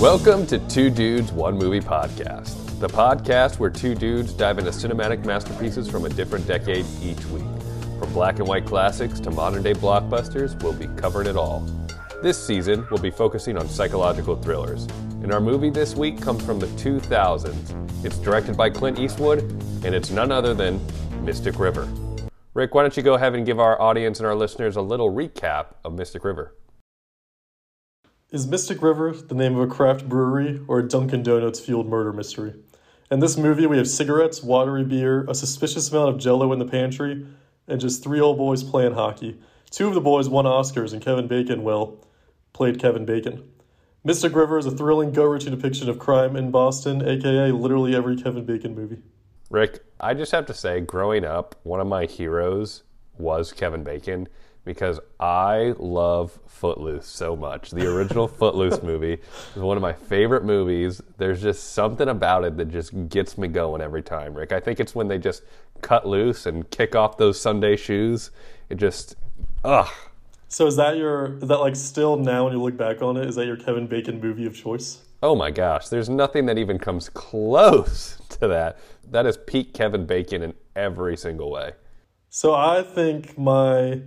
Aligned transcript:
Welcome 0.00 0.46
to 0.46 0.60
Two 0.68 0.90
Dudes, 0.90 1.32
One 1.32 1.58
Movie 1.58 1.80
Podcast, 1.80 2.78
the 2.78 2.86
podcast 2.86 3.58
where 3.58 3.68
two 3.68 3.96
dudes 3.96 4.32
dive 4.32 4.58
into 4.58 4.70
cinematic 4.70 5.24
masterpieces 5.24 5.90
from 5.90 6.04
a 6.04 6.08
different 6.08 6.46
decade 6.46 6.86
each 7.02 7.24
week. 7.26 7.42
From 7.98 8.12
black 8.12 8.38
and 8.38 8.46
white 8.46 8.64
classics 8.64 9.18
to 9.18 9.32
modern 9.32 9.64
day 9.64 9.74
blockbusters, 9.74 10.62
we'll 10.62 10.72
be 10.72 10.86
covering 11.00 11.26
it 11.26 11.36
all. 11.36 11.66
This 12.22 12.38
season, 12.38 12.86
we'll 12.92 13.02
be 13.02 13.10
focusing 13.10 13.58
on 13.58 13.68
psychological 13.68 14.36
thrillers. 14.36 14.84
And 15.20 15.32
our 15.32 15.40
movie 15.40 15.68
this 15.68 15.96
week 15.96 16.22
comes 16.22 16.44
from 16.44 16.60
the 16.60 16.68
2000s. 16.68 18.04
It's 18.04 18.18
directed 18.18 18.56
by 18.56 18.70
Clint 18.70 19.00
Eastwood, 19.00 19.40
and 19.84 19.96
it's 19.96 20.10
none 20.10 20.30
other 20.30 20.54
than 20.54 20.80
Mystic 21.24 21.58
River. 21.58 21.88
Rick, 22.54 22.72
why 22.72 22.82
don't 22.82 22.96
you 22.96 23.02
go 23.02 23.14
ahead 23.14 23.34
and 23.34 23.44
give 23.44 23.58
our 23.58 23.80
audience 23.82 24.20
and 24.20 24.28
our 24.28 24.36
listeners 24.36 24.76
a 24.76 24.80
little 24.80 25.12
recap 25.12 25.74
of 25.84 25.94
Mystic 25.94 26.22
River? 26.22 26.54
Is 28.30 28.46
Mystic 28.46 28.82
River 28.82 29.12
the 29.12 29.34
name 29.34 29.56
of 29.56 29.62
a 29.62 29.74
craft 29.74 30.06
brewery 30.06 30.60
or 30.68 30.80
a 30.80 30.86
Dunkin' 30.86 31.22
Donuts 31.22 31.60
fueled 31.60 31.88
murder 31.88 32.12
mystery? 32.12 32.52
In 33.10 33.20
this 33.20 33.38
movie, 33.38 33.64
we 33.64 33.78
have 33.78 33.88
cigarettes, 33.88 34.42
watery 34.42 34.84
beer, 34.84 35.24
a 35.30 35.34
suspicious 35.34 35.90
amount 35.90 36.10
of 36.10 36.18
jello 36.18 36.52
in 36.52 36.58
the 36.58 36.66
pantry, 36.66 37.26
and 37.66 37.80
just 37.80 38.04
three 38.04 38.20
old 38.20 38.36
boys 38.36 38.62
playing 38.62 38.92
hockey. 38.92 39.38
Two 39.70 39.88
of 39.88 39.94
the 39.94 40.02
boys 40.02 40.28
won 40.28 40.44
Oscars, 40.44 40.92
and 40.92 41.00
Kevin 41.00 41.26
Bacon, 41.26 41.62
well, 41.62 42.04
played 42.52 42.78
Kevin 42.78 43.06
Bacon. 43.06 43.48
Mystic 44.04 44.34
River 44.34 44.58
is 44.58 44.66
a 44.66 44.72
thrilling 44.72 45.12
Guy 45.12 45.22
Ritchie 45.22 45.48
depiction 45.48 45.88
of 45.88 45.98
crime 45.98 46.36
in 46.36 46.50
Boston, 46.50 47.00
aka 47.08 47.50
literally 47.50 47.96
every 47.96 48.14
Kevin 48.14 48.44
Bacon 48.44 48.74
movie. 48.74 48.98
Rick, 49.48 49.82
I 50.00 50.12
just 50.12 50.32
have 50.32 50.44
to 50.46 50.54
say, 50.54 50.82
growing 50.82 51.24
up, 51.24 51.54
one 51.62 51.80
of 51.80 51.86
my 51.86 52.04
heroes 52.04 52.82
was 53.16 53.54
Kevin 53.54 53.84
Bacon 53.84 54.28
because 54.68 55.00
I 55.18 55.72
love 55.78 56.38
Footloose 56.46 57.06
so 57.06 57.34
much. 57.34 57.70
The 57.70 57.86
original 57.86 58.28
Footloose 58.38 58.82
movie 58.82 59.16
is 59.56 59.62
one 59.62 59.78
of 59.78 59.80
my 59.80 59.94
favorite 59.94 60.44
movies. 60.44 61.00
There's 61.16 61.40
just 61.40 61.72
something 61.72 62.06
about 62.06 62.44
it 62.44 62.58
that 62.58 62.66
just 62.66 63.08
gets 63.08 63.38
me 63.38 63.48
going 63.48 63.80
every 63.80 64.02
time, 64.02 64.34
Rick. 64.34 64.52
I 64.52 64.60
think 64.60 64.78
it's 64.78 64.94
when 64.94 65.08
they 65.08 65.16
just 65.16 65.42
cut 65.80 66.06
loose 66.06 66.44
and 66.44 66.68
kick 66.68 66.94
off 66.94 67.16
those 67.16 67.40
Sunday 67.40 67.76
shoes. 67.76 68.30
It 68.68 68.74
just, 68.74 69.16
ugh. 69.64 69.88
So 70.48 70.66
is 70.66 70.76
that 70.76 70.98
your 70.98 71.38
is 71.38 71.48
that 71.48 71.60
like 71.60 71.74
still 71.74 72.18
now 72.18 72.44
when 72.44 72.52
you 72.52 72.60
look 72.60 72.76
back 72.76 73.00
on 73.00 73.16
it, 73.16 73.26
is 73.26 73.36
that 73.36 73.46
your 73.46 73.56
Kevin 73.56 73.86
Bacon 73.86 74.20
movie 74.20 74.44
of 74.44 74.54
choice? 74.54 75.00
Oh 75.22 75.34
my 75.34 75.50
gosh, 75.50 75.88
there's 75.88 76.10
nothing 76.10 76.44
that 76.44 76.58
even 76.58 76.78
comes 76.78 77.08
close 77.08 78.20
to 78.28 78.46
that. 78.48 78.78
That 79.10 79.24
is 79.24 79.38
peak 79.38 79.72
Kevin 79.72 80.04
Bacon 80.04 80.42
in 80.42 80.52
every 80.76 81.16
single 81.16 81.50
way. 81.50 81.72
So 82.28 82.54
I 82.54 82.82
think 82.82 83.38
my 83.38 84.02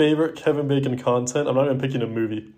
favorite 0.00 0.34
Kevin 0.34 0.66
Bacon 0.66 0.96
content. 0.96 1.46
I'm 1.46 1.54
not 1.54 1.66
even 1.66 1.78
picking 1.78 2.00
a 2.00 2.06
movie. 2.06 2.54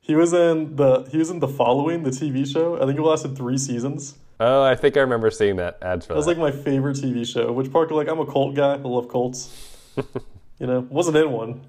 He 0.00 0.14
was 0.14 0.32
in 0.32 0.76
the 0.76 1.02
he 1.10 1.18
was 1.18 1.30
in 1.30 1.40
the 1.40 1.48
following 1.48 2.04
the 2.04 2.10
TV 2.10 2.46
show. 2.46 2.80
I 2.80 2.86
think 2.86 2.96
it 2.96 3.02
lasted 3.02 3.36
three 3.36 3.58
seasons. 3.58 4.14
Oh, 4.38 4.62
I 4.62 4.76
think 4.76 4.96
I 4.96 5.00
remember 5.00 5.32
seeing 5.32 5.56
that 5.56 5.78
ads 5.82 6.06
for 6.06 6.12
That 6.12 6.18
was 6.18 6.28
like 6.28 6.38
my 6.38 6.52
favorite 6.52 6.96
TV 6.96 7.26
show. 7.26 7.50
Which 7.50 7.72
Parker, 7.72 7.94
like 7.94 8.06
I'm 8.06 8.20
a 8.20 8.26
cult 8.26 8.54
guy. 8.54 8.74
I 8.74 8.76
love 8.76 9.08
Colts. 9.08 9.50
you 9.96 10.68
know, 10.68 10.86
wasn't 10.88 11.16
in 11.16 11.32
one, 11.32 11.62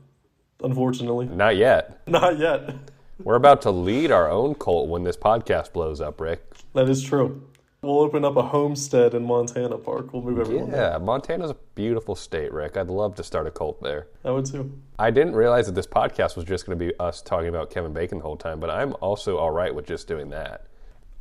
unfortunately. 0.63 1.25
Not 1.25 1.55
yet. 1.55 2.07
Not 2.07 2.37
yet. 2.37 2.75
We're 3.23 3.37
about 3.37 3.63
to 3.63 3.71
lead 3.71 4.11
our 4.11 4.29
own 4.29 4.53
cult 4.53 4.87
when 4.87 5.03
this 5.03 5.17
podcast 5.17 5.73
blows 5.73 5.99
up, 5.99 6.21
Rick. 6.21 6.43
That 6.75 6.87
is 6.89 7.01
true. 7.01 7.41
We'll 7.83 7.99
open 7.99 8.25
up 8.25 8.35
a 8.35 8.41
homestead 8.41 9.13
in 9.13 9.23
Montana 9.23 9.77
Park. 9.77 10.11
We'll 10.11 10.23
move 10.23 10.39
everyone. 10.39 10.71
there. 10.71 10.93
Yeah, 10.93 10.97
Montana's 10.97 11.51
a 11.51 11.55
beautiful 11.75 12.15
state, 12.15 12.51
Rick. 12.51 12.75
I'd 12.75 12.87
love 12.87 13.13
to 13.15 13.23
start 13.23 13.45
a 13.45 13.51
cult 13.51 13.81
there. 13.83 14.07
I 14.25 14.31
would 14.31 14.47
too. 14.47 14.71
I 14.97 15.11
didn't 15.11 15.35
realize 15.35 15.67
that 15.67 15.75
this 15.75 15.85
podcast 15.85 16.35
was 16.35 16.45
just 16.45 16.65
going 16.65 16.77
to 16.77 16.83
be 16.83 16.91
us 16.99 17.21
talking 17.21 17.49
about 17.49 17.69
Kevin 17.69 17.93
Bacon 17.93 18.17
the 18.17 18.23
whole 18.23 18.35
time, 18.35 18.59
but 18.59 18.71
I'm 18.71 18.95
also 18.99 19.37
all 19.37 19.51
right 19.51 19.73
with 19.73 19.85
just 19.85 20.07
doing 20.07 20.31
that. 20.31 20.65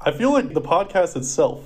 I 0.01 0.13
feel 0.13 0.33
like 0.33 0.55
the 0.55 0.63
podcast 0.63 1.15
itself, 1.15 1.63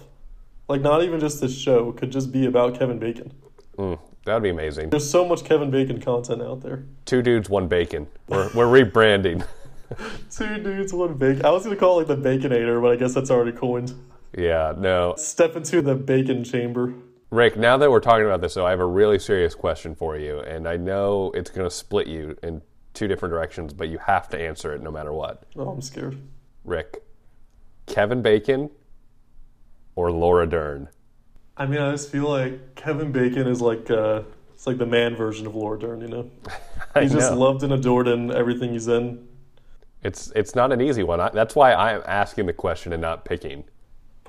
like 0.68 0.80
not 0.80 1.04
even 1.04 1.20
just 1.20 1.40
this 1.40 1.56
show, 1.56 1.92
could 1.92 2.10
just 2.10 2.32
be 2.32 2.46
about 2.46 2.76
Kevin 2.76 2.98
Bacon. 2.98 3.32
Mm, 3.78 3.96
that'd 4.24 4.42
be 4.42 4.50
amazing. 4.50 4.90
There's 4.90 5.08
so 5.08 5.24
much 5.24 5.44
Kevin 5.44 5.70
Bacon 5.70 6.00
content 6.00 6.42
out 6.42 6.62
there. 6.62 6.84
Two 7.04 7.22
dudes, 7.22 7.48
one 7.48 7.68
bacon. 7.68 8.08
We're, 8.28 8.50
we're 8.54 8.66
rebranding. 8.84 9.46
Two 10.30 10.58
dudes, 10.58 10.92
one 10.92 11.14
bacon. 11.14 11.44
I 11.44 11.50
was 11.50 11.64
gonna 11.64 11.76
call 11.76 12.00
it 12.00 12.08
like 12.08 12.22
the 12.22 12.28
Baconator, 12.28 12.80
but 12.82 12.92
I 12.92 12.96
guess 12.96 13.14
that's 13.14 13.30
already 13.30 13.52
coined. 13.52 13.92
Yeah, 14.36 14.74
no. 14.76 15.14
Step 15.16 15.56
into 15.56 15.82
the 15.82 15.94
bacon 15.94 16.44
chamber. 16.44 16.94
Rick, 17.30 17.56
now 17.56 17.76
that 17.76 17.90
we're 17.90 18.00
talking 18.00 18.26
about 18.26 18.40
this, 18.40 18.54
though, 18.54 18.66
I 18.66 18.70
have 18.70 18.80
a 18.80 18.86
really 18.86 19.18
serious 19.18 19.54
question 19.54 19.94
for 19.94 20.16
you, 20.16 20.40
and 20.40 20.68
I 20.68 20.76
know 20.76 21.30
it's 21.34 21.50
going 21.50 21.68
to 21.68 21.74
split 21.74 22.06
you 22.06 22.36
in 22.42 22.62
two 22.92 23.06
different 23.06 23.32
directions, 23.32 23.72
but 23.72 23.88
you 23.88 23.98
have 23.98 24.28
to 24.30 24.40
answer 24.40 24.74
it 24.74 24.82
no 24.82 24.90
matter 24.90 25.12
what. 25.12 25.44
Oh, 25.56 25.68
I'm 25.68 25.80
scared. 25.80 26.18
Rick, 26.64 27.02
Kevin 27.86 28.22
Bacon 28.22 28.70
or 29.94 30.10
Laura 30.10 30.46
Dern? 30.46 30.88
I 31.56 31.66
mean, 31.66 31.80
I 31.80 31.92
just 31.92 32.10
feel 32.10 32.28
like 32.28 32.74
Kevin 32.74 33.12
Bacon 33.12 33.46
is 33.46 33.60
like 33.60 33.90
uh, 33.90 34.22
it's 34.54 34.66
like 34.66 34.78
the 34.78 34.86
man 34.86 35.14
version 35.14 35.46
of 35.46 35.54
Laura 35.54 35.78
Dern. 35.78 36.00
You 36.00 36.08
know, 36.08 36.30
he's 37.00 37.12
just 37.12 37.32
loved 37.32 37.62
and 37.62 37.72
adored 37.72 38.08
in 38.08 38.32
everything 38.32 38.72
he's 38.72 38.88
in. 38.88 39.28
It's 40.02 40.32
it's 40.34 40.54
not 40.54 40.72
an 40.72 40.80
easy 40.80 41.02
one. 41.02 41.20
I, 41.20 41.28
that's 41.30 41.54
why 41.54 41.74
I'm 41.74 42.02
asking 42.06 42.46
the 42.46 42.52
question 42.52 42.92
and 42.92 43.02
not 43.02 43.24
picking. 43.24 43.64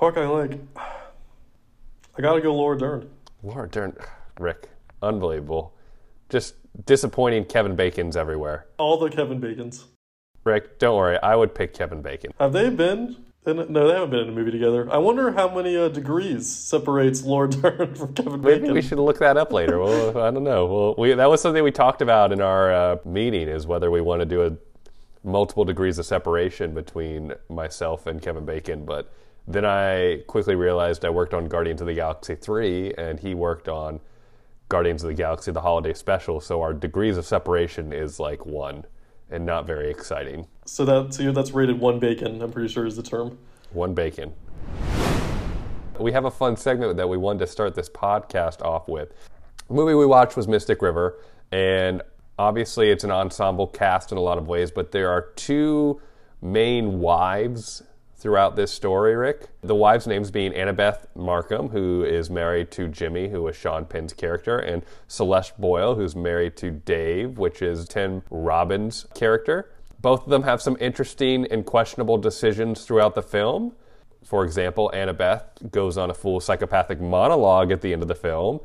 I 0.04 0.26
like. 0.26 0.58
I 0.76 2.22
gotta 2.22 2.42
go 2.42 2.56
Laura 2.56 2.76
Dern. 2.76 3.08
Laura 3.44 3.70
Dern, 3.70 3.96
Rick, 4.40 4.68
unbelievable. 5.02 5.74
Just 6.30 6.56
disappointing 6.86 7.46
Kevin 7.46 7.76
Bacon's 7.76 8.18
everywhere. 8.18 8.66
All 8.80 8.98
the 8.98 9.10
Kevin 9.10 9.40
Bacons. 9.40 9.86
Rick, 10.44 10.80
don't 10.80 10.98
worry, 10.98 11.20
I 11.22 11.36
would 11.36 11.54
pick 11.54 11.76
Kevin 11.76 12.02
Bacon. 12.02 12.34
Have 12.40 12.52
they 12.52 12.72
been? 12.72 13.18
In, 13.46 13.58
no, 13.72 13.88
they 13.88 13.94
haven't 13.94 14.10
been 14.10 14.22
in 14.22 14.30
a 14.30 14.32
movie 14.32 14.52
together. 14.52 14.92
I 14.92 14.98
wonder 14.98 15.32
how 15.32 15.54
many 15.54 15.78
uh, 15.78 15.88
degrees 15.90 16.48
separates 16.48 17.24
Laura 17.24 17.50
Dern 17.52 17.94
from 17.94 18.14
Kevin 18.16 18.42
Bacon. 18.42 18.62
Maybe 18.64 18.74
we 18.74 18.82
should 18.82 18.98
look 18.98 19.20
that 19.20 19.38
up 19.38 19.52
later. 19.52 19.80
Well, 19.80 20.18
I 20.18 20.32
don't 20.32 20.44
know. 20.44 20.66
Well, 20.66 20.96
we, 20.98 21.14
that 21.14 21.30
was 21.30 21.42
something 21.42 21.64
we 21.64 21.72
talked 21.72 22.02
about 22.02 22.32
in 22.32 22.42
our 22.42 22.74
uh, 22.74 22.98
meeting 23.06 23.48
is 23.48 23.68
whether 23.68 23.92
we 23.92 24.02
want 24.02 24.22
to 24.22 24.26
do 24.26 24.46
a 24.46 24.58
multiple 25.24 25.64
degrees 25.64 26.00
of 26.00 26.08
separation 26.08 26.74
between 26.74 27.34
myself 27.50 28.08
and 28.08 28.20
Kevin 28.20 28.46
Bacon. 28.46 28.86
But 28.86 29.12
then 29.48 29.66
I 29.66 30.24
quickly 30.28 30.56
realized 30.56 31.04
I 31.04 31.10
worked 31.10 31.34
on 31.34 31.48
Guardians 31.48 31.82
of 31.82 31.88
the 31.88 31.94
Galaxy 31.94 32.36
3 32.36 32.94
and 32.98 33.20
he 33.20 33.34
worked 33.34 33.68
on 33.68 34.00
Guardians 34.70 35.04
of 35.04 35.10
the 35.10 35.16
Galaxy 35.16 35.52
the 35.52 35.62
holiday 35.62 35.94
special. 35.94 36.40
So 36.40 36.62
our 36.62 36.74
degrees 36.74 37.18
of 37.18 37.26
separation 37.26 37.92
is 37.92 38.20
like 38.20 38.46
one 38.46 38.86
and 39.30 39.46
not 39.46 39.66
very 39.66 39.90
exciting. 39.90 40.48
So 40.66 40.86
that 40.86 41.14
so 41.14 41.32
that's 41.32 41.52
rated 41.52 41.80
one 41.80 42.00
bacon. 42.00 42.42
I'm 42.42 42.52
pretty 42.52 42.70
sure 42.70 42.86
is 42.86 42.96
the 42.96 43.04
term. 43.04 43.38
One 43.72 43.94
bacon. 43.94 44.34
We 46.00 46.12
have 46.12 46.26
a 46.26 46.32
fun 46.32 46.58
segment 46.58 46.98
that 46.98 47.08
we 47.08 47.18
wanted 47.18 47.40
to 47.40 47.48
start 47.48 47.76
this 47.76 47.90
podcast 47.90 48.62
off 48.62 48.88
with. 48.88 49.14
The 49.68 49.74
movie 49.74 49.94
we 49.94 50.06
watched 50.06 50.36
was 50.36 50.48
Mystic 50.48 50.82
River, 50.82 51.20
and 51.52 52.02
obviously 52.40 52.90
it's 52.90 53.04
an 53.04 53.12
ensemble 53.12 53.68
cast 53.68 54.12
in 54.12 54.18
a 54.18 54.22
lot 54.22 54.38
of 54.38 54.48
ways, 54.48 54.72
but 54.72 54.92
there 54.92 55.10
are 55.10 55.30
two 55.36 56.02
main 56.42 57.00
wives 57.00 57.84
throughout 58.22 58.56
this 58.56 58.72
story, 58.72 59.16
Rick. 59.16 59.50
The 59.62 59.74
wives' 59.74 60.06
names 60.06 60.30
being 60.30 60.54
Annabeth 60.54 61.08
Markham, 61.16 61.70
who 61.70 62.04
is 62.04 62.30
married 62.30 62.70
to 62.72 62.88
Jimmy, 62.88 63.30
who 63.30 63.48
is 63.48 63.56
Sean 63.56 63.86
Penn's 63.86 64.14
character, 64.14 64.60
and 64.60 64.84
Celeste 65.08 65.60
Boyle, 65.60 65.96
who's 65.96 66.16
married 66.16 66.56
to 66.58 66.70
Dave, 66.70 67.40
which 67.40 67.64
is 67.64 67.88
Tim 67.88 68.22
Robbins' 68.30 69.08
character. 69.16 69.72
Both 70.00 70.24
of 70.24 70.30
them 70.30 70.44
have 70.44 70.62
some 70.62 70.78
interesting 70.80 71.48
and 71.52 71.66
questionable 71.66 72.20
decisions 72.20 72.86
throughout 72.86 73.16
the 73.16 73.24
film. 73.24 73.74
For 74.24 74.46
example, 74.46 74.92
Annabeth 74.94 75.72
goes 75.72 75.98
on 75.98 76.12
a 76.12 76.14
full 76.14 76.40
psychopathic 76.40 77.02
monologue 77.02 77.72
at 77.72 77.82
the 77.82 77.92
end 77.92 78.04
of 78.04 78.08
the 78.08 78.16
film. 78.16 78.60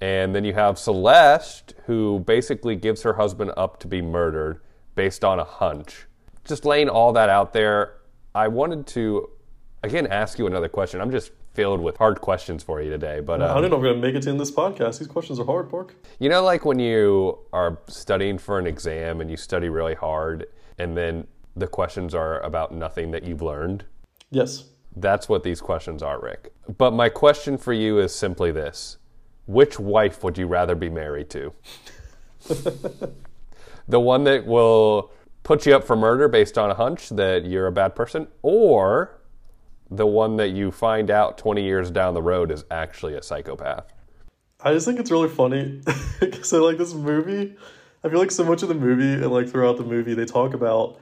And 0.00 0.34
then 0.34 0.44
you 0.44 0.54
have 0.54 0.78
Celeste, 0.78 1.74
who 1.86 2.20
basically 2.20 2.76
gives 2.76 3.02
her 3.02 3.14
husband 3.14 3.52
up 3.56 3.80
to 3.80 3.88
be 3.88 4.00
murdered 4.00 4.60
based 4.94 5.24
on 5.24 5.38
a 5.38 5.44
hunch. 5.44 6.06
Just 6.44 6.64
laying 6.64 6.88
all 6.88 7.12
that 7.12 7.28
out 7.28 7.52
there, 7.52 7.99
I 8.34 8.48
wanted 8.48 8.86
to, 8.88 9.30
again, 9.82 10.06
ask 10.06 10.38
you 10.38 10.46
another 10.46 10.68
question. 10.68 11.00
I'm 11.00 11.10
just 11.10 11.32
filled 11.52 11.80
with 11.80 11.96
hard 11.96 12.20
questions 12.20 12.62
for 12.62 12.80
you 12.80 12.90
today. 12.90 13.20
But 13.20 13.42
I 13.42 13.48
um, 13.48 13.62
don't 13.62 13.70
know 13.70 13.76
if 13.76 13.82
we're 13.82 13.90
gonna 13.90 14.00
make 14.00 14.14
it 14.14 14.22
to 14.22 14.30
in 14.30 14.38
this 14.38 14.50
podcast. 14.50 14.98
These 14.98 15.08
questions 15.08 15.40
are 15.40 15.44
hard, 15.44 15.68
Park. 15.68 15.94
you 16.18 16.28
know, 16.28 16.42
like 16.42 16.64
when 16.64 16.78
you 16.78 17.38
are 17.52 17.78
studying 17.88 18.38
for 18.38 18.58
an 18.58 18.66
exam 18.66 19.20
and 19.20 19.30
you 19.30 19.36
study 19.36 19.68
really 19.68 19.94
hard, 19.94 20.46
and 20.78 20.96
then 20.96 21.26
the 21.56 21.66
questions 21.66 22.14
are 22.14 22.40
about 22.40 22.72
nothing 22.72 23.10
that 23.10 23.24
you've 23.24 23.42
learned? 23.42 23.84
Yes. 24.30 24.64
That's 24.96 25.28
what 25.28 25.42
these 25.42 25.60
questions 25.60 26.02
are, 26.02 26.20
Rick. 26.20 26.52
But 26.78 26.92
my 26.92 27.08
question 27.08 27.58
for 27.58 27.72
you 27.72 27.98
is 27.98 28.14
simply 28.14 28.52
this 28.52 28.98
Which 29.46 29.78
wife 29.78 30.22
would 30.22 30.38
you 30.38 30.46
rather 30.46 30.74
be 30.74 30.88
married 30.88 31.30
to? 31.30 31.52
the 33.88 34.00
one 34.00 34.24
that 34.24 34.46
will 34.46 35.10
put 35.42 35.66
you 35.66 35.74
up 35.74 35.84
for 35.84 35.96
murder 35.96 36.28
based 36.28 36.58
on 36.58 36.70
a 36.70 36.74
hunch 36.74 37.08
that 37.10 37.44
you're 37.44 37.66
a 37.66 37.72
bad 37.72 37.94
person, 37.94 38.28
or 38.42 39.18
the 39.90 40.06
one 40.06 40.36
that 40.36 40.50
you 40.50 40.70
find 40.70 41.10
out 41.10 41.36
20 41.36 41.62
years 41.62 41.90
down 41.90 42.14
the 42.14 42.22
road 42.22 42.50
is 42.50 42.64
actually 42.70 43.14
a 43.14 43.22
psychopath? 43.22 43.92
I 44.60 44.72
just 44.72 44.86
think 44.86 45.00
it's 45.00 45.10
really 45.10 45.28
funny 45.28 45.80
because 46.20 46.52
I 46.52 46.58
like 46.58 46.78
this 46.78 46.94
movie. 46.94 47.56
I 48.04 48.08
feel 48.08 48.18
like 48.18 48.30
so 48.30 48.44
much 48.44 48.62
of 48.62 48.68
the 48.68 48.74
movie 48.74 49.22
and 49.22 49.32
like 49.32 49.48
throughout 49.48 49.78
the 49.78 49.84
movie 49.84 50.14
they 50.14 50.26
talk 50.26 50.54
about 50.54 51.00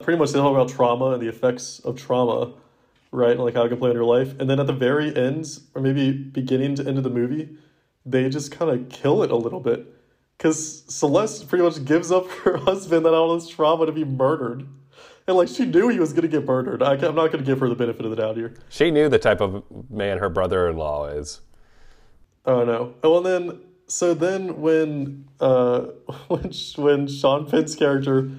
Pretty 0.00 0.18
much 0.18 0.32
they 0.32 0.38
talk 0.38 0.52
about 0.52 0.68
trauma 0.68 1.12
and 1.12 1.22
the 1.22 1.28
effects 1.28 1.78
of 1.80 1.96
trauma, 1.96 2.52
right? 3.12 3.32
And 3.32 3.40
like 3.40 3.54
how 3.54 3.64
it 3.64 3.70
can 3.70 3.78
play 3.78 3.90
in 3.90 3.96
your 3.96 4.04
life. 4.04 4.38
And 4.38 4.48
then 4.48 4.60
at 4.60 4.66
the 4.66 4.72
very 4.72 5.14
end, 5.16 5.58
or 5.74 5.80
maybe 5.80 6.12
beginning 6.12 6.74
to 6.76 6.86
end 6.86 6.98
of 6.98 7.04
the 7.04 7.10
movie, 7.10 7.56
they 8.04 8.28
just 8.28 8.52
kind 8.52 8.70
of 8.70 8.88
kill 8.90 9.22
it 9.22 9.30
a 9.30 9.36
little 9.36 9.60
bit. 9.60 9.86
Because 10.36 10.84
Celeste 10.88 11.48
pretty 11.48 11.64
much 11.64 11.84
gives 11.84 12.12
up 12.12 12.28
her 12.30 12.56
husband 12.68 13.06
and 13.06 13.14
all 13.14 13.34
this 13.34 13.48
trauma 13.48 13.86
to 13.86 13.92
be 13.92 14.04
murdered. 14.04 14.66
And 15.26 15.36
like 15.36 15.48
she 15.48 15.64
knew 15.64 15.88
he 15.88 15.98
was 15.98 16.12
going 16.12 16.22
to 16.22 16.28
get 16.28 16.44
murdered. 16.44 16.82
I, 16.82 16.92
I'm 16.92 17.14
not 17.14 17.32
going 17.32 17.38
to 17.38 17.44
give 17.44 17.58
her 17.60 17.68
the 17.68 17.74
benefit 17.74 18.04
of 18.04 18.10
the 18.10 18.16
doubt 18.16 18.36
here. 18.36 18.54
She 18.68 18.90
knew 18.90 19.08
the 19.08 19.18
type 19.18 19.40
of 19.40 19.64
man 19.90 20.18
her 20.18 20.28
brother-in-law 20.28 21.06
is. 21.08 21.40
Oh 22.44 22.64
no. 22.64 22.94
Oh, 23.02 23.16
and 23.16 23.26
then 23.26 23.60
so 23.88 24.14
then 24.14 24.60
when 24.60 25.26
uh 25.40 25.80
when 26.28 26.52
when 26.76 27.08
Sean 27.08 27.46
Penn's 27.48 27.74
character 27.74 28.30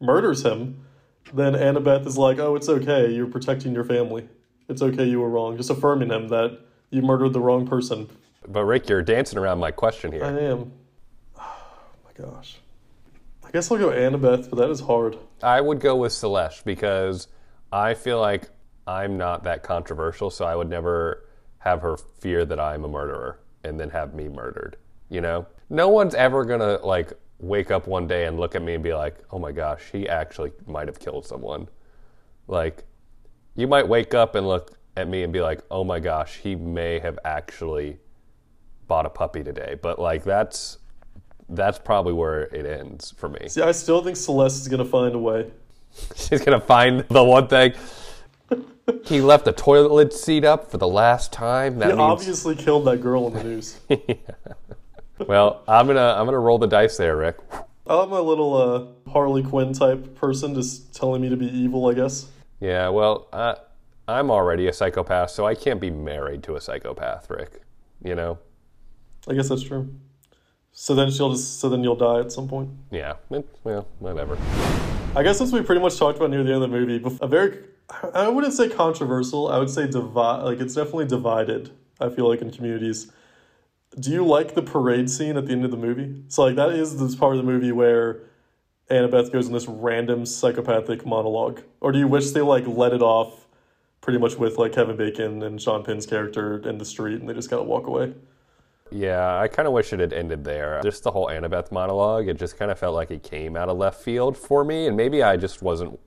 murders 0.00 0.44
him, 0.44 0.84
then 1.32 1.54
Annabeth 1.54 2.06
is 2.06 2.18
like, 2.18 2.38
"Oh, 2.38 2.54
it's 2.54 2.68
okay. 2.68 3.10
You're 3.10 3.26
protecting 3.26 3.72
your 3.72 3.84
family. 3.84 4.28
It's 4.68 4.82
okay. 4.82 5.04
You 5.04 5.20
were 5.20 5.30
wrong." 5.30 5.56
Just 5.56 5.70
affirming 5.70 6.10
him 6.10 6.28
that 6.28 6.60
you 6.90 7.02
murdered 7.02 7.32
the 7.32 7.40
wrong 7.40 7.66
person. 7.66 8.08
But 8.46 8.64
Rick, 8.64 8.88
you're 8.88 9.02
dancing 9.02 9.38
around 9.38 9.58
my 9.58 9.70
question 9.70 10.12
here. 10.12 10.24
I 10.24 10.38
am. 10.38 10.72
Gosh. 12.16 12.58
I 13.44 13.50
guess 13.50 13.70
I'll 13.70 13.78
go 13.78 13.90
Annabeth, 13.90 14.50
but 14.50 14.56
that 14.56 14.70
is 14.70 14.80
hard. 14.80 15.18
I 15.42 15.60
would 15.60 15.80
go 15.80 15.96
with 15.96 16.12
Celeste 16.12 16.64
because 16.64 17.28
I 17.70 17.94
feel 17.94 18.20
like 18.20 18.48
I'm 18.86 19.16
not 19.16 19.44
that 19.44 19.62
controversial, 19.62 20.30
so 20.30 20.44
I 20.44 20.56
would 20.56 20.68
never 20.68 21.28
have 21.58 21.82
her 21.82 21.96
fear 21.96 22.44
that 22.44 22.58
I'm 22.58 22.84
a 22.84 22.88
murderer 22.88 23.40
and 23.64 23.78
then 23.78 23.90
have 23.90 24.14
me 24.14 24.28
murdered. 24.28 24.76
You 25.10 25.20
know, 25.20 25.46
no 25.68 25.88
one's 25.88 26.14
ever 26.14 26.44
gonna 26.44 26.78
like 26.84 27.12
wake 27.38 27.70
up 27.70 27.86
one 27.86 28.06
day 28.06 28.26
and 28.26 28.38
look 28.38 28.54
at 28.54 28.62
me 28.62 28.74
and 28.74 28.82
be 28.82 28.94
like, 28.94 29.18
"Oh 29.30 29.38
my 29.38 29.52
gosh, 29.52 29.90
he 29.92 30.08
actually 30.08 30.52
might 30.66 30.88
have 30.88 30.98
killed 30.98 31.26
someone." 31.26 31.68
Like, 32.48 32.84
you 33.54 33.66
might 33.66 33.88
wake 33.88 34.14
up 34.14 34.34
and 34.34 34.46
look 34.46 34.78
at 34.96 35.08
me 35.08 35.22
and 35.22 35.32
be 35.32 35.40
like, 35.40 35.60
"Oh 35.70 35.84
my 35.84 36.00
gosh, 36.00 36.38
he 36.38 36.54
may 36.54 36.98
have 37.00 37.18
actually 37.24 37.98
bought 38.86 39.06
a 39.06 39.10
puppy 39.10 39.42
today." 39.44 39.76
But 39.80 39.98
like, 39.98 40.24
that's 40.24 40.78
that's 41.48 41.78
probably 41.78 42.12
where 42.12 42.42
it 42.42 42.66
ends 42.66 43.12
for 43.16 43.28
me. 43.28 43.48
See, 43.48 43.62
I 43.62 43.72
still 43.72 44.02
think 44.02 44.16
Celeste 44.16 44.62
is 44.62 44.68
gonna 44.68 44.84
find 44.84 45.14
a 45.14 45.18
way. 45.18 45.50
She's 46.16 46.42
gonna 46.42 46.60
find 46.60 47.00
the 47.08 47.24
one 47.24 47.48
thing. 47.48 47.72
he 49.04 49.20
left 49.20 49.44
the 49.44 49.52
toilet 49.52 50.12
seat 50.12 50.44
up 50.44 50.70
for 50.70 50.78
the 50.78 50.88
last 50.88 51.32
time. 51.32 51.78
That 51.78 51.86
He 51.90 51.96
means, 51.96 52.00
obviously 52.00 52.54
killed 52.56 52.84
that 52.86 52.98
girl 53.02 53.26
in 53.28 53.34
the 53.34 53.44
news. 53.44 53.80
well, 55.26 55.62
I'm 55.66 55.86
gonna 55.86 56.14
I'm 56.18 56.26
gonna 56.26 56.38
roll 56.38 56.58
the 56.58 56.66
dice 56.66 56.96
there, 56.96 57.16
Rick. 57.16 57.38
I'm 57.88 58.10
a 58.12 58.20
little 58.20 58.54
uh, 59.06 59.10
Harley 59.10 59.44
Quinn 59.44 59.72
type 59.72 60.16
person, 60.16 60.54
just 60.54 60.94
telling 60.94 61.22
me 61.22 61.28
to 61.28 61.36
be 61.36 61.46
evil. 61.46 61.86
I 61.86 61.94
guess. 61.94 62.26
Yeah, 62.60 62.88
well, 62.88 63.28
uh, 63.32 63.54
I'm 64.08 64.30
already 64.30 64.66
a 64.66 64.72
psychopath, 64.72 65.30
so 65.30 65.46
I 65.46 65.54
can't 65.54 65.80
be 65.80 65.90
married 65.90 66.42
to 66.44 66.56
a 66.56 66.60
psychopath, 66.60 67.28
Rick. 67.30 67.62
You 68.02 68.14
know? 68.14 68.38
I 69.28 69.34
guess 69.34 69.48
that's 69.48 69.62
true. 69.62 69.92
So 70.78 70.94
then 70.94 71.10
she'll 71.10 71.32
just. 71.32 71.58
So 71.58 71.70
then 71.70 71.82
you'll 71.82 71.96
die 71.96 72.20
at 72.20 72.30
some 72.30 72.46
point. 72.46 72.68
Yeah. 72.90 73.14
It, 73.30 73.48
well, 73.64 73.88
whatever. 73.98 74.36
I 75.16 75.22
guess 75.22 75.38
since 75.38 75.50
we 75.50 75.62
pretty 75.62 75.80
much 75.80 75.96
talked 75.96 76.18
about 76.18 76.28
near 76.28 76.44
the 76.44 76.52
end 76.52 76.62
of 76.62 76.70
the 76.70 76.76
movie, 76.76 77.02
a 77.22 77.26
very, 77.26 77.64
I 78.12 78.28
wouldn't 78.28 78.52
say 78.52 78.68
controversial. 78.68 79.48
I 79.48 79.58
would 79.58 79.70
say 79.70 79.86
divide. 79.86 80.42
Like 80.42 80.60
it's 80.60 80.74
definitely 80.74 81.06
divided. 81.06 81.70
I 81.98 82.10
feel 82.10 82.28
like 82.28 82.42
in 82.42 82.50
communities. 82.50 83.10
Do 83.98 84.10
you 84.10 84.26
like 84.26 84.54
the 84.54 84.60
parade 84.60 85.08
scene 85.08 85.38
at 85.38 85.46
the 85.46 85.52
end 85.52 85.64
of 85.64 85.70
the 85.70 85.78
movie? 85.78 86.22
So 86.28 86.44
like 86.44 86.56
that 86.56 86.68
is 86.70 86.98
this 86.98 87.14
part 87.14 87.32
of 87.32 87.38
the 87.38 87.50
movie 87.50 87.72
where 87.72 88.20
Annabeth 88.90 89.32
goes 89.32 89.46
in 89.46 89.54
this 89.54 89.66
random 89.66 90.26
psychopathic 90.26 91.06
monologue, 91.06 91.62
or 91.80 91.90
do 91.90 91.98
you 91.98 92.06
wish 92.06 92.32
they 92.32 92.42
like 92.42 92.66
let 92.66 92.92
it 92.92 93.00
off, 93.00 93.48
pretty 94.02 94.18
much 94.18 94.36
with 94.36 94.58
like 94.58 94.72
Kevin 94.72 94.96
Bacon 94.98 95.42
and 95.42 95.60
Sean 95.60 95.82
Penn's 95.82 96.04
character 96.04 96.58
in 96.68 96.76
the 96.76 96.84
street, 96.84 97.18
and 97.18 97.28
they 97.30 97.32
just 97.32 97.48
kind 97.48 97.62
of 97.62 97.66
walk 97.66 97.86
away? 97.86 98.12
Yeah, 98.90 99.38
I 99.38 99.48
kind 99.48 99.66
of 99.66 99.74
wish 99.74 99.92
it 99.92 100.00
had 100.00 100.12
ended 100.12 100.44
there. 100.44 100.80
Just 100.82 101.02
the 101.02 101.10
whole 101.10 101.26
Annabeth 101.26 101.72
monologue, 101.72 102.28
it 102.28 102.38
just 102.38 102.56
kind 102.56 102.70
of 102.70 102.78
felt 102.78 102.94
like 102.94 103.10
it 103.10 103.22
came 103.22 103.56
out 103.56 103.68
of 103.68 103.76
left 103.76 104.00
field 104.00 104.36
for 104.36 104.64
me, 104.64 104.86
and 104.86 104.96
maybe 104.96 105.22
I 105.22 105.36
just 105.36 105.62
wasn't 105.62 105.98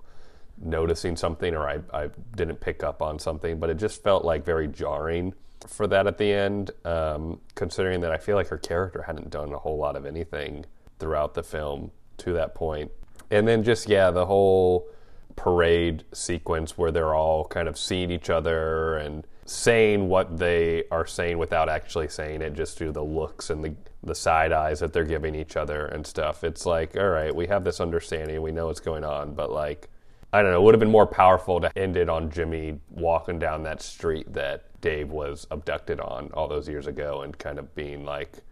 noticing 0.62 1.16
something 1.16 1.54
or 1.56 1.68
I, 1.68 1.80
I 1.94 2.10
didn't 2.36 2.60
pick 2.60 2.84
up 2.84 3.02
on 3.02 3.20
something, 3.20 3.60
but 3.60 3.70
it 3.70 3.78
just 3.78 4.04
felt 4.04 4.26
like 4.26 4.46
very 4.46 4.68
jarring 4.68 5.34
for 5.68 5.88
that 5.88 6.08
at 6.08 6.18
the 6.18 6.32
end, 6.32 6.72
um, 6.86 7.40
considering 7.56 8.02
that 8.02 8.12
I 8.12 8.18
feel 8.18 8.36
like 8.36 8.48
her 8.48 8.58
character 8.58 9.04
hadn't 9.04 9.30
done 9.30 9.54
a 9.54 9.60
whole 9.60 9.78
lot 9.78 9.96
of 9.96 10.06
anything 10.06 10.66
throughout 11.00 11.34
the 11.34 11.44
film 11.44 11.92
to 12.18 12.34
that 12.34 12.56
point. 12.56 12.92
And 13.32 13.48
then 13.48 13.64
just, 13.64 13.88
yeah, 13.88 14.12
the 14.12 14.26
whole 14.26 14.88
parade 15.36 16.04
sequence 16.14 16.78
where 16.78 16.92
they're 16.92 17.14
all 17.14 17.46
kind 17.46 17.68
of 17.68 17.78
seeing 17.78 18.12
each 18.12 18.30
other 18.30 18.98
and 18.98 19.26
saying 19.50 20.08
what 20.08 20.38
they 20.38 20.84
are 20.92 21.08
saying 21.08 21.36
without 21.40 21.70
actually 21.70 22.08
saying 22.08 22.40
it 22.40 22.54
just 22.54 22.78
through 22.78 22.92
the 22.92 23.04
looks 23.04 23.50
and 23.50 23.64
the, 23.64 23.74
the 24.04 24.14
side 24.14 24.52
eyes 24.52 24.80
that 24.80 24.94
they're 24.94 25.04
giving 25.04 25.34
each 25.34 25.58
other 25.58 25.88
and 25.88 26.06
stuff. 26.06 26.44
It's 26.44 26.68
like, 26.68 26.96
all 26.96 27.10
right, 27.10 27.36
we 27.36 27.48
have 27.48 27.64
this 27.64 27.82
understanding, 27.82 28.40
we 28.44 28.52
know 28.52 28.68
what's 28.68 28.80
going 28.80 29.04
on, 29.04 29.34
but 29.34 29.52
like, 29.52 29.90
I 30.32 30.44
don't 30.44 30.52
know, 30.52 30.62
it 30.62 30.64
would 30.64 30.76
have 30.76 30.80
been 30.80 30.92
more 30.92 31.08
powerful 31.08 31.60
to 31.62 31.76
end 31.76 31.98
it 31.98 32.10
on 32.10 32.30
Jimmy 32.30 32.80
walking 32.92 33.40
down 33.40 33.64
that 33.64 33.82
street 33.82 34.32
that 34.34 34.66
Dave 34.82 35.10
was 35.10 35.48
abducted 35.50 36.00
on 36.00 36.30
all 36.36 36.48
those 36.48 36.70
years 36.70 36.86
ago 36.86 37.24
and 37.24 37.36
kind 37.36 37.58
of 37.58 37.74
being 37.74 38.06
like, 38.06 38.44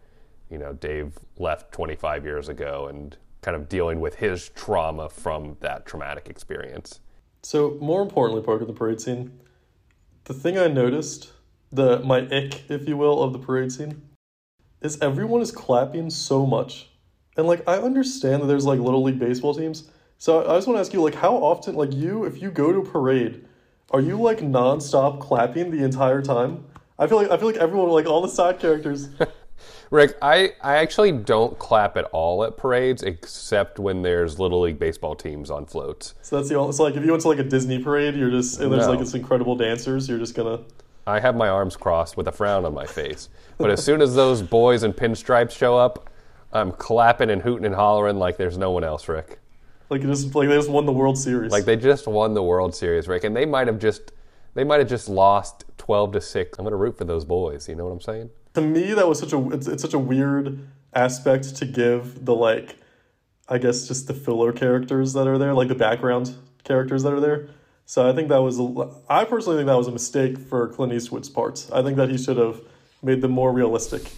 you 0.49 0.57
know, 0.57 0.73
Dave 0.73 1.13
left 1.37 1.71
25 1.73 2.25
years 2.25 2.49
ago 2.49 2.87
and 2.87 3.15
kind 3.43 3.55
of 3.55 3.69
dealing 3.69 3.99
with 3.99 4.15
his 4.15 4.49
trauma 4.49 5.09
from 5.09 5.57
that 5.59 5.85
traumatic 5.85 6.27
experience. 6.27 7.01
So 7.43 7.77
more 7.79 8.01
importantly, 8.01 8.41
Parker, 8.41 8.65
the 8.65 8.73
parade 8.73 8.99
scene, 8.99 9.39
the 10.27 10.33
thing 10.33 10.57
I 10.57 10.67
noticed, 10.67 11.31
the 11.71 11.99
my 11.99 12.19
ick, 12.19 12.69
if 12.69 12.87
you 12.87 12.97
will, 12.97 13.23
of 13.23 13.31
the 13.31 13.39
parade 13.39 13.71
scene, 13.71 14.01
is 14.81 14.99
everyone 15.01 15.41
is 15.41 15.53
clapping 15.53 16.09
so 16.09 16.45
much, 16.45 16.89
and 17.37 17.47
like 17.47 17.67
I 17.67 17.77
understand 17.77 18.43
that 18.43 18.47
there's 18.47 18.65
like 18.65 18.79
little 18.79 19.03
league 19.03 19.19
baseball 19.19 19.55
teams. 19.55 19.89
So 20.17 20.41
I 20.41 20.57
just 20.57 20.67
want 20.67 20.77
to 20.77 20.81
ask 20.81 20.93
you, 20.93 21.01
like, 21.01 21.15
how 21.15 21.35
often, 21.35 21.75
like 21.75 21.93
you, 21.93 22.25
if 22.25 22.41
you 22.41 22.51
go 22.51 22.73
to 22.73 22.79
a 22.79 22.85
parade, 22.85 23.45
are 23.91 24.01
you 24.01 24.19
like 24.19 24.39
nonstop 24.39 25.21
clapping 25.21 25.71
the 25.71 25.83
entire 25.83 26.21
time? 26.21 26.65
I 26.99 27.07
feel 27.07 27.17
like 27.17 27.31
I 27.31 27.37
feel 27.37 27.47
like 27.47 27.57
everyone, 27.57 27.89
like 27.89 28.05
all 28.05 28.21
the 28.21 28.27
side 28.27 28.59
characters. 28.59 29.07
Rick, 29.89 30.17
I, 30.21 30.53
I 30.61 30.75
actually 30.77 31.11
don't 31.13 31.57
clap 31.59 31.95
at 31.97 32.05
all 32.05 32.43
at 32.43 32.57
parades 32.57 33.03
except 33.03 33.79
when 33.79 34.01
there's 34.01 34.39
little 34.39 34.61
league 34.61 34.79
baseball 34.79 35.15
teams 35.15 35.49
on 35.49 35.65
floats. 35.65 36.13
So 36.21 36.37
that's 36.37 36.49
the 36.49 36.55
only. 36.55 36.73
So 36.73 36.83
like, 36.83 36.95
if 36.95 37.05
you 37.05 37.11
went 37.11 37.21
to 37.23 37.29
like 37.29 37.39
a 37.39 37.43
Disney 37.43 37.81
parade, 37.81 38.15
you're 38.15 38.31
just 38.31 38.59
and 38.59 38.71
there's 38.71 38.85
No. 38.85 38.91
like 38.91 38.99
this 38.99 39.13
incredible 39.13 39.55
dancers, 39.55 40.09
you're 40.09 40.19
just 40.19 40.35
gonna. 40.35 40.61
I 41.05 41.21
have 41.21 41.35
my 41.37 41.47
arms 41.47 41.77
crossed 41.77 42.17
with 42.17 42.27
a 42.27 42.33
frown 42.33 42.65
on 42.65 42.73
my 42.73 42.85
face. 42.85 43.29
But 43.57 43.69
as 43.71 43.83
soon 43.83 44.01
as 44.01 44.13
those 44.13 44.41
boys 44.41 44.83
in 44.83 44.91
pinstripes 44.91 45.51
show 45.51 45.77
up, 45.77 46.09
I'm 46.51 46.71
clapping 46.73 47.29
and 47.29 47.41
hooting 47.41 47.65
and 47.65 47.73
hollering 47.73 48.17
like 48.17 48.37
there's 48.37 48.57
no 48.57 48.71
one 48.71 48.83
else, 48.83 49.07
Rick. 49.07 49.39
Like 49.89 50.01
just 50.01 50.35
like 50.35 50.49
they 50.49 50.55
just 50.55 50.69
won 50.69 50.85
the 50.85 50.91
World 50.91 51.17
Series. 51.17 51.51
Like 51.51 51.63
they 51.63 51.77
just 51.77 52.07
won 52.07 52.33
the 52.33 52.43
World 52.43 52.75
Series, 52.75 53.07
Rick, 53.07 53.23
and 53.23 53.33
they 53.35 53.45
might 53.45 53.67
have 53.67 53.79
just 53.79 54.11
they 54.53 54.65
might 54.65 54.79
have 54.79 54.89
just 54.89 55.07
lost 55.07 55.63
12 55.77 56.13
to 56.13 56.21
6. 56.21 56.59
I'm 56.59 56.65
to 56.65 56.75
root 56.75 56.97
for 56.97 57.05
those 57.05 57.23
boys, 57.23 57.69
you 57.69 57.75
know 57.75 57.85
what 57.85 57.91
I'm 57.91 58.01
saying? 58.01 58.29
To 58.57 58.61
me 58.61 58.93
that 58.93 59.07
was 59.07 59.19
such 59.19 59.33
a 59.33 59.49
it's, 59.51 59.67
it's 59.67 59.83
such 59.83 59.93
a 59.93 59.99
weird 59.99 60.67
aspect 60.93 61.55
to 61.55 61.63
give 61.63 62.25
the 62.25 62.33
like 62.33 62.77
i 63.49 63.57
guess 63.59 63.87
just 63.87 64.07
the 64.07 64.15
filler 64.15 64.51
characters 64.51 65.13
that 65.13 65.27
are 65.27 65.37
there 65.37 65.53
like 65.53 65.67
the 65.67 65.75
background 65.75 66.35
characters 66.63 67.03
that 67.03 67.13
are 67.13 67.19
there. 67.19 67.47
So 67.85 68.09
i 68.09 68.13
think 68.13 68.29
that 68.29 68.41
was 68.41 68.59
a, 68.59 68.89
i 69.09 69.23
personally 69.25 69.57
think 69.59 69.67
that 69.67 69.77
was 69.77 69.87
a 69.87 69.91
mistake 69.91 70.39
for 70.39 70.67
clint 70.69 70.91
eastwood's 70.91 71.29
parts. 71.29 71.71
I 71.71 71.83
think 71.83 71.97
that 71.97 72.09
he 72.09 72.17
should 72.17 72.37
have 72.37 72.61
made 73.03 73.21
them 73.21 73.31
more 73.31 73.53
realistic. 73.53 74.11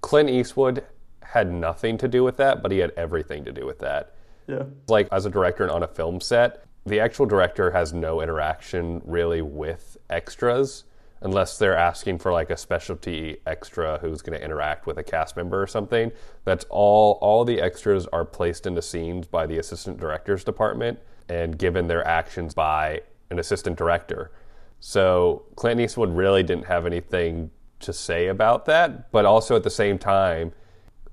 Clint 0.00 0.30
Eastwood 0.30 0.84
had 1.22 1.52
nothing 1.52 1.98
to 1.98 2.08
do 2.08 2.24
with 2.24 2.36
that, 2.38 2.62
but 2.62 2.72
he 2.72 2.78
had 2.78 2.92
everything 2.96 3.44
to 3.44 3.52
do 3.52 3.66
with 3.66 3.80
that. 3.80 4.14
yeah. 4.46 4.62
Like 4.88 5.08
as 5.12 5.26
a 5.26 5.30
director 5.30 5.64
and 5.64 5.72
on 5.72 5.82
a 5.82 5.88
film 5.88 6.20
set, 6.20 6.64
the 6.86 7.00
actual 7.00 7.26
director 7.26 7.72
has 7.72 7.92
no 7.92 8.22
interaction 8.22 9.02
really 9.04 9.42
with 9.42 9.98
extras 10.08 10.84
unless 11.22 11.58
they're 11.58 11.76
asking 11.76 12.18
for 12.18 12.32
like 12.32 12.50
a 12.50 12.56
specialty 12.56 13.38
extra 13.46 13.98
who's 13.98 14.22
going 14.22 14.38
to 14.38 14.44
interact 14.44 14.86
with 14.86 14.98
a 14.98 15.02
cast 15.02 15.36
member 15.36 15.62
or 15.62 15.66
something. 15.66 16.10
That's 16.44 16.64
all 16.70 17.18
all 17.20 17.44
the 17.44 17.60
extras 17.60 18.06
are 18.06 18.24
placed 18.24 18.66
into 18.66 18.82
scenes 18.82 19.26
by 19.26 19.46
the 19.46 19.58
assistant 19.58 19.98
director's 19.98 20.44
department 20.44 20.98
and 21.28 21.58
given 21.58 21.86
their 21.86 22.06
actions 22.06 22.54
by 22.54 23.02
an 23.30 23.38
assistant 23.38 23.76
director. 23.76 24.32
So 24.80 25.44
Clint 25.56 25.80
Eastwood 25.80 26.16
really 26.16 26.42
didn't 26.42 26.64
have 26.64 26.86
anything 26.86 27.50
to 27.80 27.92
say 27.92 28.28
about 28.28 28.64
that, 28.66 29.12
but 29.12 29.24
also 29.24 29.56
at 29.56 29.62
the 29.62 29.70
same 29.70 29.98
time, 29.98 30.52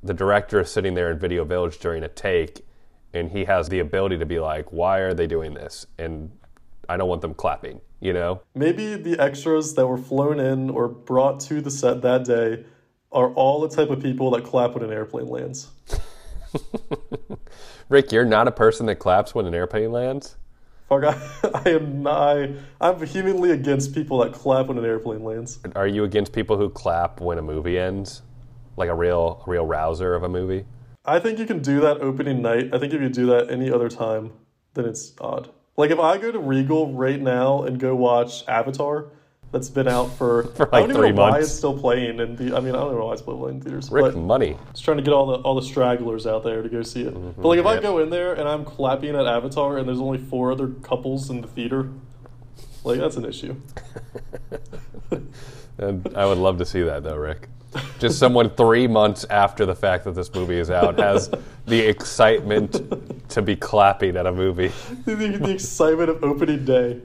the 0.02 0.14
director 0.14 0.62
is 0.62 0.72
sitting 0.72 0.94
there 0.94 1.12
in 1.12 1.20
Video 1.20 1.44
Village 1.44 1.80
during 1.80 2.04
a 2.04 2.08
take, 2.08 2.66
and 3.14 3.32
he 3.32 3.46
has 3.46 3.70
the 3.70 3.80
ability 3.80 4.18
to 4.18 4.26
be 4.26 4.40
like, 4.40 4.72
"Why 4.72 5.00
are 5.00 5.14
they 5.14 5.28
doing 5.28 5.54
this?" 5.54 5.86
And 5.98 6.32
I 6.90 6.98
don't 6.98 7.10
want 7.10 7.22
them 7.22 7.34
clapping, 7.34 7.82
you 8.00 8.14
know. 8.14 8.42
maybe 8.56 8.96
the 8.96 9.20
extras 9.20 9.76
that 9.76 9.88
were 9.88 9.98
flown 9.98 10.40
in 10.40 10.70
or 10.70 10.88
brought 10.88 11.40
to 11.42 11.62
the 11.62 11.72
set 11.72 12.02
that 12.02 12.26
day 12.26 12.66
are 13.12 13.32
all 13.34 13.62
the 13.62 13.70
type 13.74 13.90
of 13.90 14.02
people 14.02 14.32
that 14.32 14.44
clap 14.44 14.74
when 14.74 14.84
an 14.84 14.92
airplane 14.92 15.28
lands 15.28 15.70
Rick, 17.90 18.12
you're 18.12 18.26
not 18.26 18.48
a 18.48 18.52
person 18.52 18.86
that 18.88 18.96
claps 18.96 19.34
when 19.34 19.46
an 19.46 19.54
airplane 19.54 19.92
lands. 19.92 20.36
Fuck, 20.90 21.04
I, 21.06 21.18
I 21.66 21.70
am 21.70 22.04
not. 22.04 22.38
I, 22.38 22.56
I'm 22.82 22.98
vehemently 22.98 23.52
against 23.52 23.94
people 23.94 24.20
that 24.20 24.34
clap 24.34 24.68
when 24.68 24.78
an 24.78 24.86
airplane 24.86 25.24
lands. 25.24 25.60
Are 25.76 25.88
you 25.88 26.04
against 26.04 26.34
people 26.34 26.58
who 26.58 26.70
clap 26.70 27.22
when 27.22 27.38
a 27.38 27.42
movie 27.42 27.78
ends? 27.78 28.22
Like 28.76 28.90
a 28.90 28.96
real, 28.96 29.44
a 29.46 29.50
real 29.50 29.66
rouser 29.66 30.14
of 30.14 30.24
a 30.24 30.30
movie? 30.30 30.66
I 31.06 31.20
think 31.20 31.40
you 31.40 31.46
can 31.46 31.62
do 31.62 31.80
that 31.82 32.02
opening 32.02 32.42
night. 32.42 32.74
I 32.74 32.80
think 32.80 32.94
if 32.94 33.02
you 33.02 33.10
do 33.10 33.26
that 33.28 33.50
any 33.50 33.72
other 33.72 33.90
time, 33.90 34.34
then 34.74 34.86
it's 34.86 35.14
odd. 35.20 35.50
Like 35.78 35.92
if 35.92 36.00
I 36.00 36.18
go 36.18 36.32
to 36.32 36.40
Regal 36.40 36.94
right 36.94 37.22
now 37.22 37.64
and 37.64 37.80
go 37.80 37.96
watch 37.96 38.48
Avatar, 38.48 39.06
that's 39.52 39.70
been 39.70 39.88
out 39.88 40.12
for, 40.18 40.44
For 40.56 40.66
like 40.66 40.74
I 40.74 40.80
don't 40.82 40.92
even 40.92 41.16
know 41.16 41.22
why 41.22 41.40
it's 41.40 41.52
still 41.52 41.78
playing. 41.78 42.20
And 42.20 42.38
the, 42.38 42.56
I 42.56 42.60
mean, 42.60 42.76
I 42.76 42.80
don't 42.80 42.96
know 42.96 43.06
why 43.06 43.14
it's 43.14 43.22
still 43.22 43.38
playing 43.38 43.58
in 43.58 43.62
theaters. 43.62 43.92
Rick, 43.92 44.04
but 44.04 44.16
money. 44.16 44.58
just 44.72 44.84
trying 44.84 44.98
to 44.98 45.04
get 45.04 45.14
all 45.14 45.28
the 45.28 45.36
all 45.36 45.56
the 45.56 45.62
stragglers 45.62 46.26
out 46.28 46.44
there 46.44 46.62
to 46.62 46.70
go 46.70 46.82
see 46.82 47.04
it. 47.04 47.14
Mm-hmm. 47.14 47.42
But 47.42 47.48
like 47.48 47.60
if 47.60 47.66
I 47.66 47.80
go 47.80 48.00
in 48.00 48.10
there 48.10 48.34
and 48.34 48.50
I'm 48.50 48.66
clapping 48.66 49.16
at 49.16 49.28
Avatar 49.28 49.78
and 49.78 49.88
there's 49.88 50.02
only 50.02 50.18
four 50.18 50.52
other 50.52 50.68
couples 50.68 51.30
in 51.30 51.42
the 51.42 51.48
theater, 51.48 51.90
like 52.84 53.00
that's 53.00 53.16
an 53.16 53.26
issue. 53.26 53.56
And 55.78 56.10
I 56.16 56.26
would 56.26 56.38
love 56.38 56.58
to 56.58 56.66
see 56.66 56.82
that 56.82 57.04
though, 57.04 57.16
Rick. 57.16 57.50
Just 58.00 58.18
someone 58.18 58.50
three 58.52 58.88
months 58.88 59.26
after 59.30 59.66
the 59.66 59.76
fact 59.76 60.06
that 60.06 60.12
this 60.12 60.34
movie 60.34 60.58
is 60.58 60.70
out 60.70 61.00
has 61.00 61.30
the 61.66 61.80
excitement 61.80 63.30
to 63.30 63.42
be 63.42 63.56
clapping 63.56 64.16
at 64.16 64.26
a 64.26 64.32
movie. 64.32 64.72
the, 65.06 65.16
the 65.16 65.52
excitement 65.52 66.10
of 66.10 66.24
opening 66.24 66.66
day. 66.66 67.02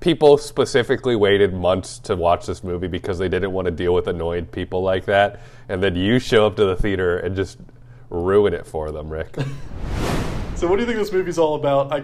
People 0.00 0.38
specifically 0.38 1.16
waited 1.16 1.52
months 1.54 1.98
to 2.00 2.14
watch 2.14 2.46
this 2.46 2.62
movie 2.62 2.88
because 2.88 3.18
they 3.18 3.28
didn't 3.28 3.52
want 3.52 3.66
to 3.66 3.72
deal 3.72 3.94
with 3.94 4.06
annoyed 4.06 4.50
people 4.52 4.82
like 4.82 5.04
that. 5.06 5.40
And 5.68 5.82
then 5.82 5.96
you 5.96 6.18
show 6.18 6.46
up 6.46 6.56
to 6.56 6.64
the 6.64 6.76
theater 6.76 7.18
and 7.18 7.34
just 7.34 7.58
ruin 8.10 8.54
it 8.54 8.66
for 8.66 8.90
them, 8.92 9.08
Rick. 9.08 9.36
So 10.54 10.66
what 10.66 10.76
do 10.76 10.82
you 10.82 10.86
think 10.86 10.98
this 10.98 11.12
movie's 11.12 11.38
all 11.38 11.54
about? 11.54 11.92
I, 11.92 12.02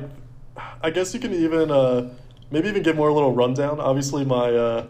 I 0.83 0.91
guess 0.91 1.15
you 1.15 1.21
can 1.21 1.33
even 1.35 1.71
uh, 1.71 2.11
maybe 2.51 2.69
even 2.69 2.83
give 2.83 2.95
more 2.97 3.09
a 3.09 3.15
little 3.15 3.33
rundown. 3.33 3.81
Obviously, 3.81 4.25
my 4.25 4.51
uh, 4.55 4.87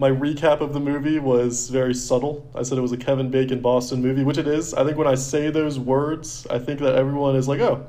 my 0.00 0.10
recap 0.10 0.62
of 0.62 0.72
the 0.72 0.80
movie 0.80 1.18
was 1.18 1.68
very 1.68 1.92
subtle. 1.92 2.48
I 2.54 2.62
said 2.62 2.78
it 2.78 2.80
was 2.80 2.92
a 2.92 2.96
Kevin 2.96 3.30
Bacon 3.30 3.60
Boston 3.60 4.00
movie, 4.00 4.24
which 4.24 4.38
it 4.38 4.48
is. 4.48 4.72
I 4.72 4.82
think 4.82 4.96
when 4.96 5.06
I 5.06 5.14
say 5.14 5.50
those 5.50 5.78
words, 5.78 6.46
I 6.48 6.58
think 6.58 6.80
that 6.80 6.94
everyone 6.94 7.36
is 7.36 7.46
like, 7.46 7.60
oh, 7.60 7.86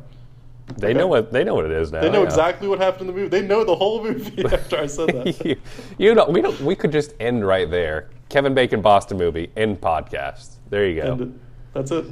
They 0.77 0.93
know 0.93 1.07
what 1.07 1.31
they 1.31 1.45
know 1.45 1.55
what 1.55 1.65
it 1.65 1.71
is 1.71 1.93
now. 1.93 2.01
they 2.01 2.11
know 2.11 2.19
yeah. 2.19 2.27
exactly 2.27 2.67
what 2.67 2.79
happened 2.79 3.01
in 3.01 3.07
the 3.07 3.13
movie. 3.13 3.29
They 3.29 3.47
know 3.47 3.63
the 3.63 3.75
whole 3.75 4.03
movie 4.03 4.43
after 4.51 4.77
I 4.77 4.87
said 4.87 5.07
that. 5.07 5.45
you, 5.45 5.55
you 5.97 6.13
know, 6.13 6.29
we 6.29 6.41
don't. 6.41 6.59
We 6.59 6.75
could 6.75 6.91
just 6.91 7.13
end 7.21 7.47
right 7.47 7.71
there. 7.71 8.09
Kevin 8.27 8.53
Bacon 8.53 8.81
Boston 8.81 9.17
movie 9.17 9.49
end 9.55 9.79
podcast. 9.79 10.55
There 10.69 10.85
you 10.85 11.01
go. 11.01 11.13
and 11.13 11.39
that's 11.73 11.91
it. 11.91 12.05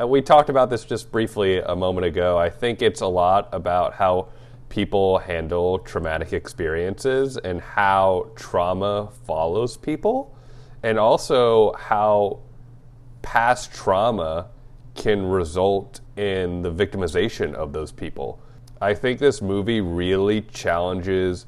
Uh, 0.00 0.06
we 0.06 0.22
talked 0.22 0.48
about 0.48 0.70
this 0.70 0.84
just 0.84 1.10
briefly 1.10 1.58
a 1.58 1.74
moment 1.74 2.06
ago. 2.06 2.38
I 2.38 2.50
think 2.50 2.82
it's 2.82 3.00
a 3.00 3.06
lot 3.06 3.48
about 3.52 3.94
how 3.94 4.28
people 4.70 5.18
handle 5.18 5.78
traumatic 5.80 6.32
experiences 6.32 7.36
and 7.36 7.60
how 7.60 8.30
trauma 8.36 9.10
follows 9.26 9.76
people, 9.76 10.34
and 10.82 10.98
also 10.98 11.74
how 11.74 12.38
past 13.20 13.74
trauma 13.74 14.48
can 14.94 15.26
result 15.26 16.00
in 16.16 16.62
the 16.62 16.72
victimization 16.72 17.52
of 17.54 17.72
those 17.72 17.92
people. 17.92 18.40
I 18.80 18.94
think 18.94 19.18
this 19.18 19.42
movie 19.42 19.82
really 19.82 20.40
challenges 20.40 21.44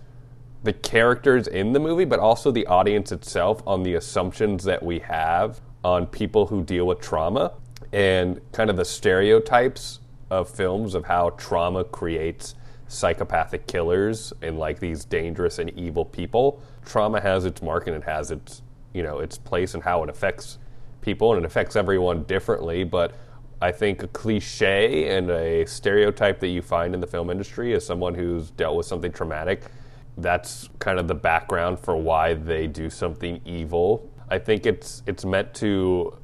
the 0.64 0.72
characters 0.72 1.48
in 1.48 1.72
the 1.72 1.80
movie, 1.80 2.04
but 2.04 2.20
also 2.20 2.50
the 2.50 2.66
audience 2.66 3.10
itself 3.10 3.62
on 3.66 3.82
the 3.82 3.94
assumptions 3.94 4.64
that 4.64 4.82
we 4.82 4.98
have 5.00 5.60
on 5.82 6.06
people 6.06 6.46
who 6.46 6.62
deal 6.62 6.86
with 6.86 7.00
trauma 7.00 7.52
and 7.92 8.40
kind 8.52 8.70
of 8.70 8.76
the 8.76 8.84
stereotypes 8.84 10.00
of 10.30 10.48
films 10.48 10.94
of 10.94 11.04
how 11.04 11.30
trauma 11.30 11.84
creates 11.84 12.54
psychopathic 12.92 13.66
killers 13.66 14.32
and 14.42 14.58
like 14.58 14.78
these 14.78 15.04
dangerous 15.04 15.58
and 15.58 15.70
evil 15.70 16.04
people. 16.04 16.62
Trauma 16.84 17.20
has 17.20 17.44
its 17.44 17.62
mark 17.62 17.86
and 17.86 17.96
it 17.96 18.04
has 18.04 18.30
its, 18.30 18.62
you 18.92 19.02
know, 19.02 19.18
its 19.18 19.38
place 19.38 19.74
and 19.74 19.82
how 19.82 20.02
it 20.02 20.10
affects 20.10 20.58
people 21.00 21.32
and 21.32 21.44
it 21.44 21.46
affects 21.46 21.74
everyone 21.74 22.22
differently, 22.24 22.84
but 22.84 23.14
I 23.62 23.70
think 23.70 24.02
a 24.02 24.08
cliche 24.08 25.16
and 25.16 25.30
a 25.30 25.64
stereotype 25.66 26.40
that 26.40 26.48
you 26.48 26.62
find 26.62 26.94
in 26.94 27.00
the 27.00 27.06
film 27.06 27.30
industry 27.30 27.72
is 27.72 27.86
someone 27.86 28.14
who's 28.14 28.50
dealt 28.50 28.76
with 28.76 28.86
something 28.86 29.12
traumatic. 29.12 29.62
That's 30.18 30.68
kind 30.78 30.98
of 30.98 31.08
the 31.08 31.14
background 31.14 31.78
for 31.78 31.96
why 31.96 32.34
they 32.34 32.66
do 32.66 32.90
something 32.90 33.40
evil. 33.44 34.10
I 34.28 34.38
think 34.38 34.66
it's 34.66 35.02
it's 35.06 35.24
meant 35.24 35.54
to 35.54 36.16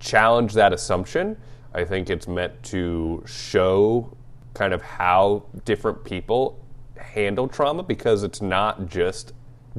challenge 0.00 0.52
that 0.54 0.72
assumption. 0.72 1.36
I 1.74 1.84
think 1.84 2.10
it's 2.10 2.26
meant 2.26 2.60
to 2.64 3.22
show 3.24 4.16
kind 4.54 4.72
of 4.72 4.82
how 4.82 5.44
different 5.64 6.04
people 6.04 6.58
handle 6.96 7.48
trauma 7.48 7.82
because 7.82 8.22
it's 8.22 8.42
not 8.42 8.86
just 8.86 9.32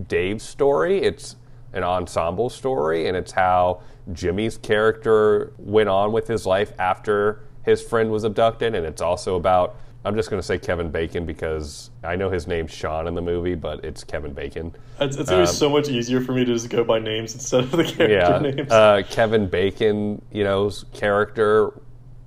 Dave's 0.07 0.43
story, 0.43 1.01
it's 1.01 1.35
an 1.73 1.83
ensemble 1.83 2.49
story, 2.49 3.07
and 3.07 3.15
it's 3.15 3.31
how 3.31 3.81
Jimmy's 4.13 4.57
character 4.57 5.53
went 5.57 5.89
on 5.89 6.11
with 6.11 6.27
his 6.27 6.45
life 6.45 6.71
after 6.79 7.41
his 7.63 7.81
friend 7.81 8.11
was 8.11 8.23
abducted, 8.23 8.75
and 8.75 8.85
it's 8.85 9.01
also 9.01 9.35
about. 9.35 9.75
I'm 10.05 10.15
just 10.15 10.29
going 10.29 10.41
to 10.41 10.47
say 10.47 10.57
Kevin 10.57 10.91
Bacon 10.91 11.25
because 11.25 11.89
I 12.05 12.15
know 12.15 12.29
his 12.29 12.47
name's 12.47 12.71
Sean 12.71 13.05
in 13.05 13.15
the 13.15 13.21
movie, 13.21 13.55
but 13.55 13.83
it's 13.83 14.01
Kevin 14.01 14.31
Bacon. 14.31 14.73
It's, 14.97 15.17
it's 15.17 15.29
gonna 15.29 15.41
be 15.43 15.47
so 15.47 15.69
much 15.69 15.89
easier 15.89 16.21
for 16.21 16.31
me 16.31 16.45
to 16.45 16.53
just 16.53 16.69
go 16.69 16.85
by 16.85 16.99
names 16.99 17.33
instead 17.33 17.65
of 17.65 17.71
the 17.71 17.83
character 17.83 18.07
yeah, 18.09 18.39
names. 18.39 18.71
uh, 18.71 19.01
Kevin 19.09 19.47
Bacon, 19.47 20.21
you 20.31 20.45
know's 20.45 20.85
character 20.93 21.73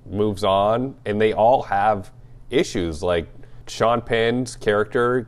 moves 0.05 0.43
on, 0.43 0.95
and 1.05 1.19
they 1.19 1.33
all 1.33 1.63
have 1.63 2.11
issues. 2.53 3.03
Like 3.03 3.27
Sean 3.67 4.01
Penn's 4.01 4.55
character 4.55 5.27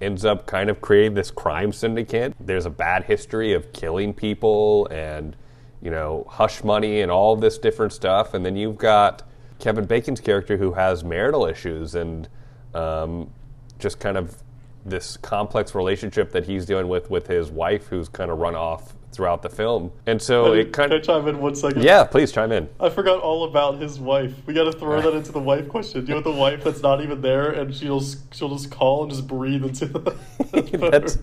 ends 0.00 0.24
up 0.24 0.46
kind 0.46 0.70
of 0.70 0.80
creating 0.80 1.14
this 1.14 1.30
crime 1.30 1.72
syndicate. 1.72 2.34
There's 2.40 2.66
a 2.66 2.70
bad 2.70 3.04
history 3.04 3.52
of 3.52 3.72
killing 3.72 4.14
people 4.14 4.86
and 4.90 5.36
you 5.82 5.90
know 5.90 6.26
hush 6.28 6.62
money 6.62 7.00
and 7.00 7.10
all 7.10 7.36
this 7.36 7.58
different 7.58 7.92
stuff, 7.92 8.34
and 8.34 8.44
then 8.44 8.56
you've 8.56 8.78
got 8.78 9.22
Kevin 9.58 9.84
Bacon's 9.86 10.20
character 10.20 10.56
who 10.56 10.72
has 10.72 11.04
marital 11.04 11.46
issues 11.46 11.94
and 11.94 12.28
um, 12.74 13.30
just 13.78 14.00
kind 14.00 14.16
of 14.16 14.42
this 14.84 15.16
complex 15.18 15.74
relationship 15.74 16.32
that 16.32 16.44
he's 16.44 16.64
dealing 16.64 16.88
with 16.88 17.10
with 17.10 17.26
his 17.26 17.50
wife, 17.50 17.86
who's 17.88 18.08
kind 18.08 18.30
of 18.30 18.38
run 18.38 18.54
off 18.54 18.94
throughout 19.12 19.42
the 19.42 19.48
film, 19.48 19.90
and 20.06 20.20
so 20.20 20.52
it 20.52 20.72
kind 20.72 20.90
Can 20.90 20.92
I 20.92 20.96
of 20.96 21.02
chime 21.02 21.28
in 21.28 21.40
one 21.40 21.54
second? 21.54 21.82
yeah. 21.82 22.04
Please 22.04 22.32
chime 22.32 22.52
in. 22.52 22.68
I 22.78 22.88
forgot 22.90 23.20
all 23.20 23.44
about 23.44 23.80
his 23.80 23.98
wife. 23.98 24.32
We 24.46 24.54
got 24.54 24.64
to 24.64 24.72
throw 24.72 25.00
that 25.02 25.14
into 25.14 25.32
the 25.32 25.40
wife 25.40 25.68
question. 25.68 26.04
Do 26.04 26.08
you 26.08 26.14
want 26.14 26.24
the 26.24 26.32
wife 26.32 26.62
that's 26.64 26.82
not 26.82 27.02
even 27.02 27.20
there 27.20 27.50
and 27.50 27.74
she'll 27.74 28.02
she'll 28.32 28.50
just 28.56 28.70
call 28.70 29.02
and 29.02 29.10
just 29.10 29.26
breathe 29.26 29.64
into 29.64 29.86
the. 29.86 30.16
That's 30.90 31.18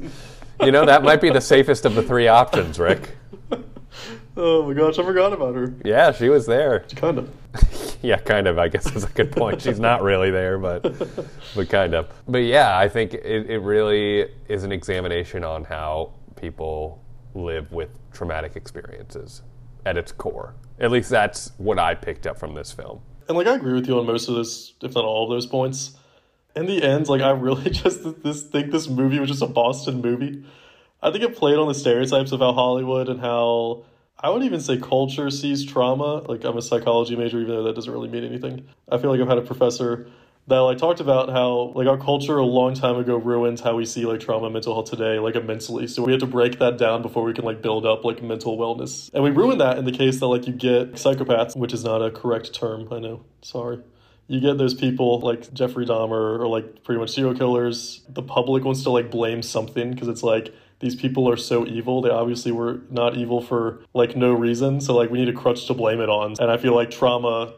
you 0.64 0.72
know 0.72 0.86
that 0.86 1.04
might 1.04 1.22
be 1.22 1.30
the 1.30 1.42
safest 1.42 1.86
of 1.86 1.96
the 1.96 2.02
three 2.04 2.28
options, 2.28 2.80
Rick. 2.80 3.12
oh 4.38 4.68
my 4.68 4.74
gosh, 4.74 4.98
I 5.00 5.04
forgot 5.04 5.34
about 5.34 5.56
her. 5.56 5.74
Yeah, 5.84 6.12
she 6.12 6.30
was 6.30 6.46
there. 6.46 6.82
Kind 6.96 7.18
of. 7.20 7.30
Yeah, 8.04 8.18
kind 8.18 8.46
of. 8.46 8.60
I 8.60 8.68
guess 8.68 8.84
that's 8.84 9.06
a 9.06 9.10
good 9.10 9.32
point. 9.32 9.60
She's 9.64 9.80
not 9.80 10.04
really 10.04 10.30
there, 10.30 10.60
but 10.60 10.84
but 11.56 11.68
kind 11.68 11.96
of. 11.96 12.08
But 12.28 12.44
yeah, 12.44 12.78
I 12.78 12.88
think 12.88 13.16
it, 13.16 13.50
it 13.50 13.58
really 13.60 14.30
is 14.48 14.64
an 14.64 14.72
examination 14.72 15.44
on 15.44 15.64
how 15.64 16.12
people 16.36 17.02
live 17.38 17.72
with 17.72 17.90
traumatic 18.12 18.56
experiences 18.56 19.42
at 19.86 19.98
its 19.98 20.12
core. 20.12 20.56
At 20.80 20.92
least 20.92 21.10
that's 21.10 21.52
what 21.58 21.80
I 21.80 21.96
picked 21.96 22.28
up 22.28 22.38
from 22.38 22.54
this 22.54 22.72
film. 22.72 23.02
And 23.28 23.38
like 23.38 23.48
I 23.48 23.56
agree 23.56 23.74
with 23.74 23.88
you 23.88 24.00
on 24.00 24.06
most 24.06 24.30
of 24.30 24.36
this, 24.36 24.74
if 24.82 24.96
not 24.96 25.06
all 25.06 25.24
of 25.26 25.30
those 25.30 25.46
points. 25.46 25.96
In 26.56 26.66
the 26.66 26.84
end, 26.84 27.08
like 27.08 27.22
I 27.22 27.32
really 27.32 27.70
just 27.70 28.24
this 28.24 28.44
think 28.44 28.72
this 28.72 28.88
movie 28.88 29.20
was 29.20 29.30
just 29.30 29.42
a 29.42 29.48
Boston 29.48 30.02
movie. 30.02 30.44
I 31.02 31.12
think 31.12 31.24
it 31.24 31.36
played 31.36 31.58
on 31.58 31.68
the 31.68 31.74
stereotypes 31.74 32.32
of 32.32 32.40
how 32.40 32.54
Hollywood 32.54 33.10
and 33.10 33.20
how 33.20 33.86
I 34.20 34.30
wouldn't 34.30 34.46
even 34.46 34.60
say 34.60 34.78
culture 34.78 35.30
sees 35.30 35.64
trauma. 35.64 36.24
Like 36.28 36.44
I'm 36.44 36.58
a 36.58 36.62
psychology 36.62 37.16
major, 37.16 37.40
even 37.40 37.54
though 37.54 37.64
that 37.64 37.76
doesn't 37.76 37.92
really 37.92 38.10
mean 38.10 38.24
anything. 38.24 38.68
I 38.90 38.98
feel 38.98 39.12
like 39.12 39.22
I've 39.22 39.28
had 39.28 39.38
a 39.38 39.44
professor 39.44 40.10
that 40.48 40.60
like 40.60 40.78
talked 40.78 41.00
about 41.00 41.30
how 41.30 41.74
like 41.76 41.88
our 41.88 41.98
culture 41.98 42.38
a 42.38 42.46
long 42.46 42.74
time 42.74 42.96
ago 42.98 43.18
ruined 43.18 43.60
how 43.60 43.76
we 43.76 43.86
see 43.86 44.06
like 44.06 44.20
trauma 44.20 44.46
and 44.46 44.54
mental 44.54 44.74
health 44.74 44.90
today, 44.90 45.20
like 45.20 45.36
immensely 45.36 45.88
So 45.88 46.04
we 46.04 46.12
have 46.12 46.22
to 46.22 46.28
break 46.28 46.60
that 46.60 46.78
down 46.78 47.02
before 47.02 47.24
we 47.24 47.34
can 47.34 47.46
like 47.46 47.62
build 47.62 47.86
up 47.86 48.04
like 48.04 48.24
mental 48.24 48.58
wellness. 48.58 49.10
And 49.14 49.24
we 49.24 49.30
ruin 49.30 49.58
that 49.58 49.78
in 49.78 49.86
the 49.86 49.92
case 49.92 50.20
that 50.20 50.28
like 50.28 50.48
you 50.48 50.54
get 50.54 50.94
psychopaths, 50.94 51.56
which 51.56 51.74
is 51.74 51.84
not 51.84 52.02
a 52.02 52.12
correct 52.12 52.54
term, 52.54 52.88
I 52.92 53.00
know. 53.00 53.24
Sorry 53.42 53.80
you 54.28 54.42
get 54.42 54.58
those 54.58 54.74
people 54.74 55.20
like 55.22 55.54
Jeffrey 55.54 55.86
Dahmer 55.86 56.40
or 56.40 56.48
like 56.48 56.84
pretty 56.84 57.00
much 57.00 57.12
serial 57.12 57.34
killers. 57.34 58.02
The 58.10 58.22
public 58.22 58.64
wants 58.64 58.84
to 58.84 58.90
like 58.90 59.10
blame 59.10 59.42
something 59.42 59.92
because 59.92 60.10
it's 60.10 60.24
like 60.24 60.54
these 60.80 60.96
people 60.96 61.30
are 61.30 61.38
so 61.38 61.66
evil. 61.66 62.02
They 62.02 62.10
obviously 62.10 62.52
were 62.52 62.82
not 62.90 63.16
evil 63.16 63.42
for 63.42 63.82
like 63.94 64.16
no 64.16 64.34
reason. 64.34 64.82
So 64.82 64.96
like 64.96 65.10
we 65.10 65.20
need 65.20 65.30
a 65.30 65.34
crutch 65.34 65.66
to 65.68 65.74
blame 65.74 66.02
it 66.02 66.10
on. 66.10 66.36
And 66.40 66.52
I 66.52 66.58
feel 66.58 66.76
like 66.76 66.92
trauma 66.92 67.54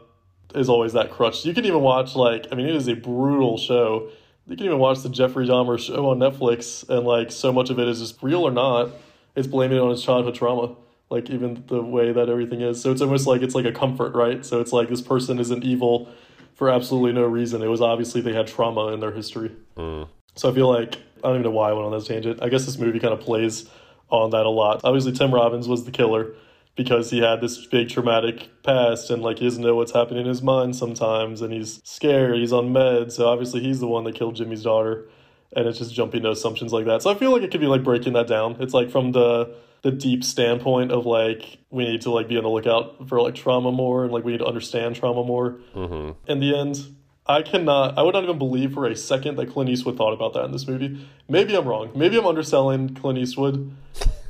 is 0.54 0.68
always 0.68 0.92
that 0.92 1.10
crutch. 1.10 1.44
You 1.44 1.54
can 1.54 1.64
even 1.64 1.80
watch 1.80 2.14
like 2.14 2.46
I 2.52 2.54
mean 2.54 2.66
it 2.66 2.74
is 2.74 2.88
a 2.88 2.94
brutal 2.94 3.58
show. 3.58 4.10
You 4.46 4.56
can 4.56 4.66
even 4.66 4.78
watch 4.78 5.00
the 5.00 5.08
Jeffrey 5.08 5.46
Dahmer 5.46 5.78
show 5.78 6.10
on 6.10 6.18
Netflix 6.18 6.88
and 6.88 7.06
like 7.06 7.30
so 7.30 7.52
much 7.52 7.70
of 7.70 7.78
it 7.78 7.88
is 7.88 8.00
just 8.00 8.22
real 8.22 8.42
or 8.42 8.50
not, 8.50 8.90
it's 9.36 9.46
blaming 9.46 9.78
it 9.78 9.80
on 9.80 9.90
his 9.90 10.02
childhood 10.02 10.34
trauma. 10.34 10.74
Like 11.08 11.28
even 11.28 11.64
the 11.66 11.82
way 11.82 12.12
that 12.12 12.28
everything 12.28 12.60
is. 12.60 12.80
So 12.80 12.92
it's 12.92 13.00
almost 13.00 13.26
like 13.26 13.42
it's 13.42 13.54
like 13.54 13.64
a 13.64 13.72
comfort, 13.72 14.14
right? 14.14 14.46
So 14.46 14.60
it's 14.60 14.72
like 14.72 14.88
this 14.88 15.02
person 15.02 15.40
isn't 15.40 15.64
evil 15.64 16.08
for 16.54 16.70
absolutely 16.70 17.12
no 17.12 17.24
reason. 17.24 17.62
It 17.62 17.66
was 17.66 17.80
obviously 17.80 18.20
they 18.20 18.32
had 18.32 18.46
trauma 18.46 18.88
in 18.88 19.00
their 19.00 19.10
history. 19.10 19.50
Mm. 19.76 20.08
So 20.36 20.50
I 20.50 20.54
feel 20.54 20.68
like 20.68 20.96
I 21.24 21.28
don't 21.28 21.36
even 21.36 21.42
know 21.42 21.50
why 21.50 21.70
I 21.70 21.72
went 21.72 21.86
on 21.86 21.92
this 21.92 22.06
tangent. 22.06 22.42
I 22.42 22.48
guess 22.48 22.64
this 22.64 22.78
movie 22.78 23.00
kind 23.00 23.12
of 23.12 23.20
plays 23.20 23.68
on 24.08 24.30
that 24.30 24.46
a 24.46 24.50
lot. 24.50 24.82
Obviously, 24.84 25.12
Tim 25.12 25.32
Robbins 25.34 25.66
was 25.68 25.84
the 25.84 25.90
killer 25.90 26.32
because 26.80 27.10
he 27.10 27.18
had 27.18 27.42
this 27.42 27.66
big 27.66 27.90
traumatic 27.90 28.48
past 28.62 29.10
and 29.10 29.20
like 29.20 29.38
he 29.38 29.44
doesn't 29.44 29.62
know 29.62 29.74
what's 29.74 29.92
happening 29.92 30.22
in 30.22 30.26
his 30.26 30.40
mind 30.40 30.74
sometimes 30.74 31.42
and 31.42 31.52
he's 31.52 31.78
scared, 31.84 32.36
he's 32.36 32.54
on 32.54 32.70
meds, 32.72 33.12
so 33.12 33.28
obviously 33.28 33.60
he's 33.60 33.80
the 33.80 33.86
one 33.86 34.04
that 34.04 34.14
killed 34.14 34.34
Jimmy's 34.34 34.62
daughter. 34.62 35.06
And 35.54 35.66
it's 35.66 35.76
just 35.78 35.92
jumping 35.92 36.22
to 36.22 36.30
assumptions 36.30 36.72
like 36.72 36.86
that. 36.86 37.02
So 37.02 37.10
I 37.10 37.14
feel 37.14 37.32
like 37.32 37.42
it 37.42 37.50
could 37.50 37.60
be 37.60 37.66
like 37.66 37.84
breaking 37.84 38.14
that 38.14 38.28
down. 38.28 38.56
It's 38.60 38.72
like 38.72 38.90
from 38.90 39.12
the 39.12 39.54
the 39.82 39.90
deep 39.90 40.24
standpoint 40.24 40.90
of 40.90 41.04
like 41.04 41.58
we 41.70 41.84
need 41.84 42.00
to 42.02 42.10
like 42.10 42.28
be 42.28 42.38
on 42.38 42.44
the 42.44 42.48
lookout 42.48 43.08
for 43.08 43.20
like 43.20 43.34
trauma 43.34 43.72
more 43.72 44.04
and 44.04 44.12
like 44.12 44.24
we 44.24 44.32
need 44.32 44.38
to 44.38 44.46
understand 44.46 44.96
trauma 44.96 45.22
more. 45.22 45.58
Mm-hmm. 45.74 46.30
In 46.30 46.40
the 46.40 46.58
end, 46.58 46.78
I 47.26 47.42
cannot. 47.42 47.98
I 47.98 48.02
would 48.02 48.14
not 48.14 48.24
even 48.24 48.38
believe 48.38 48.72
for 48.72 48.86
a 48.86 48.96
second 48.96 49.36
that 49.36 49.50
Clint 49.50 49.68
Eastwood 49.68 49.98
thought 49.98 50.14
about 50.14 50.32
that 50.32 50.44
in 50.44 50.52
this 50.52 50.66
movie. 50.66 51.06
Maybe 51.28 51.54
I'm 51.54 51.66
wrong. 51.66 51.90
Maybe 51.94 52.16
I'm 52.16 52.26
underselling 52.26 52.94
Clint 52.94 53.18
Eastwood. 53.18 53.70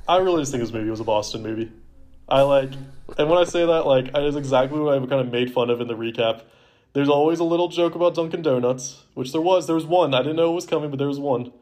I 0.09 0.17
really 0.17 0.43
just 0.43 0.51
think 0.51 0.65
this 0.65 0.73
movie 0.73 0.91
was 0.91 1.01
a 1.01 1.05
Boston 1.05 1.43
movie. 1.43 1.71
I 2.31 2.43
like, 2.43 2.71
and 3.19 3.29
when 3.29 3.39
I 3.39 3.45
say 3.45 3.67
that, 3.67 3.87
like, 3.87 4.09
it 4.09 4.25
is 4.25 4.37
exactly 4.37 4.79
what 4.79 4.95
I 4.95 4.99
kind 5.07 5.21
of 5.21 5.33
made 5.33 5.53
fun 5.53 5.71
of 5.71 5.81
in 5.81 5.89
the 5.89 5.97
recap. 5.97 6.43
There's 6.93 7.09
always 7.09 7.39
a 7.39 7.45
little 7.45 7.69
joke 7.69 7.95
about 7.95 8.15
Dunkin' 8.15 8.43
Donuts, 8.43 9.05
which 9.15 9.33
there 9.33 9.41
was. 9.41 9.67
There 9.67 9.75
was 9.75 9.87
one. 9.87 10.15
I 10.15 10.19
didn't 10.19 10.37
know 10.37 10.51
it 10.51 10.55
was 10.55 10.67
coming, 10.67 10.91
but 10.91 10.99
there 10.99 11.09
was 11.09 11.21
one. 11.21 11.53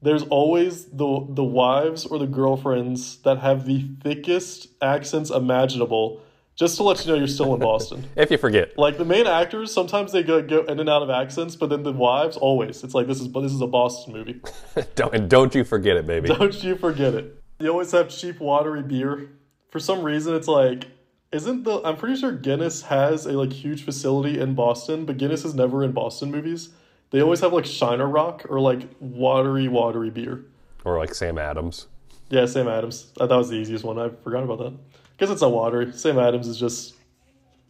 There's 0.00 0.22
always 0.24 0.86
the 0.86 1.26
the 1.28 1.44
wives 1.44 2.06
or 2.06 2.18
the 2.18 2.26
girlfriends 2.26 3.16
that 3.18 3.38
have 3.38 3.66
the 3.66 3.88
thickest 4.02 4.68
accents 4.80 5.28
imaginable, 5.28 6.22
just 6.54 6.76
to 6.76 6.84
let 6.84 7.04
you 7.04 7.10
know 7.10 7.18
you're 7.18 7.26
still 7.26 7.52
in 7.54 7.60
Boston. 7.60 8.04
If 8.16 8.30
you 8.30 8.38
forget. 8.38 8.78
Like 8.78 8.96
the 8.96 9.04
main 9.04 9.26
actors, 9.26 9.72
sometimes 9.72 10.12
they 10.12 10.22
go, 10.22 10.40
go 10.40 10.62
in 10.62 10.78
and 10.78 10.88
out 10.88 11.02
of 11.02 11.10
accents, 11.10 11.56
but 11.56 11.68
then 11.68 11.82
the 11.82 11.92
wives 11.92 12.36
always. 12.36 12.84
It's 12.84 12.94
like 12.94 13.08
this 13.08 13.20
is 13.20 13.32
this 13.32 13.52
is 13.52 13.60
a 13.60 13.66
Boston 13.66 14.12
movie. 14.12 14.40
don't, 14.94 15.14
and 15.14 15.28
don't 15.28 15.54
you 15.54 15.64
forget 15.64 15.96
it, 15.96 16.06
baby. 16.06 16.28
Don't 16.28 16.62
you 16.62 16.76
forget 16.76 17.14
it. 17.14 17.42
You 17.58 17.70
always 17.70 17.90
have 17.90 18.08
cheap 18.08 18.40
watery 18.40 18.82
beer. 18.82 19.30
For 19.70 19.78
some 19.80 20.02
reason, 20.02 20.34
it's 20.34 20.48
like 20.48 20.86
isn't 21.30 21.64
the 21.64 21.80
I'm 21.84 21.96
pretty 21.96 22.16
sure 22.16 22.32
Guinness 22.32 22.82
has 22.82 23.26
a 23.26 23.32
like 23.32 23.52
huge 23.52 23.84
facility 23.84 24.40
in 24.40 24.54
Boston, 24.54 25.04
but 25.04 25.18
Guinness 25.18 25.44
is 25.44 25.54
never 25.54 25.84
in 25.84 25.92
Boston 25.92 26.30
movies. 26.30 26.70
They 27.10 27.20
always 27.22 27.40
have 27.40 27.52
like 27.52 27.66
Shiner 27.66 28.08
Bock 28.08 28.46
or 28.48 28.60
like 28.60 28.88
watery 29.00 29.68
watery 29.68 30.10
beer. 30.10 30.44
Or 30.84 30.98
like 30.98 31.14
Sam 31.14 31.38
Adams. 31.38 31.86
Yeah, 32.30 32.46
Sam 32.46 32.68
Adams. 32.68 33.12
Uh, 33.18 33.26
That 33.26 33.36
was 33.36 33.48
the 33.48 33.56
easiest 33.56 33.84
one. 33.84 33.98
I 33.98 34.10
forgot 34.10 34.44
about 34.44 34.58
that. 34.58 34.74
Guess 35.18 35.30
it's 35.30 35.42
not 35.42 35.52
watery. 35.52 35.92
Sam 35.92 36.18
Adams 36.18 36.46
is 36.46 36.58
just 36.58 36.94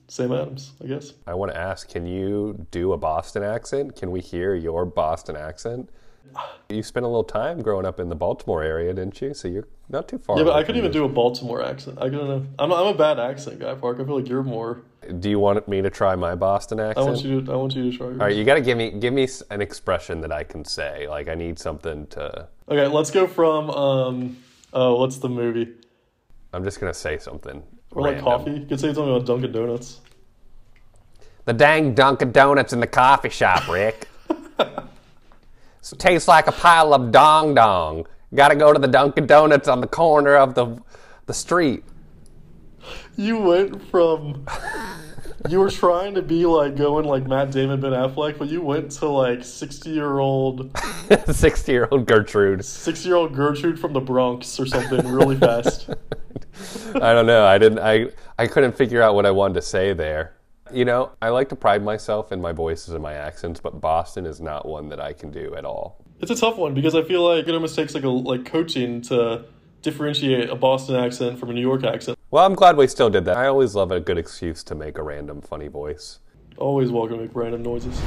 Sam 0.09 0.33
Adams, 0.33 0.73
I 0.83 0.87
guess. 0.87 1.13
I 1.27 1.35
want 1.35 1.53
to 1.53 1.59
ask, 1.59 1.89
can 1.89 2.07
you 2.07 2.67
do 2.71 2.93
a 2.93 2.97
Boston 2.97 3.43
accent? 3.43 3.95
Can 3.97 4.11
we 4.11 4.21
hear 4.21 4.55
your 4.55 4.85
Boston 4.85 5.37
accent? 5.37 5.91
You 6.69 6.83
spent 6.83 7.05
a 7.05 7.09
little 7.09 7.25
time 7.25 7.63
growing 7.63 7.87
up 7.87 7.99
in 7.99 8.09
the 8.09 8.15
Baltimore 8.15 8.63
area, 8.63 8.93
didn't 8.93 9.21
you? 9.23 9.33
So 9.33 9.49
you're 9.49 9.67
not 9.89 10.07
too 10.07 10.19
far. 10.19 10.37
Yeah, 10.37 10.45
but 10.45 10.57
I 10.57 10.63
couldn't 10.63 10.79
even 10.79 10.93
do 10.93 11.05
a 11.05 11.09
Baltimore 11.09 11.63
accent. 11.63 11.99
I 11.99 12.11
couldn't. 12.11 12.29
Have, 12.29 12.47
I'm 12.59 12.73
I'm 12.73 12.87
a 12.89 12.95
bad 12.95 13.19
accent 13.19 13.59
guy, 13.59 13.75
Park. 13.75 13.99
I 14.01 14.05
feel 14.05 14.19
like 14.19 14.29
you're 14.29 14.43
more. 14.43 14.83
Do 15.21 15.31
you 15.31 15.39
want 15.39 15.67
me 15.67 15.81
to 15.81 15.89
try 15.89 16.15
my 16.15 16.35
Boston 16.35 16.79
accent? 16.81 16.99
I 16.99 17.11
want 17.11 17.25
you 17.25 17.41
to. 17.41 17.53
I 17.53 17.57
want 17.57 17.75
you 17.75 17.91
to 17.91 17.97
try. 17.97 18.07
Yours. 18.09 18.21
All 18.21 18.27
right, 18.27 18.37
you 18.37 18.45
got 18.45 18.55
to 18.55 18.61
give 18.61 18.77
me 18.77 18.91
give 18.91 19.15
me 19.15 19.27
an 19.51 19.63
expression 19.63 20.21
that 20.21 20.33
I 20.33 20.45
can 20.45 20.65
say. 20.65 21.09
Like 21.09 21.29
I 21.29 21.35
need 21.35 21.59
something 21.59 22.07
to. 22.09 22.49
Okay, 22.69 22.87
let's 22.87 23.11
go 23.11 23.27
from 23.27 23.71
um. 23.71 24.37
Oh, 24.75 24.97
what's 24.97 25.17
the 25.17 25.31
movie? 25.31 25.73
I'm 26.53 26.65
just 26.65 26.81
gonna 26.81 26.93
say 26.93 27.19
something. 27.19 27.63
Or 27.93 28.03
like 28.03 28.17
random. 28.17 28.25
coffee. 28.25 28.51
You 28.53 28.67
could 28.67 28.81
say 28.81 28.93
something 28.93 29.15
about 29.15 29.27
Dunkin' 29.27 29.53
Donuts. 29.53 30.01
The 31.47 31.55
dang 31.55 31.95
Dunkin' 31.95 32.33
Donuts 32.33 32.75
in 32.75 32.81
the 32.81 32.87
coffee 32.87 33.31
shop, 33.31 33.67
Rick. 33.69 34.07
So 35.81 35.97
tastes 35.97 36.29
like 36.29 36.47
a 36.47 36.53
pile 36.53 36.93
of 36.95 37.13
dong 37.13 37.55
dong. 37.55 38.07
Got 38.35 38.49
to 38.49 38.57
go 38.57 38.73
to 38.73 38.79
the 38.79 38.89
Dunkin' 38.89 39.27
Donuts 39.27 39.69
on 39.69 39.81
the 39.81 39.87
corner 39.87 40.37
of 40.37 40.55
the 40.55 40.77
the 41.27 41.35
street. 41.35 41.85
You 43.17 43.39
went 43.39 43.83
from. 43.91 44.47
You 45.49 45.61
were 45.61 45.71
trying 45.71 46.15
to 46.15 46.23
be 46.23 46.45
like 46.47 46.75
going 46.77 47.05
like 47.05 47.27
Matt 47.27 47.53
Damon, 47.53 47.81
Ben 47.81 47.93
Affleck, 47.93 48.39
but 48.39 48.49
you 48.49 48.61
went 48.61 48.91
to 48.93 49.07
like 49.09 49.45
sixty 49.45 49.91
year 49.91 50.19
old, 50.19 50.77
Sixty 51.29 51.73
year 51.73 51.89
old 51.91 52.07
Gertrude. 52.07 52.65
sixty 52.65 53.09
year 53.09 53.17
old 53.17 53.35
Gertrude 53.35 53.79
from 53.79 53.93
the 53.93 54.01
Bronx 54.01 54.59
or 54.59 54.67
something 54.67 55.07
really 55.07 55.37
fast. 55.37 55.91
I 56.97 57.13
don't 57.13 57.27
know. 57.27 57.47
I 57.47 57.57
didn't. 57.57 57.79
I 57.79 58.09
I 58.37 58.47
couldn't 58.49 58.73
figure 58.73 59.01
out 59.01 59.15
what 59.15 59.27
I 59.27 59.31
wanted 59.31 59.55
to 59.55 59.63
say 59.63 59.93
there. 59.93 60.35
You 60.73 60.85
know, 60.85 61.13
I 61.23 61.31
like 61.31 61.49
to 61.51 61.57
pride 61.57 61.83
myself 61.83 62.33
in 62.33 62.41
my 62.41 62.53
voices 62.53 62.95
and 62.95 63.03
my 63.03 63.15
accents, 63.15 63.61
but 63.61 63.81
Boston 63.81 64.27
is 64.27 64.41
not 64.41 64.67
one 64.67 64.89
that 64.91 65.01
I 65.01 65.13
can 65.13 65.31
do 65.31 65.55
at 65.55 65.65
all. 65.65 66.05
It's 66.21 66.31
a 66.31 66.37
tough 66.37 66.57
one 66.59 66.75
because 66.75 66.95
I 66.95 67.03
feel 67.03 67.27
like 67.27 67.47
it 67.47 67.55
almost 67.55 67.77
takes 67.77 67.95
like 67.95 68.05
a 68.05 68.09
like 68.09 68.45
coaching 68.45 69.01
to 69.03 69.45
differentiate 69.83 70.51
a 70.51 70.57
Boston 70.57 70.97
accent 70.97 71.39
from 71.39 71.51
a 71.51 71.53
New 71.53 71.61
York 71.61 71.85
accent. 71.85 72.19
Well, 72.31 72.45
I'm 72.45 72.55
glad 72.55 72.77
we 72.77 72.87
still 72.89 73.09
did 73.09 73.25
that. 73.27 73.37
I 73.37 73.47
always 73.47 73.75
love 73.75 73.91
a 73.93 74.01
good 74.01 74.19
excuse 74.19 74.63
to 74.65 74.75
make 74.75 74.99
a 74.99 75.03
random 75.03 75.41
funny 75.41 75.69
voice. 75.69 76.19
Always 76.57 76.91
welcome 76.91 77.19
to 77.19 77.23
make 77.23 77.35
random 77.35 77.63
noises. 77.63 77.99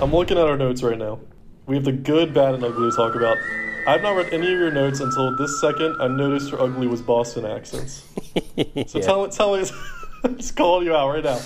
I'm 0.00 0.12
looking 0.12 0.36
at 0.36 0.46
our 0.46 0.56
notes 0.56 0.82
right 0.82 0.98
now. 0.98 1.20
We 1.66 1.76
have 1.76 1.84
the 1.84 1.92
good, 1.92 2.34
bad, 2.34 2.56
and 2.56 2.64
ugly 2.64 2.90
to 2.90 2.96
talk 2.96 3.14
about. 3.14 3.38
I've 3.86 4.02
not 4.02 4.16
read 4.16 4.32
any 4.32 4.52
of 4.52 4.58
your 4.58 4.72
notes 4.72 5.00
until 5.00 5.36
this 5.36 5.60
second. 5.60 5.96
I 6.00 6.08
noticed 6.08 6.50
your 6.50 6.60
ugly 6.60 6.88
was 6.88 7.00
Boston 7.00 7.44
accents. 7.46 8.06
So 8.86 8.98
Yeah. 8.98 9.04
tell 9.04 9.28
tell 9.28 9.56
me, 9.56 9.64
I'm 10.24 10.36
just 10.38 10.56
calling 10.56 10.86
you 10.86 10.94
out 10.94 11.08
right 11.10 11.24
now. 11.24 11.40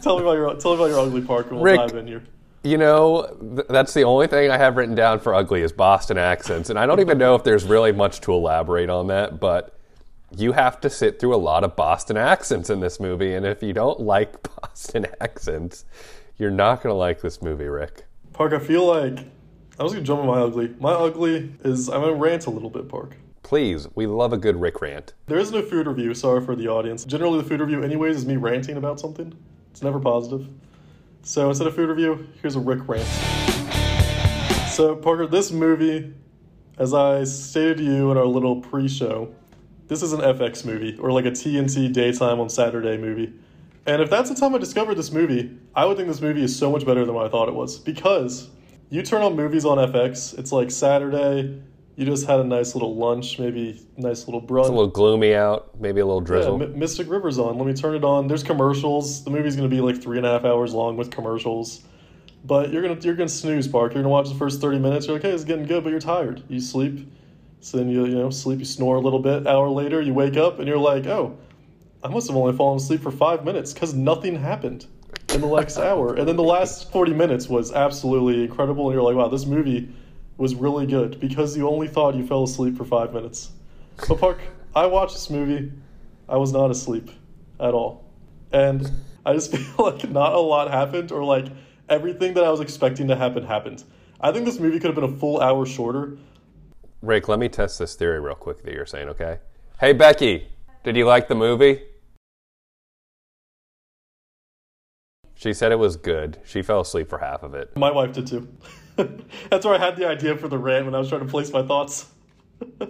Tell 0.00 0.16
me 0.16 0.22
about 0.22 0.32
your 0.32 0.54
tell 0.56 0.72
me 0.72 0.82
about 0.82 0.90
your 0.90 1.00
ugly 1.00 1.22
part, 1.22 1.46
and 1.46 1.56
we'll 1.56 1.64
Rick. 1.64 1.76
dive 1.76 1.96
in 1.96 2.06
here. 2.06 2.22
You 2.64 2.78
know, 2.78 3.26
th- 3.56 3.66
that's 3.68 3.92
the 3.92 4.04
only 4.04 4.28
thing 4.28 4.50
I 4.50 4.56
have 4.56 4.76
written 4.76 4.94
down 4.94 5.18
for 5.18 5.34
ugly 5.34 5.62
is 5.62 5.72
Boston 5.72 6.16
accents. 6.16 6.70
And 6.70 6.78
I 6.78 6.86
don't 6.86 7.00
even 7.00 7.18
know 7.18 7.34
if 7.34 7.42
there's 7.42 7.64
really 7.64 7.90
much 7.90 8.20
to 8.20 8.32
elaborate 8.32 8.88
on 8.88 9.08
that, 9.08 9.40
but 9.40 9.76
you 10.36 10.52
have 10.52 10.80
to 10.82 10.90
sit 10.90 11.18
through 11.18 11.34
a 11.34 11.38
lot 11.38 11.64
of 11.64 11.74
Boston 11.74 12.16
accents 12.16 12.70
in 12.70 12.78
this 12.78 13.00
movie. 13.00 13.34
And 13.34 13.44
if 13.44 13.64
you 13.64 13.72
don't 13.72 13.98
like 13.98 14.48
Boston 14.60 15.06
accents, 15.20 15.84
you're 16.38 16.52
not 16.52 16.82
going 16.82 16.92
to 16.92 16.96
like 16.96 17.20
this 17.20 17.42
movie, 17.42 17.66
Rick. 17.66 18.04
Park, 18.32 18.52
I 18.52 18.60
feel 18.60 18.86
like 18.86 19.26
I 19.78 19.82
was 19.82 19.92
gonna 19.92 20.04
jump 20.04 20.20
on 20.20 20.26
my 20.26 20.40
ugly. 20.40 20.74
My 20.78 20.92
ugly 20.92 21.52
is 21.64 21.88
I'm 21.88 22.00
gonna 22.00 22.14
rant 22.14 22.46
a 22.46 22.50
little 22.50 22.70
bit, 22.70 22.88
Park. 22.88 23.16
Please, 23.52 23.86
we 23.94 24.06
love 24.06 24.32
a 24.32 24.38
good 24.38 24.58
Rick 24.58 24.80
rant. 24.80 25.12
There 25.26 25.38
is 25.38 25.52
no 25.52 25.60
food 25.60 25.86
review. 25.86 26.14
Sorry 26.14 26.42
for 26.42 26.56
the 26.56 26.68
audience. 26.68 27.04
Generally, 27.04 27.42
the 27.42 27.48
food 27.50 27.60
review, 27.60 27.82
anyways, 27.82 28.16
is 28.16 28.24
me 28.24 28.38
ranting 28.38 28.78
about 28.78 28.98
something. 28.98 29.34
It's 29.70 29.82
never 29.82 30.00
positive. 30.00 30.48
So 31.20 31.50
instead 31.50 31.66
of 31.66 31.74
food 31.74 31.90
review, 31.90 32.26
here's 32.40 32.56
a 32.56 32.60
Rick 32.60 32.88
rant. 32.88 33.06
So 34.70 34.96
Parker, 34.96 35.26
this 35.26 35.52
movie, 35.52 36.14
as 36.78 36.94
I 36.94 37.24
stated 37.24 37.76
to 37.76 37.82
you 37.82 38.10
in 38.10 38.16
our 38.16 38.24
little 38.24 38.62
pre-show, 38.62 39.34
this 39.86 40.02
is 40.02 40.14
an 40.14 40.20
FX 40.20 40.64
movie 40.64 40.96
or 40.98 41.12
like 41.12 41.26
a 41.26 41.30
TNT 41.30 41.92
daytime 41.92 42.40
on 42.40 42.48
Saturday 42.48 42.96
movie. 42.96 43.34
And 43.84 44.00
if 44.00 44.08
that's 44.08 44.30
the 44.30 44.34
time 44.34 44.54
I 44.54 44.58
discovered 44.60 44.94
this 44.94 45.12
movie, 45.12 45.54
I 45.74 45.84
would 45.84 45.98
think 45.98 46.08
this 46.08 46.22
movie 46.22 46.42
is 46.42 46.58
so 46.58 46.70
much 46.72 46.86
better 46.86 47.04
than 47.04 47.14
what 47.14 47.26
I 47.26 47.28
thought 47.28 47.50
it 47.50 47.54
was. 47.54 47.78
Because 47.78 48.48
you 48.88 49.02
turn 49.02 49.20
on 49.20 49.36
movies 49.36 49.66
on 49.66 49.76
FX, 49.76 50.38
it's 50.38 50.52
like 50.52 50.70
Saturday, 50.70 51.60
you 51.96 52.06
just 52.06 52.26
had 52.26 52.40
a 52.40 52.44
nice 52.44 52.74
little 52.74 52.96
lunch, 52.96 53.38
maybe 53.38 53.80
nice 53.96 54.26
little 54.26 54.40
brunch. 54.40 54.60
It's 54.60 54.68
a 54.68 54.72
little 54.72 54.86
gloomy 54.88 55.34
out, 55.34 55.78
maybe 55.80 56.00
a 56.00 56.06
little 56.06 56.22
Yeah, 56.22 56.26
drizzle. 56.26 56.62
M- 56.62 56.78
Mystic 56.78 57.08
River's 57.10 57.38
on. 57.38 57.58
Let 57.58 57.66
me 57.66 57.74
turn 57.74 57.94
it 57.94 58.04
on. 58.04 58.28
There's 58.28 58.42
commercials. 58.42 59.24
The 59.24 59.30
movie's 59.30 59.56
gonna 59.56 59.68
be 59.68 59.80
like 59.80 60.00
three 60.00 60.16
and 60.16 60.26
a 60.26 60.30
half 60.30 60.44
hours 60.44 60.72
long 60.72 60.96
with 60.96 61.10
commercials. 61.10 61.82
But 62.44 62.72
you're 62.72 62.82
gonna 62.82 62.98
you're 63.00 63.14
gonna 63.14 63.28
snooze, 63.28 63.68
Park. 63.68 63.92
You're 63.94 64.02
gonna 64.02 64.12
watch 64.12 64.28
the 64.28 64.34
first 64.34 64.60
thirty 64.60 64.78
minutes. 64.78 65.06
You're 65.06 65.16
like, 65.16 65.22
hey, 65.22 65.30
it's 65.30 65.44
getting 65.44 65.66
good, 65.66 65.84
but 65.84 65.90
you're 65.90 66.00
tired. 66.00 66.42
You 66.48 66.60
sleep. 66.60 67.08
So 67.60 67.76
then 67.76 67.88
you 67.88 68.06
you 68.06 68.14
know 68.14 68.30
sleep. 68.30 68.58
You 68.58 68.64
snore 68.64 68.96
a 68.96 69.00
little 69.00 69.20
bit. 69.20 69.46
Hour 69.46 69.68
later, 69.68 70.00
you 70.00 70.14
wake 70.14 70.36
up 70.36 70.58
and 70.58 70.66
you're 70.66 70.78
like, 70.78 71.06
oh, 71.06 71.36
I 72.02 72.08
must 72.08 72.26
have 72.28 72.36
only 72.36 72.56
fallen 72.56 72.78
asleep 72.78 73.02
for 73.02 73.12
five 73.12 73.44
minutes 73.44 73.72
because 73.72 73.94
nothing 73.94 74.34
happened 74.34 74.86
in 75.32 75.40
the 75.42 75.46
next 75.46 75.76
hour. 75.78 76.14
And 76.14 76.26
then 76.26 76.36
the 76.36 76.42
last 76.42 76.90
forty 76.90 77.12
minutes 77.12 77.48
was 77.48 77.70
absolutely 77.70 78.42
incredible. 78.44 78.88
And 78.88 78.94
you're 78.94 79.04
like, 79.04 79.14
wow, 79.14 79.28
this 79.28 79.46
movie 79.46 79.88
was 80.42 80.56
really 80.56 80.86
good 80.86 81.20
because 81.20 81.56
you 81.56 81.68
only 81.68 81.86
thought 81.86 82.16
you 82.16 82.26
fell 82.26 82.42
asleep 82.42 82.76
for 82.76 82.84
five 82.84 83.14
minutes. 83.14 83.52
But 84.08 84.18
Park, 84.18 84.40
I 84.74 84.86
watched 84.86 85.14
this 85.14 85.30
movie. 85.30 85.70
I 86.28 86.36
was 86.36 86.52
not 86.52 86.68
asleep 86.68 87.10
at 87.60 87.74
all. 87.74 88.10
And 88.50 88.90
I 89.24 89.34
just 89.34 89.52
feel 89.56 89.86
like 89.86 90.10
not 90.10 90.32
a 90.32 90.40
lot 90.40 90.68
happened 90.68 91.12
or 91.12 91.22
like 91.22 91.46
everything 91.88 92.34
that 92.34 92.42
I 92.42 92.50
was 92.50 92.58
expecting 92.58 93.06
to 93.06 93.14
happen 93.14 93.44
happened. 93.44 93.84
I 94.20 94.32
think 94.32 94.44
this 94.44 94.58
movie 94.58 94.80
could 94.80 94.86
have 94.86 94.96
been 94.96 95.04
a 95.04 95.16
full 95.16 95.40
hour 95.40 95.64
shorter. 95.64 96.18
Rick, 97.02 97.28
let 97.28 97.38
me 97.38 97.48
test 97.48 97.78
this 97.78 97.94
theory 97.94 98.18
real 98.18 98.34
quick 98.34 98.64
that 98.64 98.74
you're 98.74 98.84
saying, 98.84 99.10
okay? 99.10 99.38
Hey, 99.78 99.92
Becky, 99.92 100.48
did 100.82 100.96
you 100.96 101.06
like 101.06 101.28
the 101.28 101.36
movie? 101.36 101.82
She 105.36 105.52
said 105.52 105.70
it 105.70 105.78
was 105.78 105.96
good. 105.96 106.40
She 106.44 106.62
fell 106.62 106.80
asleep 106.80 107.08
for 107.08 107.18
half 107.18 107.44
of 107.44 107.54
it. 107.54 107.76
My 107.76 107.92
wife 107.92 108.12
did 108.12 108.26
too. 108.26 108.48
That's 109.50 109.64
where 109.64 109.74
I 109.74 109.78
had 109.78 109.96
the 109.96 110.06
idea 110.06 110.36
for 110.36 110.48
the 110.48 110.58
rant 110.58 110.84
when 110.84 110.94
I 110.94 110.98
was 110.98 111.08
trying 111.08 111.22
to 111.22 111.26
place 111.26 111.52
my 111.52 111.62
thoughts. 111.62 112.06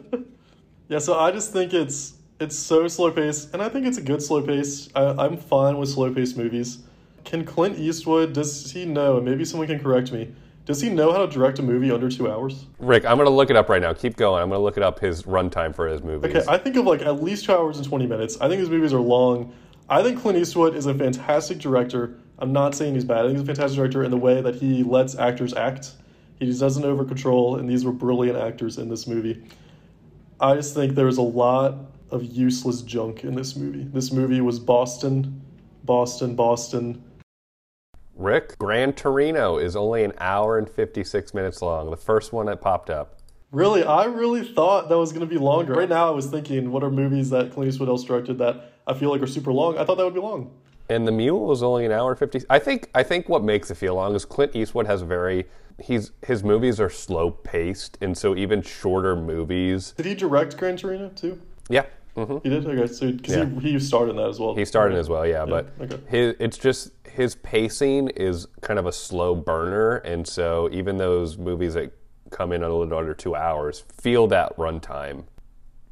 yeah, 0.89 0.99
so 0.99 1.19
I 1.19 1.31
just 1.31 1.53
think 1.53 1.73
it's 1.75 2.15
it's 2.41 2.59
so 2.59 2.89
slow 2.89 3.11
paced, 3.11 3.53
and 3.53 3.63
I 3.63 3.69
think 3.69 3.87
it's 3.87 3.99
a 3.99 4.03
good 4.03 4.23
slow 4.23 4.43
pace. 4.43 4.89
I, 4.95 5.05
I'm 5.25 5.37
fine 5.37 5.79
with 5.79 5.89
slow 5.89 6.13
paced 6.13 6.37
movies. 6.37 6.81
can 7.25 7.45
Clint 7.45 7.79
Eastwood, 7.79 8.33
does 8.33 8.73
he 8.73 8.85
know, 8.85 9.17
and 9.17 9.25
maybe 9.25 9.45
someone 9.45 9.69
can 9.69 9.79
correct 9.79 10.11
me, 10.11 10.33
does 10.65 10.81
he 10.81 10.89
know 10.89 11.13
how 11.13 11.27
to 11.27 11.33
direct 11.33 11.59
a 11.59 11.63
movie 11.63 11.91
under 11.91 12.09
two 12.09 12.31
hours? 12.31 12.67
Rick, 12.79 13.05
I'm 13.05 13.17
going 13.17 13.27
to 13.27 13.35
look 13.35 13.51
it 13.51 13.57
up 13.57 13.69
right 13.69 13.83
now. 13.83 13.93
Keep 13.93 14.17
going. 14.17 14.43
I'm 14.43 14.49
going 14.49 14.59
to 14.59 14.63
look 14.63 14.77
it 14.77 14.83
up 14.83 15.01
his 15.01 15.25
runtime 15.25 15.75
for 15.75 15.89
his 15.89 16.03
movies. 16.03 16.35
Okay, 16.35 16.45
I 16.49 16.57
think 16.57 16.77
of 16.77 16.85
like 16.85 17.03
at 17.03 17.23
least 17.23 17.47
two 17.47 17.53
hours 17.53 17.79
and 17.79 17.87
20 17.87 18.07
minutes. 18.07 18.41
I 18.41 18.49
think 18.49 18.61
his 18.61 18.71
movies 18.71 18.93
are 18.93 19.01
long. 19.01 19.53
I 19.89 20.03
think 20.03 20.21
Clint 20.21 20.39
Eastwood 20.39 20.77
is 20.77 20.87
a 20.87 20.95
fantastic 20.95 21.59
director. 21.59 22.19
I'm 22.43 22.53
not 22.53 22.75
saying 22.75 22.95
he's 22.95 23.05
bad. 23.05 23.19
I 23.19 23.29
think 23.29 23.39
he's 23.39 23.43
a 23.43 23.47
fantastic 23.47 23.77
director 23.77 24.03
in 24.03 24.11
the 24.11 24.17
way 24.17 24.41
that 24.41 24.57
he 24.57 24.83
lets 24.83 25.15
actors 25.15 25.55
act. 25.55 25.93
He 26.41 26.47
just 26.47 26.59
doesn't 26.59 26.85
over 26.85 27.05
control, 27.05 27.55
and 27.55 27.71
these 27.71 27.85
were 27.85 27.93
brilliant 27.93 28.37
actors 28.37 28.79
in 28.79 28.89
this 28.89 29.07
movie. 29.07 29.45
I 30.41 30.57
just 30.57 30.75
think 30.75 30.97
there 30.97 31.07
was 31.07 31.19
a 31.19 31.23
lot 31.23 31.77
of 32.11 32.25
useless 32.25 32.83
junk 32.83 33.23
in 33.23 33.37
this 33.37 33.55
movie. 33.55 33.85
This 33.85 34.11
movie 34.11 34.41
was 34.41 34.59
Boston, 34.59 35.41
Boston, 35.85 36.35
Boston. 36.35 37.05
Rick, 38.17 38.59
Gran 38.59 38.93
Torino 38.93 39.57
is 39.57 39.77
only 39.77 40.03
an 40.03 40.13
hour 40.19 40.59
and 40.59 40.69
56 40.69 41.33
minutes 41.35 41.63
long. 41.63 41.93
The 41.93 41.97
first 41.97 42.33
one 42.33 42.47
that 42.47 42.61
popped 42.61 42.91
up. 42.91 43.21
Really, 43.53 43.85
I 43.85 44.07
really 44.07 44.45
thought 44.45 44.89
that 44.89 44.99
was 44.99 45.13
going 45.13 45.27
to 45.27 45.33
be 45.33 45.39
longer. 45.39 45.75
Right 45.75 45.89
now, 45.89 46.09
I 46.09 46.11
was 46.11 46.27
thinking, 46.27 46.73
what 46.73 46.83
are 46.83 46.91
movies 46.91 47.31
that 47.31 47.53
Clint 47.53 47.73
Eastwood 47.73 47.89
else 47.89 48.03
directed 48.03 48.39
that 48.39 48.73
I 48.85 48.95
feel 48.95 49.11
like 49.11 49.23
are 49.23 49.29
super 49.29 49.53
long? 49.53 49.79
I 49.79 49.85
thought 49.85 49.97
that 49.97 50.05
would 50.05 50.15
be 50.15 50.21
long. 50.21 50.51
And 50.89 51.07
the 51.07 51.13
Mule 51.13 51.53
is 51.53 51.63
only 51.63 51.87
an 51.87 51.93
hour 51.93 52.11
and 52.11 52.19
50. 52.19 52.43
I 52.51 52.59
think 52.59 52.91
I 52.95 53.03
think 53.03 53.29
what 53.29 53.43
makes 53.43 53.71
it 53.71 53.77
feel 53.77 53.95
long 53.95 54.15
is 54.15 54.25
Clint 54.25 54.55
Eastwood 54.55 54.87
has 54.87 55.03
very 55.03 55.47
he's 55.81 56.13
his 56.27 56.45
movies 56.45 56.81
are 56.81 56.91
slow 56.91 57.31
paced, 57.31 57.99
and 58.01 58.17
so 58.17 58.37
even 58.37 58.63
shorter 58.63 59.17
movies. 59.17 59.93
Did 59.97 60.07
he 60.07 60.15
direct 60.15 60.57
Gran 60.57 60.77
Torino 60.77 61.09
too? 61.11 61.41
Yeah. 61.69 61.85
hmm 62.15 62.39
He 62.43 62.51
did. 62.51 62.67
Okay, 62.67 62.93
so 62.93 63.11
because 63.13 63.35
Yeah. 63.35 63.49
he, 63.61 63.73
he 63.73 63.79
starred 63.81 64.11
in 64.11 64.17
that 64.17 64.29
as 64.29 64.39
well. 64.39 64.55
He 64.55 64.65
started 64.65 64.99
as 64.99 65.09
well, 65.09 65.27
yeah, 65.27 65.45
but 65.47 65.73
okay. 65.81 65.99
his, 66.09 66.35
it's 66.39 66.59
just 66.59 66.91
his 67.09 67.35
pacing 67.37 68.09
is 68.11 68.47
kind 68.61 68.79
of 68.79 68.87
a 68.87 68.93
slow 68.93 69.35
burner, 69.35 69.97
and 69.97 70.27
so 70.27 70.69
even 70.73 70.97
those 70.99 71.39
movies 71.39 71.75
that 71.75 71.93
come 72.31 72.53
in 72.53 72.63
a 72.63 72.69
little 72.75 72.97
under 72.97 73.13
two 73.15 73.35
hours 73.35 73.85
feel 74.01 74.27
that 74.27 74.57
runtime 74.57 75.25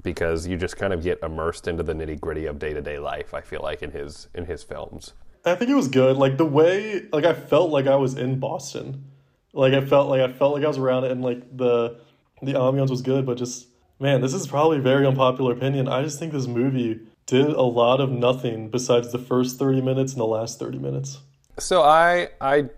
because 0.02 0.46
you 0.46 0.56
just 0.56 0.76
kind 0.76 0.92
of 0.92 1.02
get 1.02 1.18
immersed 1.22 1.68
into 1.68 1.82
the 1.82 1.92
nitty 1.92 2.20
gritty 2.20 2.46
of 2.46 2.58
day 2.58 2.72
to 2.72 2.80
day 2.80 2.98
life. 2.98 3.34
I 3.34 3.40
feel 3.40 3.60
like 3.62 3.82
in 3.82 3.90
his 3.90 4.28
in 4.34 4.46
his 4.46 4.62
films. 4.62 5.12
I 5.44 5.54
think 5.54 5.70
it 5.70 5.74
was 5.74 5.88
good. 5.88 6.16
Like 6.16 6.36
the 6.36 6.44
way, 6.44 7.06
like 7.12 7.24
I 7.24 7.34
felt 7.34 7.70
like 7.70 7.86
I 7.86 7.96
was 7.96 8.14
in 8.14 8.38
Boston. 8.38 9.04
Like 9.52 9.72
I 9.72 9.84
felt 9.84 10.08
like 10.08 10.20
I 10.20 10.32
felt 10.32 10.54
like 10.54 10.64
I 10.64 10.68
was 10.68 10.78
around 10.78 11.04
it, 11.04 11.10
and 11.10 11.22
like 11.22 11.56
the 11.56 12.00
the 12.42 12.52
ambiance 12.52 12.90
was 12.90 13.02
good. 13.02 13.26
But 13.26 13.38
just 13.38 13.68
man, 13.98 14.20
this 14.20 14.34
is 14.34 14.46
probably 14.46 14.78
a 14.78 14.82
very 14.82 15.06
unpopular 15.06 15.52
opinion. 15.52 15.88
I 15.88 16.02
just 16.02 16.18
think 16.18 16.32
this 16.32 16.46
movie 16.46 17.00
did 17.26 17.46
a 17.46 17.62
lot 17.62 18.00
of 18.00 18.10
nothing 18.10 18.70
besides 18.70 19.12
the 19.12 19.18
first 19.18 19.58
thirty 19.58 19.80
minutes 19.80 20.12
and 20.12 20.20
the 20.20 20.26
last 20.26 20.58
thirty 20.58 20.78
minutes. 20.78 21.18
So 21.58 21.82
I 21.82 22.28
I 22.40 22.70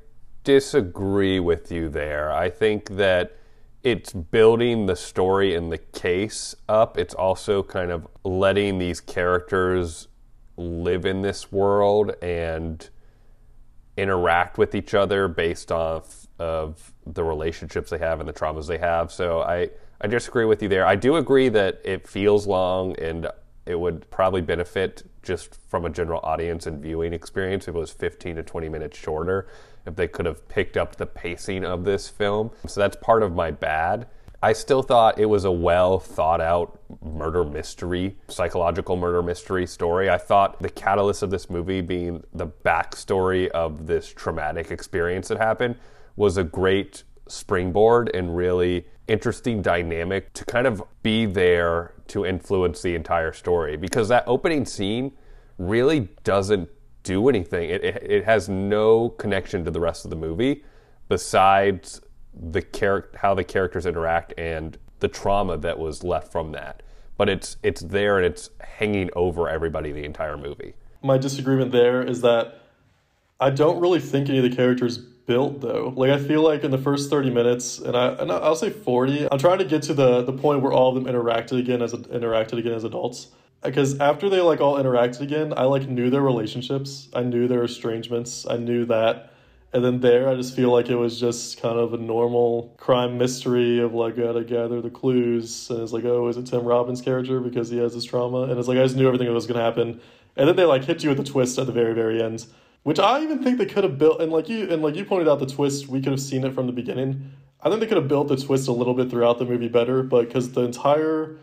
disagree 0.45 1.41
with 1.41 1.71
you 1.71 1.89
there. 1.89 2.33
I 2.33 2.51
think 2.51 2.91
that 2.97 3.37
it's 3.83 4.13
building 4.13 4.87
the 4.87 4.97
story 4.97 5.55
and 5.55 5.73
the 5.73 5.79
case 5.79 6.55
up. 6.69 6.97
It's 6.97 7.15
also 7.15 7.63
kind 7.63 7.91
of 7.91 8.07
letting 8.25 8.79
these 8.79 9.01
characters 9.01 10.09
live 10.57 11.05
in 11.05 11.23
this 11.23 11.51
world 11.51 12.13
and 12.23 12.89
interact 13.97 14.57
with 14.59 14.75
each 14.75 14.95
other 14.95 15.29
based 15.29 15.73
off 15.73 16.27
of 16.39 16.93
the 17.07 17.25
relationships 17.25 17.91
they 17.91 17.99
have 17.99 18.21
and 18.21 18.29
the 18.29 18.33
traumas 18.33 18.67
they 18.67 18.79
have. 18.79 19.11
So 19.11 19.43
I, 19.43 19.71
I 20.01 20.07
disagree 20.07 20.45
with 20.45 20.63
you 20.63 20.69
there. 20.69 20.87
I 20.87 20.97
do 20.97 21.17
agree 21.17 21.49
that 21.51 21.81
it 21.85 22.07
feels 22.09 22.47
long 22.47 22.97
and 22.99 23.29
it 23.67 23.79
would 23.79 24.09
probably 24.11 24.41
benefit 24.41 25.05
just 25.23 25.55
from 25.69 25.85
a 25.85 25.91
general 25.91 26.21
audience 26.23 26.67
and 26.67 26.83
viewing 26.83 27.13
experience 27.13 27.69
if 27.69 27.75
it 27.75 27.79
was 27.79 27.91
15 27.91 28.37
to 28.37 28.43
20 28.43 28.69
minutes 28.69 28.99
shorter, 28.99 29.49
if 29.87 29.97
they 29.97 30.09
could 30.09 30.27
have 30.27 30.49
picked 30.49 30.77
up 30.77 30.97
the 30.97 31.07
pacing 31.07 31.65
of 31.65 31.85
this 31.85 32.09
film. 32.09 32.51
So 32.67 32.81
that's 32.81 32.97
part 32.97 33.23
of 33.23 33.35
my 33.35 33.51
bad. 33.51 34.07
I 34.45 34.53
still 34.55 34.83
thought 34.83 35.21
it 35.21 35.27
was 35.27 35.45
a 35.45 35.53
well 35.53 36.01
thought 36.01 36.41
out 36.41 36.81
murder 37.01 37.45
mystery, 37.45 38.17
psychological 38.29 38.97
murder 38.97 39.23
mystery 39.23 39.67
story. 39.67 40.11
I 40.11 40.19
thought 40.19 40.61
the 40.61 40.69
catalyst 40.69 41.23
of 41.23 41.31
this 41.31 41.49
movie 41.49 41.81
being 41.81 42.25
the 42.35 42.49
backstory 42.49 43.49
of 43.51 43.87
this 43.87 44.09
traumatic 44.09 44.73
experience 44.73 45.29
that 45.29 45.39
happened 45.39 45.77
was 46.17 46.37
a 46.39 46.45
great 46.45 47.05
springboard 47.29 48.11
and 48.15 48.37
really 48.37 48.85
interesting 49.07 49.63
dynamic 49.63 50.33
to 50.35 50.45
kind 50.45 50.67
of 50.67 50.83
be 51.03 51.25
there 51.25 51.95
to 52.09 52.27
influence 52.27 52.83
the 52.83 52.95
entire 52.95 53.33
story 53.33 53.77
because 53.77 54.09
that 54.09 54.25
opening 54.27 54.65
scene 54.65 55.13
really 55.59 56.09
doesn't 56.25 56.69
do 57.03 57.29
anything. 57.29 57.71
It, 57.71 57.85
it, 57.85 58.03
it 58.03 58.25
has 58.25 58.49
no 58.49 59.11
connection 59.11 59.65
to 59.65 59.71
the 59.71 59.81
rest 59.81 60.05
of 60.05 60.11
the 60.11 60.17
movie 60.17 60.65
besides 61.09 62.01
the 62.35 62.63
char- 62.63 63.09
how 63.17 63.35
the 63.35 63.45
characters 63.45 63.87
interact 63.87 64.35
and 64.39 64.79
the 65.01 65.09
trauma 65.09 65.59
that 65.59 65.79
was 65.79 66.03
left 66.03 66.31
from 66.33 66.53
that. 66.53 66.83
But 67.17 67.29
it's 67.29 67.57
it's 67.63 67.83
there 67.83 68.17
and 68.17 68.27
it's 68.27 68.51
hanging 68.61 69.11
over 69.15 69.49
everybody 69.49 69.93
the 69.93 70.05
entire 70.05 70.37
movie. 70.37 70.75
My 71.03 71.19
disagreement 71.19 71.73
there 71.73 72.03
is 72.03 72.23
that 72.23 72.61
I 73.39 73.51
don't 73.51 73.81
really 73.81 74.01
think 74.01 74.29
any 74.29 74.39
of 74.39 74.45
the 74.45 74.55
characters 74.55 74.99
built 74.99 75.61
though. 75.61 75.93
Like 75.97 76.11
I 76.11 76.19
feel 76.19 76.43
like 76.43 76.65
in 76.65 76.71
the 76.71 76.79
first 76.79 77.11
thirty 77.11 77.31
minutes, 77.31 77.79
and 77.79 77.97
I 77.97 78.09
and 78.15 78.31
I'll 78.31 78.57
say 78.57 78.71
forty. 78.71 79.29
I'm 79.31 79.39
trying 79.39 79.59
to 79.59 79.65
get 79.65 79.83
to 79.85 79.95
the 79.95 80.23
the 80.23 80.33
point 80.33 80.63
where 80.63 80.73
all 80.73 80.97
of 80.97 81.03
them 81.03 81.13
interacted 81.13 81.59
again 81.59 81.83
as 81.83 81.93
interacted 81.93 82.59
again 82.59 82.73
as 82.73 82.85
adults. 82.85 83.29
Because 83.63 83.99
after 84.01 84.29
they 84.29 84.41
like 84.41 84.61
all 84.61 84.77
interacted 84.77 85.21
again, 85.21 85.55
I 85.57 85.65
like 85.65 85.89
knew 85.89 86.11
their 86.11 86.23
relationships. 86.23 87.09
I 87.15 87.23
knew 87.23 87.47
their 87.47 87.65
estrangements. 87.65 88.47
I 88.49 88.57
knew 88.57 88.85
that. 88.87 89.33
And 89.75 89.83
then 89.83 90.01
there, 90.01 90.29
I 90.29 90.35
just 90.35 90.55
feel 90.55 90.71
like 90.71 90.91
it 90.91 90.97
was 90.97 91.19
just 91.19 91.63
kind 91.63 91.79
of 91.79 91.95
a 91.95 91.97
normal 91.97 92.75
crime 92.77 93.17
mystery 93.17 93.79
of 93.79 93.95
like, 93.95 94.17
gotta 94.17 94.45
gather 94.45 94.83
the 94.83 94.91
clues. 94.91 95.71
And 95.71 95.81
it's 95.81 95.93
like, 95.93 96.05
oh, 96.05 96.29
is 96.29 96.37
it 96.37 96.47
Tim 96.47 96.65
Robbins' 96.65 97.01
character 97.01 97.41
because 97.41 97.71
he 97.71 97.79
has 97.79 97.95
this 97.95 98.05
trauma? 98.05 98.43
And 98.43 98.59
it's 98.59 98.69
like, 98.69 98.77
I 98.77 98.83
just 98.83 98.97
knew 98.97 99.07
everything 99.07 99.29
that 99.29 99.33
was 99.33 99.47
gonna 99.47 99.63
happen. 99.63 100.01
And 100.37 100.49
then 100.49 100.57
they 100.57 100.65
like 100.65 100.85
hit 100.85 101.03
you 101.03 101.09
with 101.09 101.19
the 101.19 101.25
twist 101.25 101.59
at 101.59 101.67
the 101.67 101.73
very, 101.73 101.95
very 101.95 102.23
end, 102.23 102.47
which 102.83 102.99
I 102.99 103.23
even 103.23 103.43
think 103.43 103.59
they 103.59 103.65
could 103.65 103.85
have 103.85 103.97
built. 103.97 104.21
And 104.21 104.31
like 104.31 104.49
you, 104.49 104.69
and 104.71 104.83
like 104.83 104.95
you 104.95 105.07
pointed 105.07 105.29
out, 105.29 105.39
the 105.39 105.47
twist 105.47 105.89
we 105.89 106.03
could 106.03 106.13
have 106.13 106.21
seen 106.21 106.45
it 106.45 106.53
from 106.53 106.67
the 106.67 106.73
beginning. 106.73 107.33
I 107.63 107.69
think 107.69 107.81
they 107.81 107.87
could 107.87 107.97
have 107.97 108.09
built 108.09 108.29
the 108.29 108.37
twist 108.37 108.69
a 108.69 108.73
little 108.73 108.93
bit 108.93 109.09
throughout 109.09 109.39
the 109.39 109.45
movie 109.47 109.69
better, 109.69 110.03
but 110.03 110.27
because 110.27 110.53
the 110.53 110.63
entire 110.63 111.39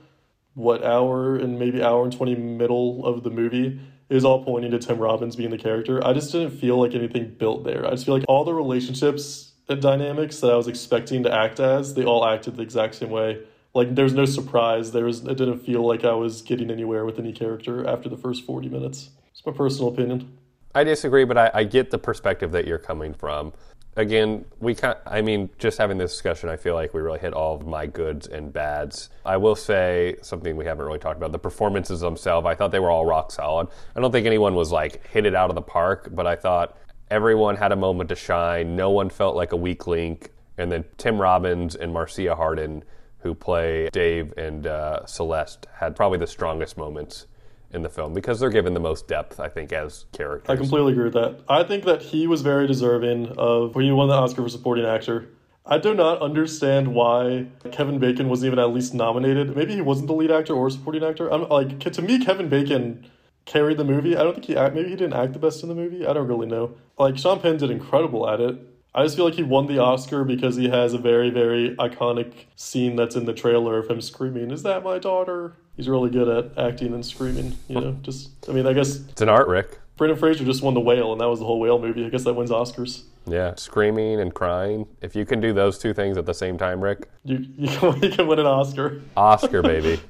what 0.59 0.83
hour 0.83 1.37
and 1.37 1.57
maybe 1.57 1.81
hour 1.81 2.03
and 2.03 2.11
20 2.11 2.35
middle 2.35 3.05
of 3.05 3.23
the 3.23 3.29
movie 3.29 3.79
is 4.09 4.25
all 4.25 4.43
pointing 4.43 4.71
to 4.71 4.79
Tim 4.79 4.97
Robbins 4.97 5.37
being 5.37 5.51
the 5.51 5.57
character. 5.57 6.05
I 6.05 6.11
just 6.11 6.31
didn't 6.33 6.51
feel 6.51 6.77
like 6.77 6.93
anything 6.93 7.35
built 7.37 7.63
there. 7.63 7.87
I 7.87 7.91
just 7.91 8.05
feel 8.05 8.15
like 8.15 8.25
all 8.27 8.43
the 8.43 8.53
relationships 8.53 9.53
and 9.69 9.81
dynamics 9.81 10.41
that 10.41 10.51
I 10.51 10.55
was 10.55 10.67
expecting 10.67 11.23
to 11.23 11.33
act 11.33 11.61
as, 11.61 11.93
they 11.93 12.03
all 12.03 12.25
acted 12.25 12.57
the 12.57 12.63
exact 12.63 12.95
same 12.95 13.09
way. 13.09 13.41
Like 13.73 13.95
there's 13.95 14.13
no 14.13 14.25
surprise. 14.25 14.91
There 14.91 15.05
was 15.05 15.19
it 15.21 15.37
didn't 15.37 15.59
feel 15.59 15.87
like 15.87 16.03
I 16.03 16.13
was 16.13 16.41
getting 16.41 16.69
anywhere 16.69 17.05
with 17.05 17.19
any 17.19 17.31
character 17.31 17.87
after 17.87 18.09
the 18.09 18.17
first 18.17 18.45
40 18.45 18.67
minutes. 18.67 19.11
It's 19.31 19.45
my 19.45 19.53
personal 19.53 19.93
opinion. 19.93 20.37
I 20.75 20.83
disagree, 20.83 21.23
but 21.23 21.37
I, 21.37 21.51
I 21.53 21.63
get 21.63 21.89
the 21.89 21.97
perspective 21.97 22.51
that 22.51 22.67
you're 22.67 22.77
coming 22.77 23.13
from. 23.13 23.53
Again, 23.95 24.45
we 24.59 24.75
can 24.75 24.95
I 25.05 25.21
mean, 25.21 25.49
just 25.57 25.77
having 25.77 25.97
this 25.97 26.11
discussion, 26.11 26.49
I 26.49 26.57
feel 26.57 26.73
like 26.73 26.93
we 26.93 27.01
really 27.01 27.19
hit 27.19 27.33
all 27.33 27.55
of 27.55 27.65
my 27.65 27.85
goods 27.85 28.27
and 28.27 28.53
bads. 28.53 29.09
I 29.25 29.37
will 29.37 29.55
say 29.55 30.15
something 30.21 30.55
we 30.55 30.65
haven't 30.65 30.85
really 30.85 30.99
talked 30.99 31.17
about: 31.17 31.31
the 31.31 31.39
performances 31.39 31.99
themselves. 31.99 32.47
I 32.47 32.55
thought 32.55 32.71
they 32.71 32.79
were 32.79 32.91
all 32.91 33.05
rock 33.05 33.31
solid. 33.31 33.67
I 33.95 33.99
don't 33.99 34.11
think 34.11 34.25
anyone 34.25 34.55
was 34.55 34.71
like 34.71 35.05
hit 35.07 35.25
it 35.25 35.35
out 35.35 35.49
of 35.49 35.55
the 35.55 35.61
park, 35.61 36.09
but 36.11 36.27
I 36.27 36.35
thought 36.35 36.77
everyone 37.09 37.55
had 37.55 37.71
a 37.71 37.75
moment 37.75 38.09
to 38.09 38.15
shine. 38.15 38.75
No 38.75 38.91
one 38.91 39.09
felt 39.09 39.35
like 39.35 39.51
a 39.51 39.57
weak 39.57 39.87
link. 39.87 40.31
And 40.57 40.71
then 40.71 40.83
Tim 40.97 41.19
Robbins 41.19 41.75
and 41.75 41.93
Marcia 41.93 42.35
Harden, 42.35 42.83
who 43.19 43.33
play 43.33 43.89
Dave 43.91 44.33
and 44.37 44.67
uh, 44.67 45.05
Celeste, 45.05 45.67
had 45.73 45.95
probably 45.95 46.19
the 46.19 46.27
strongest 46.27 46.77
moments 46.77 47.27
in 47.71 47.81
the 47.81 47.89
film 47.89 48.13
because 48.13 48.39
they're 48.39 48.49
given 48.49 48.73
the 48.73 48.79
most 48.79 49.07
depth, 49.07 49.39
I 49.39 49.49
think, 49.49 49.71
as 49.71 50.05
characters. 50.11 50.49
I 50.49 50.55
completely 50.55 50.93
agree 50.93 51.05
with 51.05 51.13
that. 51.13 51.41
I 51.47 51.63
think 51.63 51.85
that 51.85 52.01
he 52.01 52.27
was 52.27 52.41
very 52.41 52.67
deserving 52.67 53.33
of 53.37 53.75
when 53.75 53.85
he 53.85 53.91
won 53.91 54.07
the 54.07 54.15
Oscar 54.15 54.43
for 54.43 54.49
supporting 54.49 54.85
actor. 54.85 55.29
I 55.65 55.77
do 55.77 55.93
not 55.93 56.19
understand 56.21 56.95
why 56.95 57.47
Kevin 57.71 57.99
Bacon 57.99 58.27
wasn't 58.27 58.47
even 58.47 58.59
at 58.59 58.73
least 58.73 58.93
nominated. 58.93 59.55
Maybe 59.55 59.75
he 59.75 59.81
wasn't 59.81 60.07
the 60.07 60.15
lead 60.15 60.31
actor 60.31 60.53
or 60.53 60.69
supporting 60.69 61.03
actor. 61.03 61.31
I'm 61.31 61.47
like 61.47 61.79
to 61.79 62.01
me, 62.01 62.23
Kevin 62.23 62.49
Bacon 62.49 63.05
carried 63.45 63.77
the 63.77 63.83
movie. 63.83 64.15
I 64.17 64.23
don't 64.23 64.33
think 64.33 64.45
he 64.45 64.57
act, 64.57 64.73
maybe 64.73 64.89
he 64.89 64.95
didn't 64.95 65.13
act 65.13 65.33
the 65.33 65.39
best 65.39 65.61
in 65.61 65.69
the 65.69 65.75
movie. 65.75 66.07
I 66.07 66.13
don't 66.13 66.27
really 66.27 66.47
know. 66.47 66.75
Like 66.97 67.17
Sean 67.17 67.39
Penn 67.39 67.57
did 67.57 67.69
incredible 67.69 68.27
at 68.27 68.39
it. 68.39 68.57
I 68.93 69.03
just 69.03 69.15
feel 69.15 69.25
like 69.25 69.35
he 69.35 69.43
won 69.43 69.67
the 69.67 69.77
Oscar 69.79 70.23
because 70.23 70.55
he 70.55 70.69
has 70.69 70.93
a 70.93 70.97
very 70.97 71.29
very 71.29 71.75
iconic 71.77 72.33
scene 72.55 72.95
that's 72.95 73.15
in 73.15 73.25
the 73.25 73.33
trailer 73.33 73.77
of 73.77 73.89
him 73.89 74.01
screaming, 74.01 74.51
"Is 74.51 74.63
that 74.63 74.83
my 74.83 74.97
daughter?" 74.99 75.53
He's 75.77 75.87
really 75.87 76.09
good 76.09 76.27
at 76.27 76.57
acting 76.57 76.93
and 76.93 77.05
screaming. 77.05 77.57
You 77.67 77.79
know, 77.81 77.91
just 78.01 78.31
I 78.49 78.51
mean, 78.51 78.65
I 78.65 78.73
guess 78.73 78.97
it's 79.09 79.21
an 79.21 79.29
art, 79.29 79.47
Rick. 79.47 79.79
Brendan 79.95 80.17
Fraser 80.17 80.45
just 80.45 80.61
won 80.63 80.73
the 80.73 80.79
Whale, 80.79 81.11
and 81.11 81.19
that 81.21 81.27
was 81.27 81.39
the 81.39 81.45
whole 81.45 81.59
Whale 81.59 81.77
movie. 81.79 82.05
I 82.05 82.09
guess 82.09 82.23
that 82.23 82.33
wins 82.33 82.51
Oscars. 82.51 83.03
Yeah, 83.27 83.53
screaming 83.55 84.19
and 84.21 84.33
crying. 84.33 84.87
If 85.01 85.15
you 85.15 85.25
can 85.25 85.39
do 85.41 85.53
those 85.53 85.77
two 85.77 85.93
things 85.93 86.17
at 86.17 86.25
the 86.25 86.33
same 86.33 86.57
time, 86.57 86.81
Rick, 86.81 87.09
You 87.23 87.45
you 87.57 87.67
can, 87.67 88.01
you 88.01 88.09
can 88.09 88.27
win 88.27 88.39
an 88.39 88.45
Oscar. 88.45 89.01
Oscar, 89.15 89.61
baby. 89.61 89.99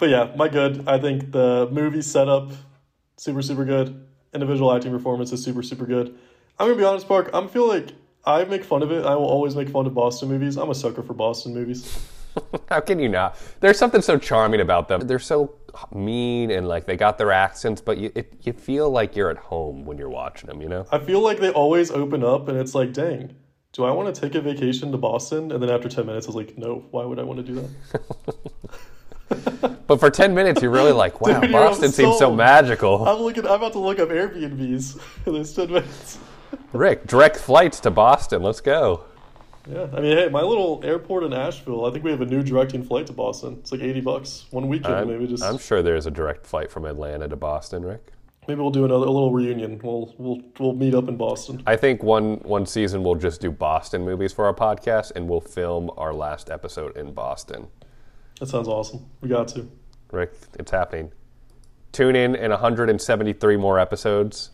But 0.00 0.08
yeah, 0.08 0.32
my 0.36 0.48
good. 0.48 0.86
I 0.88 0.98
think 0.98 1.30
the 1.30 1.68
movie 1.70 2.02
setup 2.02 2.50
super 3.16 3.42
super 3.42 3.64
good. 3.64 4.06
individual 4.34 4.72
acting 4.72 4.90
performance 4.92 5.32
is 5.32 5.42
super, 5.42 5.62
super 5.62 5.86
good. 5.86 6.18
I'm 6.60 6.66
gonna 6.66 6.76
be 6.76 6.84
honest, 6.84 7.08
Park. 7.08 7.30
I'm 7.32 7.48
feel 7.48 7.66
like 7.66 7.88
I 8.26 8.44
make 8.44 8.64
fun 8.64 8.82
of 8.82 8.92
it. 8.92 9.06
I 9.06 9.14
will 9.14 9.24
always 9.24 9.56
make 9.56 9.70
fun 9.70 9.86
of 9.86 9.94
Boston 9.94 10.28
movies. 10.28 10.58
I'm 10.58 10.68
a 10.68 10.74
sucker 10.74 11.02
for 11.02 11.14
Boston 11.14 11.54
movies. 11.54 11.98
How 12.68 12.80
can 12.80 12.98
you 12.98 13.08
not? 13.08 13.38
There's 13.60 13.78
something 13.78 14.02
so 14.02 14.18
charming 14.18 14.60
about 14.60 14.86
them. 14.86 15.00
They're 15.06 15.18
so 15.18 15.54
mean 15.90 16.50
and 16.50 16.68
like 16.68 16.84
they 16.84 16.98
got 16.98 17.16
their 17.16 17.32
accents, 17.32 17.80
but 17.80 17.96
you 17.96 18.12
it, 18.14 18.34
you 18.42 18.52
feel 18.52 18.90
like 18.90 19.16
you're 19.16 19.30
at 19.30 19.38
home 19.38 19.86
when 19.86 19.96
you're 19.96 20.10
watching 20.10 20.48
them. 20.48 20.60
You 20.60 20.68
know? 20.68 20.86
I 20.92 20.98
feel 20.98 21.20
like 21.20 21.38
they 21.38 21.50
always 21.50 21.90
open 21.90 22.22
up, 22.22 22.48
and 22.48 22.58
it's 22.58 22.74
like, 22.74 22.92
dang, 22.92 23.34
do 23.72 23.84
I 23.84 23.90
want 23.90 24.14
to 24.14 24.20
take 24.20 24.34
a 24.34 24.42
vacation 24.42 24.92
to 24.92 24.98
Boston? 24.98 25.50
And 25.52 25.62
then 25.62 25.70
after 25.70 25.88
ten 25.88 26.04
minutes, 26.04 26.26
I 26.26 26.28
was 26.28 26.36
like, 26.36 26.58
no. 26.58 26.84
Why 26.90 27.06
would 27.06 27.18
I 27.18 27.22
want 27.22 27.38
to 27.38 27.42
do 27.42 27.54
that? 27.54 28.36
But 29.86 29.98
for 29.98 30.10
ten 30.10 30.34
minutes, 30.34 30.62
you're 30.62 30.70
really 30.70 30.92
like, 30.92 31.20
wow, 31.26 31.40
Dude, 31.40 31.50
Boston 31.50 31.90
seems 31.90 32.18
so 32.18 32.32
magical. 32.32 33.08
I'm 33.08 33.18
looking. 33.18 33.44
I'm 33.44 33.54
about 33.54 33.72
to 33.72 33.80
look 33.80 33.98
up 33.98 34.10
Airbnbs 34.10 35.26
in 35.26 35.34
this 35.34 35.52
ten 35.52 35.72
minutes. 35.72 36.18
Rick, 36.72 37.06
direct 37.06 37.36
flights 37.36 37.80
to 37.80 37.90
Boston. 37.90 38.42
Let's 38.42 38.60
go. 38.60 39.04
Yeah, 39.68 39.88
I 39.94 40.00
mean, 40.00 40.16
hey, 40.16 40.28
my 40.28 40.40
little 40.40 40.80
airport 40.82 41.22
in 41.24 41.32
Asheville. 41.32 41.84
I 41.84 41.90
think 41.90 42.02
we 42.02 42.10
have 42.10 42.22
a 42.22 42.26
new 42.26 42.42
directing 42.42 42.82
flight 42.82 43.06
to 43.08 43.12
Boston. 43.12 43.58
It's 43.60 43.70
like 43.70 43.82
eighty 43.82 44.00
bucks 44.00 44.46
one 44.50 44.68
weekend. 44.68 44.94
I'm, 44.94 45.08
maybe 45.08 45.26
just 45.26 45.42
I'm 45.42 45.58
sure 45.58 45.82
there's 45.82 46.06
a 46.06 46.10
direct 46.10 46.46
flight 46.46 46.70
from 46.70 46.84
Atlanta 46.86 47.28
to 47.28 47.36
Boston, 47.36 47.84
Rick. 47.84 48.12
maybe 48.48 48.60
we'll 48.60 48.70
do 48.70 48.84
another 48.84 49.06
a 49.06 49.10
little 49.10 49.32
reunion. 49.32 49.78
We'll 49.84 50.14
we'll 50.18 50.40
we'll 50.58 50.72
meet 50.72 50.94
up 50.94 51.08
in 51.08 51.16
Boston. 51.16 51.62
I 51.66 51.76
think 51.76 52.02
one 52.02 52.36
one 52.38 52.64
season 52.64 53.02
we'll 53.02 53.16
just 53.16 53.40
do 53.40 53.50
Boston 53.50 54.02
movies 54.04 54.32
for 54.32 54.46
our 54.46 54.54
podcast, 54.54 55.12
and 55.14 55.28
we'll 55.28 55.42
film 55.42 55.90
our 55.96 56.14
last 56.14 56.50
episode 56.50 56.96
in 56.96 57.12
Boston. 57.12 57.68
That 58.40 58.46
sounds 58.48 58.66
awesome. 58.66 59.06
We 59.20 59.28
got 59.28 59.48
to. 59.48 59.68
Rick, 60.10 60.32
it's 60.58 60.70
happening. 60.70 61.12
Tune 61.92 62.16
in 62.16 62.34
in 62.34 62.50
173 62.50 63.56
more 63.56 63.78
episodes. 63.78 64.50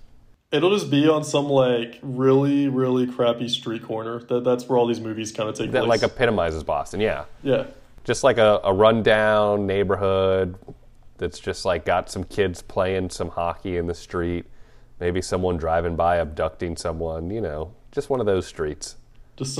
It'll 0.52 0.70
just 0.70 0.90
be 0.90 1.08
on 1.08 1.24
some 1.24 1.48
like 1.48 1.98
really 2.02 2.68
really 2.68 3.06
crappy 3.06 3.48
street 3.48 3.82
corner. 3.82 4.20
That 4.20 4.44
that's 4.44 4.68
where 4.68 4.78
all 4.78 4.86
these 4.86 5.00
movies 5.00 5.32
kind 5.32 5.48
of 5.48 5.56
take 5.56 5.72
That 5.72 5.84
place. 5.84 6.02
like 6.02 6.10
epitomizes 6.10 6.62
Boston, 6.62 7.00
yeah. 7.00 7.24
yeah. 7.42 7.66
Just 8.04 8.22
like 8.22 8.38
a, 8.38 8.60
a 8.62 8.72
rundown 8.72 9.66
neighborhood 9.66 10.56
that's 11.18 11.38
just 11.38 11.64
like 11.64 11.84
got 11.84 12.10
some 12.10 12.24
kids 12.24 12.62
playing 12.62 13.10
some 13.10 13.30
hockey 13.30 13.76
in 13.76 13.86
the 13.86 13.94
street, 13.94 14.44
maybe 15.00 15.20
someone 15.20 15.56
driving 15.56 15.96
by 15.96 16.16
abducting 16.16 16.76
someone, 16.76 17.30
you 17.30 17.40
know, 17.40 17.72
just 17.90 18.10
one 18.10 18.20
of 18.20 18.26
those 18.26 18.46
streets. 18.46 18.96
Just 19.36 19.58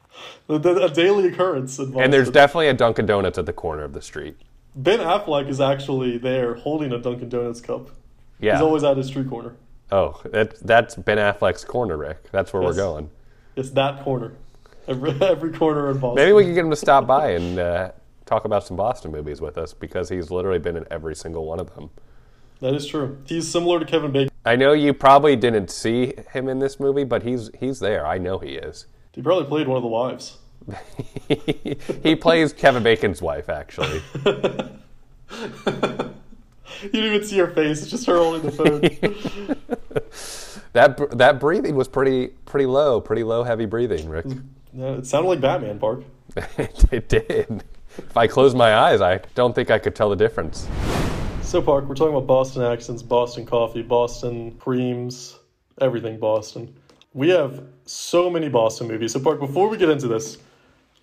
a, 0.48 0.58
daily 0.90 1.28
occurrence. 1.28 1.78
In 1.78 1.98
And 1.98 2.12
there's 2.12 2.30
definitely 2.30 2.68
a 2.68 2.74
Dunkin' 2.74 3.06
Donuts 3.06 3.38
at 3.38 3.46
the 3.46 3.52
corner 3.52 3.84
of 3.84 3.92
the 3.92 4.02
street. 4.02 4.36
Ben 4.74 4.98
Affleck 4.98 5.48
is 5.48 5.60
actually 5.60 6.18
there 6.18 6.54
holding 6.54 6.92
a 6.92 6.98
Dunkin' 6.98 7.28
Donuts 7.28 7.60
cup. 7.60 7.90
Yeah. 8.38 8.54
He's 8.54 8.62
always 8.62 8.84
at 8.84 8.96
his 8.96 9.06
street 9.06 9.28
corner. 9.28 9.54
Oh, 9.92 10.20
that, 10.24 10.58
that's 10.60 10.94
Ben 10.94 11.18
Affleck's 11.18 11.64
corner, 11.64 11.96
Rick. 11.96 12.30
That's 12.32 12.52
where 12.52 12.62
Yes. 12.62 12.70
we're 12.70 12.76
going. 12.82 13.10
It's 13.56 13.70
that 13.70 14.02
corner. 14.04 14.32
Every 14.88 15.10
every 15.22 15.52
corner 15.52 15.90
in 15.90 15.98
Boston. 15.98 16.16
Maybe 16.24 16.32
we 16.32 16.44
can 16.44 16.54
get 16.54 16.64
him 16.64 16.70
to 16.70 16.76
stop 16.76 17.06
by 17.06 17.30
and 17.30 17.58
uh, 17.58 17.92
talk 18.24 18.44
about 18.44 18.64
some 18.66 18.76
Boston 18.76 19.10
movies 19.12 19.40
with 19.40 19.58
us 19.58 19.72
because 19.74 20.08
he's 20.08 20.30
literally 20.30 20.58
been 20.58 20.76
in 20.76 20.84
every 20.90 21.14
single 21.16 21.44
one 21.46 21.58
of 21.60 21.74
them. 21.74 21.90
That 22.60 22.74
is 22.74 22.86
true. 22.86 23.18
He's 23.26 23.50
similar 23.50 23.78
to 23.80 23.84
Kevin 23.84 24.12
Bacon. 24.12 24.30
I 24.44 24.56
know 24.56 24.72
you 24.72 24.94
probably 24.94 25.36
didn't 25.36 25.70
see 25.70 26.14
him 26.32 26.48
in 26.48 26.58
this 26.58 26.78
movie, 26.80 27.04
but 27.04 27.22
he's 27.22 27.50
he's 27.58 27.80
there. 27.80 28.06
I 28.06 28.18
know 28.18 28.38
he 28.38 28.50
is. 28.50 28.86
He 29.12 29.22
probably 29.22 29.46
played 29.46 29.66
one 29.68 29.76
of 29.76 29.82
the 29.82 29.88
wives. 29.88 30.38
he 32.02 32.16
plays 32.16 32.52
Kevin 32.52 32.82
Bacon's 32.82 33.22
wife, 33.22 33.48
actually. 33.48 34.02
You 36.82 36.90
didn't 36.90 37.14
even 37.14 37.26
see 37.26 37.38
her 37.38 37.48
face. 37.48 37.82
It's 37.82 37.90
just 37.90 38.06
her 38.06 38.16
holding 38.16 38.42
the 38.42 38.52
phone. 38.52 39.56
That 40.76 41.16
that 41.16 41.40
breathing 41.40 41.74
was 41.74 41.88
pretty 41.88 42.26
pretty 42.44 42.66
low, 42.66 43.00
pretty 43.00 43.24
low, 43.24 43.44
heavy 43.44 43.64
breathing, 43.64 44.10
Rick. 44.10 44.26
Mm-hmm. 44.26 44.78
yeah, 44.78 44.98
it 44.98 45.06
sounded 45.06 45.28
like 45.30 45.40
Batman, 45.40 45.78
Park. 45.78 46.04
it, 46.36 46.84
it 46.92 47.08
did. 47.08 47.64
If 47.96 48.14
I 48.14 48.26
closed 48.26 48.54
my 48.54 48.74
eyes, 48.74 49.00
I 49.00 49.20
don't 49.34 49.54
think 49.54 49.70
I 49.70 49.78
could 49.78 49.94
tell 49.94 50.10
the 50.10 50.16
difference. 50.16 50.68
So, 51.40 51.62
Park, 51.62 51.86
we're 51.88 51.94
talking 51.94 52.14
about 52.14 52.26
Boston 52.26 52.62
accents, 52.62 53.02
Boston 53.02 53.46
coffee, 53.46 53.80
Boston 53.80 54.50
creams, 54.58 55.38
everything 55.80 56.18
Boston. 56.18 56.74
We 57.14 57.30
have 57.30 57.64
so 57.86 58.28
many 58.28 58.50
Boston 58.50 58.88
movies. 58.88 59.14
So, 59.14 59.20
Park, 59.20 59.40
before 59.40 59.70
we 59.70 59.78
get 59.78 59.88
into 59.88 60.08
this, 60.08 60.36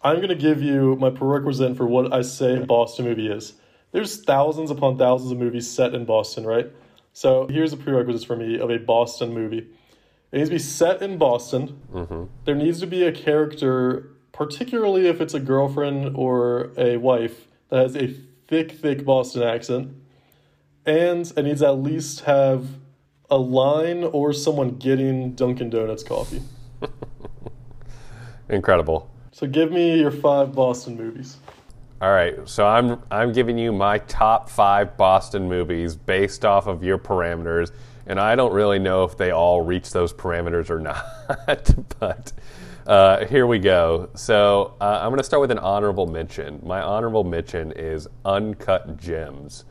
I'm 0.04 0.18
going 0.18 0.30
to 0.30 0.36
give 0.36 0.62
you 0.62 0.98
my 0.98 1.10
prerequisite 1.10 1.76
for 1.76 1.88
what 1.88 2.14
I 2.14 2.22
say 2.22 2.58
a 2.58 2.64
Boston 2.64 3.06
movie 3.06 3.32
is. 3.32 3.54
There's 3.94 4.24
thousands 4.24 4.72
upon 4.72 4.98
thousands 4.98 5.32
of 5.32 5.38
movies 5.38 5.70
set 5.70 5.94
in 5.94 6.04
Boston, 6.04 6.46
right? 6.46 6.70
So, 7.14 7.48
here's 7.48 7.72
the 7.72 7.78
prerequisites 7.78 8.26
for 8.26 8.36
me 8.36 8.60
of 8.60 8.72
a 8.72 8.80
Boston 8.80 9.34
movie. 9.34 9.70
It 10.32 10.38
needs 10.38 10.50
to 10.50 10.56
be 10.56 10.60
set 10.60 11.04
in 11.04 11.20
Boston. 11.20 11.80
Mm-hmm. 11.94 12.24
There 12.46 12.56
needs 12.56 12.80
to 12.80 12.88
be 12.88 13.04
a 13.04 13.12
character, 13.12 14.10
particularly 14.32 15.08
if 15.08 15.22
it's 15.22 15.36
a 15.36 15.40
girlfriend 15.40 16.16
or 16.18 16.72
a 16.76 16.98
wife, 16.98 17.48
that 17.70 17.84
has 17.84 17.96
a 17.96 18.16
thick, 18.48 18.72
thick 18.72 19.06
Boston 19.06 19.44
accent. 19.44 19.94
And 20.88 21.32
it 21.38 21.44
needs 21.44 21.62
to 21.62 21.68
at 21.68 21.78
least 21.78 22.22
have 22.22 22.68
a 23.30 23.38
line 23.38 24.04
or 24.04 24.34
someone 24.34 24.78
getting 24.78 25.34
Dunkin' 25.34 25.70
Donuts 25.70 26.04
coffee. 26.04 26.42
Incredible. 28.50 29.10
So 29.32 29.46
give 29.46 29.72
me 29.72 30.00
your 30.00 30.12
five 30.12 30.54
Boston 30.54 30.98
movies. 30.98 31.38
All 32.04 32.12
right, 32.12 32.36
so 32.50 32.68
I'm 32.68 33.02
I'm 33.10 33.32
giving 33.32 33.58
you 33.58 33.72
my 33.72 34.00
top 34.00 34.50
five 34.50 34.98
Boston 34.98 35.48
movies 35.48 35.96
based 35.96 36.44
off 36.44 36.68
of 36.68 36.84
your 36.84 36.98
parameters, 36.98 37.72
and 38.08 38.20
I 38.20 38.36
don't 38.36 38.52
really 38.52 38.78
know 38.78 39.06
if 39.06 39.16
they 39.16 39.32
all 39.32 39.62
reach 39.62 39.92
those 39.92 40.12
parameters 40.12 40.70
or 40.70 40.80
not. 40.82 41.96
but 42.00 42.34
uh, 42.86 43.26
here 43.28 43.48
we 43.48 43.58
go. 43.58 44.10
So 44.16 44.74
uh, 44.82 45.00
I'm 45.02 45.12
going 45.12 45.20
to 45.20 45.24
start 45.24 45.40
with 45.40 45.52
an 45.52 45.60
honorable 45.60 46.06
mention. 46.06 46.60
My 46.62 46.82
honorable 46.82 47.24
mention 47.24 47.72
is 47.72 48.06
Uncut 48.26 48.98
Gems. 48.98 49.64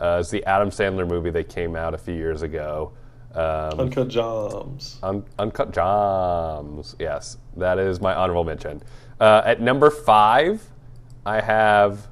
Uh, 0.00 0.16
it's 0.20 0.30
the 0.30 0.42
Adam 0.46 0.70
Sandler 0.70 1.06
movie 1.06 1.32
that 1.32 1.50
came 1.50 1.76
out 1.76 1.92
a 1.92 1.98
few 1.98 2.14
years 2.14 2.40
ago. 2.40 2.92
Um, 3.34 3.78
Uncut 3.78 4.08
Gems. 4.08 5.00
Un- 5.02 5.26
Uncut 5.38 5.70
Gems. 5.70 6.96
Yes, 6.98 7.36
that 7.58 7.78
is 7.78 8.00
my 8.00 8.14
honorable 8.14 8.44
mention. 8.44 8.82
Uh, 9.20 9.42
at 9.44 9.60
number 9.60 9.90
five, 9.90 10.62
I 11.26 11.40
have 11.40 12.08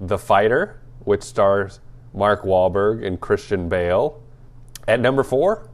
The 0.00 0.18
Fighter, 0.18 0.80
which 1.00 1.22
stars 1.22 1.80
Mark 2.12 2.42
Wahlberg 2.42 3.04
and 3.04 3.20
Christian 3.20 3.68
Bale. 3.68 4.22
At 4.86 5.00
number 5.00 5.24
four, 5.24 5.70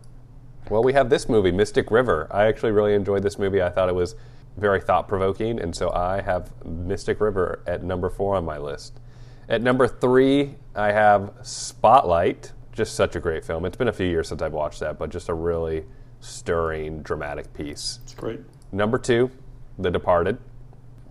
well, 0.71 0.83
we 0.83 0.93
have 0.93 1.11
this 1.11 1.29
movie, 1.29 1.51
Mystic 1.53 1.91
River. 1.91 2.29
I 2.31 2.47
actually 2.47 2.73
really 2.73 2.95
enjoyed 2.95 3.23
this 3.23 3.39
movie. 3.39 3.61
I 3.61 3.69
thought 3.69 3.89
it 3.89 3.95
was 3.95 4.15
very 4.57 4.81
thought 4.81 5.09
provoking, 5.09 5.61
and 5.61 5.75
so 5.75 5.91
I 5.93 6.21
have 6.23 6.53
Mystic 6.65 7.21
River 7.21 7.63
at 7.67 7.83
number 7.83 8.09
four 8.09 8.37
on 8.37 8.45
my 8.45 8.57
list. 8.57 9.01
At 9.49 9.63
number 9.63 9.89
three, 9.89 10.55
I 10.75 10.93
have 10.93 11.33
Spotlight. 11.43 12.53
Just 12.73 12.95
such 12.95 13.17
a 13.17 13.21
great 13.21 13.45
film. 13.45 13.65
It's 13.65 13.77
been 13.77 13.89
a 13.89 13.93
few 13.93 14.07
years 14.07 14.29
since 14.29 14.41
I've 14.41 14.53
watched 14.53 14.81
that, 14.81 14.99
but 14.99 15.11
just 15.11 15.29
a 15.29 15.35
really 15.35 15.85
stirring, 16.21 17.03
dramatic 17.03 17.53
piece. 17.53 17.99
It's 18.05 18.15
great. 18.15 18.41
Number 18.73 18.97
two, 18.97 19.31
The 19.79 19.91
Departed. 19.91 20.39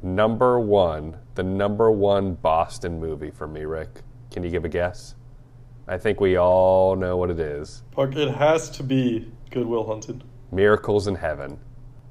Number 0.01 0.59
one, 0.59 1.17
the 1.35 1.43
number 1.43 1.91
one 1.91 2.35
Boston 2.35 2.99
movie 2.99 3.31
for 3.31 3.47
me, 3.47 3.65
Rick. 3.65 4.01
Can 4.31 4.43
you 4.43 4.49
give 4.49 4.63
a 4.63 4.69
guess? 4.69 5.15
I 5.88 5.97
think 5.97 6.21
we 6.21 6.38
all 6.38 6.95
know 6.95 7.17
what 7.17 7.29
it 7.29 7.39
is. 7.39 7.83
It 7.97 8.35
has 8.35 8.69
to 8.71 8.83
be 8.83 9.31
Good 9.49 9.65
Will 9.65 9.85
Hunting. 9.85 10.21
Miracles 10.51 11.07
in 11.07 11.15
Heaven, 11.15 11.59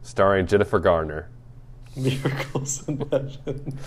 starring 0.02 0.46
Jennifer 0.46 0.78
Garner. 0.78 1.30
Miracles 1.96 2.86
in 2.88 2.98
Heaven. 3.10 3.78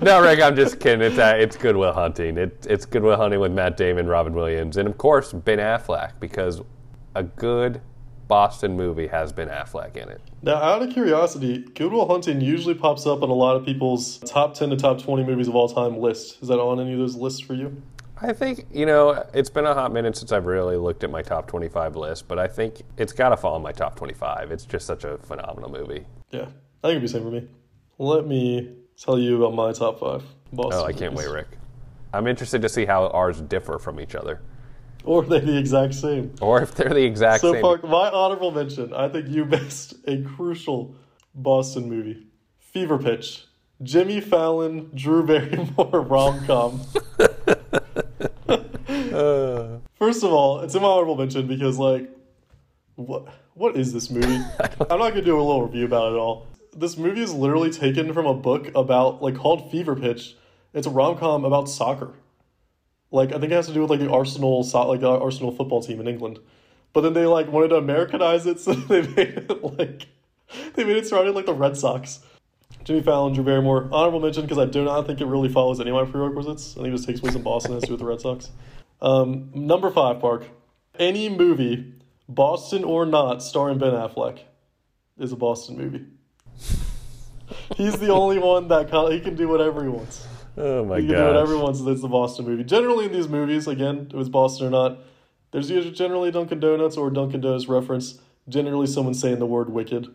No, 0.00 0.22
Rick, 0.22 0.40
I'm 0.40 0.56
just 0.56 0.78
kidding. 0.78 1.02
It's 1.02 1.18
uh, 1.18 1.34
it's 1.36 1.56
Good 1.56 1.76
Will 1.76 1.92
Hunting. 1.92 2.38
It, 2.38 2.66
it's 2.70 2.86
Good 2.86 3.02
Will 3.02 3.16
Hunting 3.16 3.40
with 3.40 3.52
Matt 3.52 3.76
Damon, 3.76 4.06
Robin 4.06 4.32
Williams, 4.32 4.76
and 4.76 4.88
of 4.88 4.96
course 4.96 5.32
Ben 5.32 5.58
Affleck, 5.58 6.12
because 6.20 6.62
a 7.14 7.22
good 7.22 7.80
Boston 8.30 8.76
movie 8.76 9.08
has 9.08 9.32
Ben 9.32 9.48
Affleck 9.48 9.96
in 9.96 10.08
it. 10.08 10.20
Now, 10.40 10.54
out 10.54 10.82
of 10.82 10.90
curiosity, 10.90 11.58
Good 11.74 11.92
Will 11.92 12.08
Hunting 12.08 12.40
usually 12.40 12.74
pops 12.74 13.04
up 13.04 13.22
on 13.22 13.28
a 13.28 13.34
lot 13.34 13.56
of 13.56 13.66
people's 13.66 14.18
top 14.18 14.54
10 14.54 14.70
to 14.70 14.76
top 14.76 15.02
20 15.02 15.24
movies 15.24 15.48
of 15.48 15.56
all 15.56 15.68
time 15.68 15.98
list. 15.98 16.40
Is 16.40 16.48
that 16.48 16.60
on 16.60 16.78
any 16.80 16.92
of 16.92 16.98
those 17.00 17.16
lists 17.16 17.40
for 17.40 17.54
you? 17.54 17.82
I 18.22 18.32
think 18.32 18.66
you 18.72 18.86
know 18.86 19.24
it's 19.34 19.50
been 19.50 19.66
a 19.66 19.74
hot 19.74 19.92
minute 19.92 20.16
since 20.16 20.30
I've 20.30 20.46
really 20.46 20.76
looked 20.76 21.02
at 21.04 21.10
my 21.10 21.22
top 21.22 21.48
25 21.48 21.96
list, 21.96 22.28
but 22.28 22.38
I 22.38 22.46
think 22.46 22.82
it's 22.96 23.12
got 23.12 23.30
to 23.30 23.36
fall 23.36 23.56
in 23.56 23.62
my 23.62 23.72
top 23.72 23.96
25. 23.96 24.52
It's 24.52 24.64
just 24.64 24.86
such 24.86 25.04
a 25.04 25.18
phenomenal 25.18 25.70
movie. 25.70 26.06
Yeah, 26.30 26.42
I 26.42 26.44
think 26.44 26.52
it'd 26.84 27.00
be 27.02 27.06
the 27.08 27.12
same 27.12 27.22
for 27.24 27.30
me. 27.30 27.48
Let 27.98 28.26
me 28.28 28.76
tell 28.96 29.18
you 29.18 29.42
about 29.42 29.54
my 29.56 29.72
top 29.72 29.98
five. 29.98 30.22
Boston 30.52 30.80
Oh, 30.80 30.84
I 30.84 30.92
can't 30.92 31.14
movies. 31.14 31.28
wait, 31.28 31.34
Rick. 31.34 31.48
I'm 32.12 32.26
interested 32.26 32.62
to 32.62 32.68
see 32.68 32.84
how 32.84 33.08
ours 33.08 33.40
differ 33.40 33.78
from 33.78 33.98
each 34.00 34.14
other, 34.14 34.40
Or 35.04 35.22
they're 35.24 35.40
the 35.40 35.56
exact 35.56 35.94
same. 35.94 36.32
or 36.40 36.60
if 36.62 36.74
they're 36.74 36.92
the 36.92 37.04
exact 37.04 37.40
So, 37.40 37.52
same. 37.52 37.62
So, 37.62 37.68
Park, 37.68 37.84
my 37.84 38.10
honorable 38.10 38.50
mention, 38.50 38.92
I 38.92 39.08
think 39.08 39.28
you 39.28 39.44
missed 39.46 39.94
a 40.06 40.22
crucial 40.22 40.94
Boston 41.34 41.88
movie 41.88 42.26
Fever 42.58 42.98
Pitch. 42.98 43.44
Jimmy 43.82 44.20
Fallon, 44.20 44.90
Drew 44.94 45.24
Barrymore 45.26 46.00
rom 46.02 46.44
com. 46.46 46.80
Uh, 48.48 49.78
First 49.98 50.22
of 50.24 50.32
all, 50.32 50.60
it's 50.60 50.74
my 50.74 50.82
honorable 50.82 51.16
mention 51.16 51.46
because, 51.46 51.78
like, 51.78 52.10
What 52.96 53.28
what 53.54 53.76
is 53.76 53.92
this 53.92 54.10
movie? 54.10 54.38
I'm 54.90 54.98
not 54.98 55.10
gonna 55.10 55.22
do 55.22 55.36
a 55.36 55.42
little 55.42 55.62
review 55.62 55.84
about 55.86 56.12
it 56.12 56.14
at 56.16 56.18
all. 56.18 56.46
This 56.76 56.96
movie 56.96 57.22
is 57.22 57.32
literally 57.34 57.70
taken 57.70 58.12
from 58.12 58.26
a 58.26 58.34
book 58.34 58.70
about 58.74 59.22
like 59.22 59.34
called 59.36 59.70
Fever 59.70 59.96
Pitch. 59.96 60.36
It's 60.74 60.86
a 60.86 60.90
rom 60.90 61.16
com 61.18 61.44
about 61.44 61.68
soccer. 61.68 62.12
Like 63.10 63.30
I 63.30 63.38
think 63.38 63.52
it 63.52 63.56
has 63.56 63.66
to 63.66 63.74
do 63.74 63.80
with 63.80 63.90
like 63.90 64.00
the 64.00 64.10
Arsenal 64.10 64.62
like 64.62 65.00
the 65.00 65.08
Arsenal 65.08 65.52
football 65.52 65.82
team 65.82 66.00
in 66.00 66.08
England. 66.08 66.38
But 66.92 67.02
then 67.02 67.12
they 67.12 67.26
like 67.26 67.50
wanted 67.50 67.68
to 67.68 67.76
Americanize 67.76 68.46
it, 68.46 68.60
so 68.60 68.74
they 68.74 69.02
made 69.02 69.46
it 69.48 69.64
like 69.78 70.06
they 70.74 70.84
made 70.84 70.96
it 70.96 71.06
surrounding 71.06 71.34
like 71.34 71.46
the 71.46 71.54
Red 71.54 71.76
Sox. 71.76 72.20
Jimmy 72.84 73.02
Fallon, 73.02 73.34
Drew 73.34 73.44
Barrymore, 73.44 73.88
honorable 73.92 74.20
mention 74.20 74.42
because 74.42 74.58
I 74.58 74.64
do 74.64 74.84
not 74.84 75.06
think 75.06 75.20
it 75.20 75.26
really 75.26 75.50
follows 75.50 75.80
any 75.80 75.90
of 75.90 75.96
my 75.96 76.10
prerequisites. 76.10 76.72
I 76.72 76.82
think 76.82 76.88
it 76.88 76.96
just 76.96 77.06
takes 77.06 77.20
place 77.20 77.34
in 77.34 77.42
Boston 77.42 77.72
and 77.72 77.76
has 77.76 77.82
to 77.82 77.86
do 77.88 77.92
with 77.92 78.00
the 78.00 78.06
Red 78.06 78.20
Sox. 78.20 78.50
Um, 79.02 79.50
number 79.54 79.90
five, 79.90 80.20
Park. 80.20 80.46
Any 80.98 81.28
movie, 81.28 81.92
Boston 82.28 82.84
or 82.84 83.04
not, 83.06 83.42
starring 83.42 83.78
Ben 83.78 83.92
Affleck, 83.92 84.40
is 85.18 85.32
a 85.32 85.36
Boston 85.36 85.76
movie. 85.76 86.04
He's 87.76 87.98
the 87.98 88.08
only 88.08 88.38
one 88.38 88.68
that 88.68 88.90
he 89.12 89.20
can 89.20 89.36
do 89.36 89.48
whatever 89.48 89.82
he 89.82 89.88
wants. 89.88 90.26
Oh 90.56 90.84
my 90.84 91.00
He 91.00 91.06
can 91.06 91.16
do 91.16 91.24
whatever 91.26 91.52
he 91.52 91.58
god. 91.58 91.62
wants. 91.64 91.80
It's 91.80 92.00
the 92.02 92.08
Boston 92.08 92.46
movie. 92.46 92.64
Generally, 92.64 93.06
in 93.06 93.12
these 93.12 93.28
movies, 93.28 93.66
again, 93.66 94.08
it 94.10 94.16
was 94.16 94.28
Boston 94.28 94.66
or 94.66 94.70
not. 94.70 94.98
There's 95.52 95.70
usually 95.70 95.94
generally 95.94 96.30
Dunkin' 96.30 96.60
Donuts 96.60 96.96
or 96.96 97.10
Dunkin' 97.10 97.40
Donuts 97.40 97.66
reference. 97.68 98.20
Generally, 98.48 98.86
someone 98.88 99.14
saying 99.14 99.38
the 99.38 99.46
word 99.46 99.70
"wicked." 99.70 100.08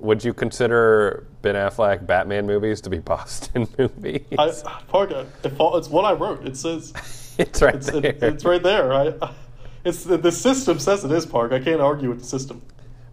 Would 0.00 0.24
you 0.24 0.32
consider 0.32 1.26
Ben 1.42 1.54
Affleck 1.56 2.06
Batman 2.06 2.46
movies 2.46 2.80
to 2.82 2.90
be 2.90 2.98
Boston 3.14 3.66
movies? 3.78 4.22
I, 4.38 4.46
it's 4.48 5.88
what 5.88 6.04
I 6.04 6.12
wrote. 6.12 6.46
It 6.46 6.56
says 6.56 6.92
it's 7.38 7.60
right 7.62 7.74
it's, 7.74 7.90
there. 7.90 8.04
it, 8.04 8.22
it's 8.22 8.44
right 8.44 8.62
there. 8.62 8.92
I, 8.92 9.32
it's 9.84 10.04
the 10.04 10.32
system 10.32 10.78
says 10.78 11.04
it 11.04 11.12
is 11.12 11.26
Park. 11.26 11.52
I 11.52 11.60
can't 11.60 11.80
argue 11.80 12.08
with 12.10 12.20
the 12.20 12.26
system. 12.26 12.62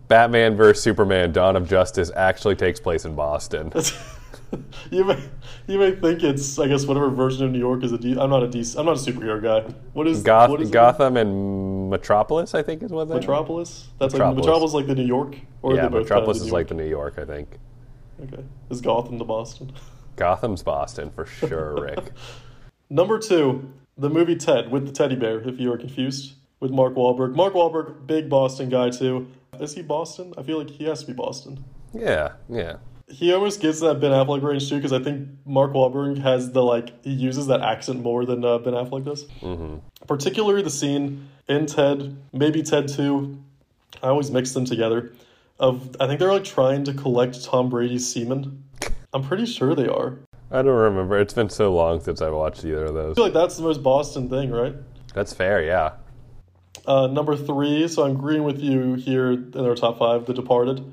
Batman 0.07 0.55
vs 0.55 0.83
Superman: 0.83 1.31
Dawn 1.31 1.55
of 1.55 1.67
Justice 1.67 2.11
actually 2.15 2.55
takes 2.55 2.79
place 2.79 3.05
in 3.05 3.15
Boston. 3.15 3.71
you 4.91 5.03
may 5.03 5.19
you 5.67 5.77
may 5.77 5.91
think 5.91 6.23
it's 6.23 6.57
I 6.59 6.67
guess 6.67 6.85
whatever 6.85 7.09
version 7.09 7.45
of 7.45 7.51
New 7.51 7.59
York 7.59 7.83
is 7.83 7.91
a 7.91 7.97
D. 7.97 8.17
I'm 8.19 8.29
not 8.29 8.43
a 8.43 8.47
D. 8.47 8.63
I'm 8.77 8.85
not 8.85 8.97
a 8.97 8.99
superhero 8.99 9.41
guy. 9.41 9.73
What 9.93 10.07
is 10.07 10.23
Goth- 10.23 10.49
what 10.49 10.61
is 10.61 10.69
it? 10.69 10.73
Gotham 10.73 11.17
and 11.17 11.89
Metropolis, 11.89 12.53
I 12.53 12.63
think, 12.63 12.83
is 12.83 12.91
what 12.91 13.07
they. 13.07 13.15
Metropolis? 13.15 13.87
That's 13.99 14.13
Metropolis. 14.13 14.37
like 14.37 14.45
Metropolis, 14.45 14.73
like 14.73 14.87
the 14.87 14.95
New 14.95 15.05
York, 15.05 15.37
or 15.61 15.75
yeah, 15.75 15.87
Metropolis 15.87 16.09
kind 16.09 16.29
of 16.29 16.35
is 16.47 16.51
like 16.51 16.67
the 16.67 16.75
New 16.75 16.87
York, 16.87 17.15
I 17.17 17.25
think. 17.25 17.49
Okay, 18.23 18.43
is 18.69 18.81
Gotham 18.81 19.17
the 19.17 19.25
Boston? 19.25 19.71
Gotham's 20.15 20.63
Boston 20.63 21.11
for 21.11 21.25
sure, 21.25 21.81
Rick. 21.81 22.11
Number 22.89 23.19
two, 23.19 23.73
the 23.97 24.09
movie 24.09 24.35
Ted 24.35 24.71
with 24.71 24.85
the 24.85 24.93
teddy 24.93 25.15
bear. 25.15 25.41
If 25.41 25.59
you 25.59 25.73
are 25.73 25.77
confused, 25.77 26.35
with 26.59 26.71
Mark 26.71 26.95
Wahlberg. 26.95 27.35
Mark 27.35 27.53
Wahlberg, 27.53 28.07
big 28.07 28.29
Boston 28.29 28.69
guy 28.69 28.89
too. 28.89 29.27
Is 29.59 29.73
he 29.73 29.81
Boston? 29.81 30.33
I 30.37 30.43
feel 30.43 30.57
like 30.57 30.69
he 30.69 30.85
has 30.85 31.01
to 31.01 31.07
be 31.07 31.13
Boston. 31.13 31.63
yeah, 31.93 32.33
yeah. 32.49 32.77
He 33.07 33.31
almost 33.33 33.61
gets 33.61 33.81
that 33.81 33.99
Ben 33.99 34.11
Affleck 34.11 34.41
range 34.41 34.67
too, 34.67 34.77
because 34.77 34.91
I 34.91 34.99
think 34.99 35.29
Mark 35.45 35.73
Wahlberg 35.73 36.17
has 36.19 36.51
the 36.51 36.63
like 36.63 37.03
he 37.03 37.11
uses 37.11 37.47
that 37.47 37.61
accent 37.61 38.01
more 38.01 38.25
than 38.25 38.43
uh, 38.43 38.57
Ben 38.57 38.73
Affleck 38.73 39.05
does. 39.05 39.25
Mm-hmm. 39.41 39.77
Particularly 40.07 40.63
the 40.63 40.71
scene 40.71 41.29
in 41.47 41.67
Ted, 41.67 42.17
maybe 42.33 42.63
Ted 42.63 42.87
Two. 42.87 43.39
I 44.01 44.07
always 44.07 44.31
mix 44.31 44.51
them 44.51 44.65
together. 44.65 45.13
Of 45.59 45.95
I 45.99 46.07
think 46.07 46.19
they're 46.19 46.33
like 46.33 46.43
trying 46.43 46.83
to 46.85 46.93
collect 46.93 47.43
Tom 47.43 47.69
Brady's 47.69 48.11
semen. 48.11 48.63
I'm 49.13 49.23
pretty 49.23 49.45
sure 49.45 49.75
they 49.75 49.87
are. 49.87 50.17
I 50.51 50.61
don't 50.61 50.75
remember. 50.75 51.19
It's 51.19 51.33
been 51.33 51.49
so 51.49 51.73
long 51.73 52.01
since 52.01 52.21
I 52.21 52.29
watched 52.29 52.65
either 52.65 52.85
of 52.85 52.93
those. 52.93 53.11
I 53.11 53.15
feel 53.15 53.23
like 53.25 53.33
that's 53.33 53.57
the 53.57 53.63
most 53.63 53.81
Boston 53.81 54.29
thing, 54.29 54.51
right? 54.51 54.75
That's 55.13 55.33
fair, 55.33 55.63
yeah. 55.63 55.93
Uh, 56.85 57.07
number 57.07 57.35
three, 57.35 57.87
so 57.87 58.03
I'm 58.03 58.11
agreeing 58.11 58.43
with 58.43 58.59
you 58.59 58.93
here 58.95 59.31
in 59.31 59.57
our 59.57 59.75
top 59.75 59.97
five, 59.97 60.25
The 60.25 60.33
Departed. 60.33 60.83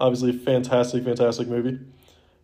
Obviously, 0.00 0.32
fantastic, 0.32 1.04
fantastic 1.04 1.46
movie. 1.46 1.78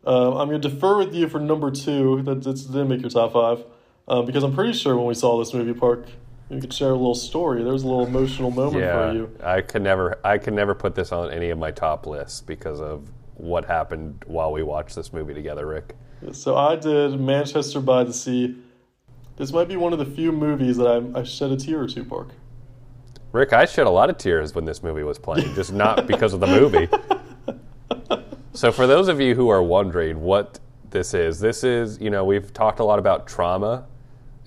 Uh, 0.06 0.38
I'm 0.38 0.48
going 0.48 0.60
to 0.60 0.68
defer 0.68 0.98
with 0.98 1.14
you 1.14 1.28
for 1.28 1.40
number 1.40 1.70
two. 1.70 2.22
That, 2.22 2.42
that 2.42 2.54
didn't 2.54 2.88
make 2.88 3.00
your 3.00 3.10
top 3.10 3.32
five. 3.32 3.64
Um, 4.08 4.24
because 4.24 4.44
I'm 4.44 4.54
pretty 4.54 4.74
sure 4.74 4.96
when 4.96 5.06
we 5.06 5.14
saw 5.14 5.38
this 5.38 5.52
movie, 5.52 5.72
Park, 5.72 6.06
you 6.48 6.60
could 6.60 6.72
share 6.72 6.90
a 6.90 6.92
little 6.94 7.14
story. 7.14 7.64
There 7.64 7.72
was 7.72 7.82
a 7.82 7.88
little 7.88 8.06
emotional 8.06 8.50
moment 8.50 8.84
Yeah, 8.84 9.10
for 9.10 9.16
you. 9.16 9.36
I 9.42 9.62
could 9.62 9.82
never, 9.82 10.20
I 10.22 10.38
could 10.38 10.54
never 10.54 10.74
put 10.74 10.94
this 10.94 11.10
on 11.10 11.32
any 11.32 11.50
of 11.50 11.58
my 11.58 11.72
top 11.72 12.06
lists 12.06 12.40
because 12.40 12.80
of 12.80 13.10
what 13.34 13.64
happened 13.64 14.22
while 14.26 14.52
we 14.52 14.62
watched 14.62 14.94
this 14.94 15.12
movie 15.12 15.34
together, 15.34 15.66
Rick. 15.66 15.96
So 16.32 16.56
I 16.56 16.76
did 16.76 17.18
Manchester 17.18 17.80
by 17.80 18.04
the 18.04 18.12
Sea. 18.12 18.54
This 19.36 19.52
might 19.52 19.68
be 19.68 19.76
one 19.76 19.92
of 19.92 19.98
the 19.98 20.06
few 20.06 20.30
movies 20.30 20.76
that 20.76 20.86
I, 20.86 21.20
I 21.20 21.22
shed 21.24 21.50
a 21.50 21.56
tear 21.56 21.80
or 21.80 21.88
two, 21.88 22.04
Park. 22.04 22.28
Rick, 23.32 23.52
I 23.52 23.64
shed 23.64 23.86
a 23.86 23.90
lot 23.90 24.08
of 24.08 24.16
tears 24.16 24.54
when 24.54 24.64
this 24.64 24.82
movie 24.82 25.02
was 25.02 25.18
playing, 25.18 25.52
just 25.54 25.72
not 25.72 26.06
because 26.06 26.32
of 26.32 26.40
the 26.40 26.46
movie. 26.46 26.88
So, 28.56 28.72
for 28.72 28.86
those 28.86 29.08
of 29.08 29.20
you 29.20 29.34
who 29.34 29.50
are 29.50 29.62
wondering 29.62 30.22
what 30.22 30.60
this 30.88 31.12
is, 31.12 31.40
this 31.40 31.62
is, 31.62 32.00
you 32.00 32.08
know, 32.08 32.24
we've 32.24 32.54
talked 32.54 32.80
a 32.80 32.84
lot 32.84 32.98
about 32.98 33.26
trauma 33.26 33.84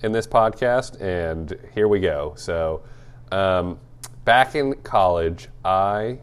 in 0.02 0.10
this 0.10 0.26
podcast, 0.26 1.00
and 1.00 1.56
here 1.72 1.86
we 1.86 2.00
go. 2.00 2.34
So, 2.36 2.82
um, 3.30 3.78
back 4.24 4.56
in 4.56 4.74
college, 4.82 5.46
I 5.64 6.18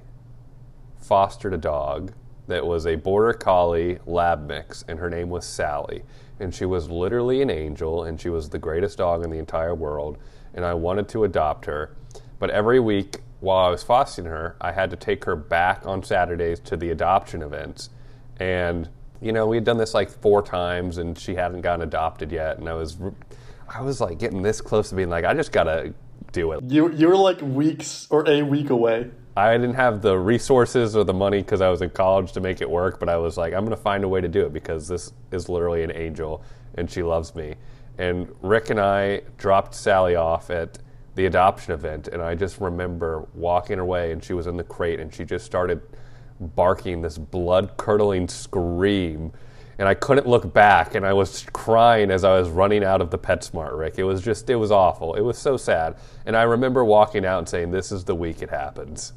fostered 0.99 1.53
a 1.53 1.57
dog 1.57 2.11
that 2.47 2.65
was 2.65 2.85
a 2.85 2.95
border 2.95 3.31
collie 3.31 3.99
lab 4.05 4.45
mix, 4.45 4.83
and 4.89 4.99
her 4.99 5.09
name 5.09 5.29
was 5.29 5.45
Sally. 5.45 6.03
And 6.41 6.53
she 6.53 6.65
was 6.65 6.89
literally 6.89 7.41
an 7.41 7.49
angel, 7.49 8.03
and 8.03 8.19
she 8.19 8.27
was 8.27 8.49
the 8.49 8.59
greatest 8.59 8.97
dog 8.97 9.23
in 9.23 9.29
the 9.29 9.39
entire 9.39 9.73
world. 9.73 10.17
And 10.53 10.65
I 10.65 10.73
wanted 10.73 11.07
to 11.07 11.23
adopt 11.23 11.63
her. 11.67 11.95
But 12.37 12.49
every 12.49 12.81
week 12.81 13.21
while 13.39 13.65
I 13.65 13.69
was 13.69 13.83
fostering 13.83 14.27
her, 14.27 14.55
I 14.59 14.71
had 14.71 14.89
to 14.89 14.95
take 14.95 15.25
her 15.25 15.35
back 15.35 15.85
on 15.85 16.03
Saturdays 16.03 16.59
to 16.61 16.77
the 16.77 16.89
adoption 16.89 17.41
events. 17.41 17.89
And, 18.39 18.89
you 19.21 19.31
know, 19.31 19.47
we 19.47 19.57
had 19.57 19.63
done 19.63 19.77
this 19.77 19.93
like 19.93 20.09
four 20.09 20.41
times, 20.41 20.97
and 20.97 21.17
she 21.17 21.35
hadn't 21.35 21.61
gotten 21.61 21.81
adopted 21.81 22.31
yet. 22.31 22.57
And 22.57 22.67
I 22.67 22.73
was, 22.73 22.97
I 23.69 23.81
was 23.81 24.01
like 24.01 24.17
getting 24.17 24.41
this 24.41 24.61
close 24.61 24.89
to 24.89 24.95
being 24.95 25.09
like, 25.09 25.25
I 25.25 25.33
just 25.33 25.51
gotta 25.51 25.93
do 26.31 26.51
it. 26.53 26.63
You, 26.63 26.91
you 26.93 27.07
were 27.07 27.15
like 27.15 27.41
weeks 27.41 28.07
or 28.09 28.27
a 28.27 28.41
week 28.41 28.69
away. 28.69 29.11
I 29.35 29.55
didn't 29.55 29.75
have 29.75 30.01
the 30.01 30.17
resources 30.17 30.95
or 30.95 31.03
the 31.03 31.13
money 31.13 31.43
because 31.43 31.61
I 31.61 31.69
was 31.69 31.83
in 31.83 31.91
college 31.91 32.31
to 32.31 32.39
make 32.39 32.59
it 32.59 32.69
work, 32.69 32.99
but 32.99 33.07
I 33.07 33.17
was 33.17 33.37
like, 33.37 33.53
I'm 33.53 33.69
to 33.69 33.77
find 33.77 34.03
a 34.03 34.07
way 34.07 34.19
to 34.19 34.27
do 34.27 34.43
it 34.47 34.51
because 34.51 34.87
this 34.87 35.13
is 35.31 35.47
literally 35.47 35.83
an 35.83 35.91
angel 35.91 36.43
and 36.73 36.89
she 36.89 37.03
loves 37.03 37.35
me. 37.35 37.53
And 37.99 38.33
Rick 38.41 38.71
and 38.71 38.79
I 38.79 39.21
dropped 39.37 39.75
Sally 39.75 40.15
off 40.15 40.49
at 40.49 40.79
the 41.17 41.25
adoption 41.25 41.73
event, 41.73 42.07
and 42.07 42.21
I 42.21 42.35
just 42.35 42.61
remember 42.61 43.27
walking 43.33 43.79
away, 43.79 44.13
and 44.13 44.23
she 44.23 44.33
was 44.33 44.47
in 44.47 44.55
the 44.55 44.63
crate, 44.63 44.99
and 44.99 45.13
she 45.13 45.25
just 45.25 45.45
started 45.45 45.81
barking 46.39 47.01
this 47.01 47.17
blood 47.17 47.75
curdling 47.75 48.29
scream. 48.29 49.33
And 49.79 49.87
I 49.87 49.95
couldn't 49.95 50.27
look 50.27 50.53
back, 50.53 50.95
and 50.95 51.05
I 51.05 51.13
was 51.13 51.45
crying 51.51 52.11
as 52.11 52.23
I 52.23 52.39
was 52.39 52.49
running 52.49 52.83
out 52.83 53.01
of 53.01 53.09
the 53.09 53.17
PetSmart, 53.17 53.77
Rick. 53.77 53.95
It 53.97 54.03
was 54.03 54.21
just, 54.21 54.49
it 54.49 54.55
was 54.55 54.71
awful. 54.71 55.15
It 55.15 55.21
was 55.21 55.37
so 55.37 55.57
sad. 55.57 55.97
And 56.25 56.37
I 56.37 56.43
remember 56.43 56.85
walking 56.85 57.25
out 57.25 57.39
and 57.39 57.49
saying, 57.49 57.71
This 57.71 57.91
is 57.91 58.03
the 58.05 58.15
week 58.15 58.41
it 58.41 58.49
happens. 58.49 59.13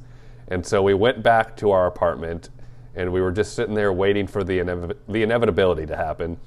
And 0.48 0.66
so 0.66 0.82
we 0.82 0.94
went 0.94 1.22
back 1.22 1.56
to 1.58 1.70
our 1.70 1.86
apartment 1.86 2.50
and 2.96 3.12
we 3.12 3.20
were 3.20 3.30
just 3.30 3.54
sitting 3.54 3.74
there 3.74 3.92
waiting 3.92 4.26
for 4.26 4.42
the, 4.42 4.96
the 5.08 5.22
inevitability 5.22 5.86
to 5.86 5.96
happen. 5.96 6.38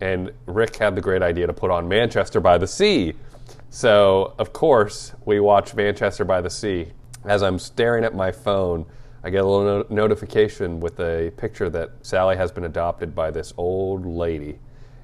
And 0.00 0.32
Rick 0.46 0.76
had 0.76 0.94
the 0.94 1.02
great 1.02 1.22
idea 1.22 1.46
to 1.46 1.52
put 1.52 1.70
on 1.70 1.86
Manchester 1.86 2.40
by 2.40 2.56
the 2.56 2.66
Sea. 2.66 3.14
So, 3.72 4.34
of 4.36 4.52
course, 4.52 5.14
we 5.24 5.38
watch 5.38 5.76
Manchester 5.76 6.24
by 6.24 6.40
the 6.40 6.50
Sea. 6.50 6.88
As 7.24 7.40
I'm 7.40 7.56
staring 7.56 8.02
at 8.02 8.12
my 8.12 8.32
phone, 8.32 8.84
I 9.22 9.30
get 9.30 9.44
a 9.44 9.46
little 9.46 9.84
no- 9.88 10.02
notification 10.02 10.80
with 10.80 10.98
a 10.98 11.32
picture 11.36 11.70
that 11.70 11.92
Sally 12.02 12.36
has 12.36 12.50
been 12.50 12.64
adopted 12.64 13.14
by 13.14 13.30
this 13.30 13.54
old 13.56 14.04
lady. 14.04 14.58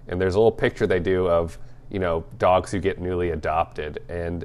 And 0.09 0.20
there's 0.20 0.35
a 0.35 0.38
little 0.38 0.50
picture 0.50 0.85
they 0.85 0.98
do 0.98 1.29
of, 1.29 1.61
you 1.90 2.01
know, 2.01 2.24
dogs 2.38 2.72
who 2.72 2.80
get 2.80 2.99
newly 2.99 3.30
adopted. 3.30 4.03
And 4.09 4.45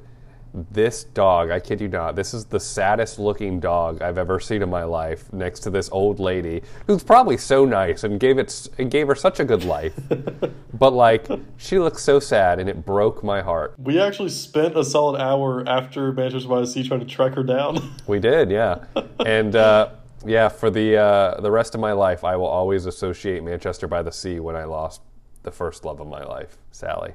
this 0.53 1.05
dog, 1.05 1.49
I 1.49 1.59
kid 1.59 1.81
you 1.81 1.87
not, 1.87 2.15
this 2.15 2.33
is 2.33 2.45
the 2.45 2.59
saddest 2.59 3.19
looking 3.19 3.59
dog 3.59 4.01
I've 4.01 4.17
ever 4.17 4.39
seen 4.39 4.61
in 4.61 4.69
my 4.69 4.83
life 4.83 5.31
next 5.31 5.61
to 5.61 5.69
this 5.69 5.89
old 5.91 6.19
lady 6.19 6.61
who's 6.87 7.03
probably 7.03 7.37
so 7.37 7.65
nice 7.65 8.03
and 8.03 8.19
gave 8.19 8.37
it 8.37 8.69
and 8.77 8.91
gave 8.91 9.07
her 9.07 9.15
such 9.15 9.39
a 9.39 9.45
good 9.45 9.63
life. 9.63 9.93
but 10.73 10.91
like 10.91 11.27
she 11.57 11.79
looks 11.79 12.03
so 12.03 12.19
sad 12.19 12.59
and 12.59 12.69
it 12.69 12.85
broke 12.85 13.23
my 13.23 13.41
heart. 13.41 13.75
We 13.77 13.99
actually 13.99 14.29
spent 14.29 14.77
a 14.77 14.83
solid 14.83 15.19
hour 15.19 15.67
after 15.67 16.11
Manchester 16.11 16.49
by 16.49 16.61
the 16.61 16.67
Sea 16.67 16.87
trying 16.87 16.99
to 16.99 17.05
track 17.05 17.33
her 17.35 17.43
down. 17.43 17.95
We 18.07 18.19
did, 18.19 18.51
yeah. 18.51 18.83
and 19.25 19.55
uh, 19.55 19.91
yeah, 20.25 20.49
for 20.49 20.69
the 20.69 20.97
uh, 20.97 21.39
the 21.39 21.51
rest 21.51 21.75
of 21.75 21.81
my 21.81 21.93
life 21.93 22.23
I 22.23 22.35
will 22.35 22.47
always 22.47 22.85
associate 22.85 23.43
Manchester 23.43 23.87
by 23.87 24.01
the 24.01 24.11
Sea 24.11 24.39
when 24.39 24.55
I 24.55 24.65
lost 24.65 25.01
the 25.43 25.51
first 25.51 25.85
love 25.85 25.99
of 26.01 26.07
my 26.07 26.23
life, 26.23 26.57
Sally. 26.71 27.13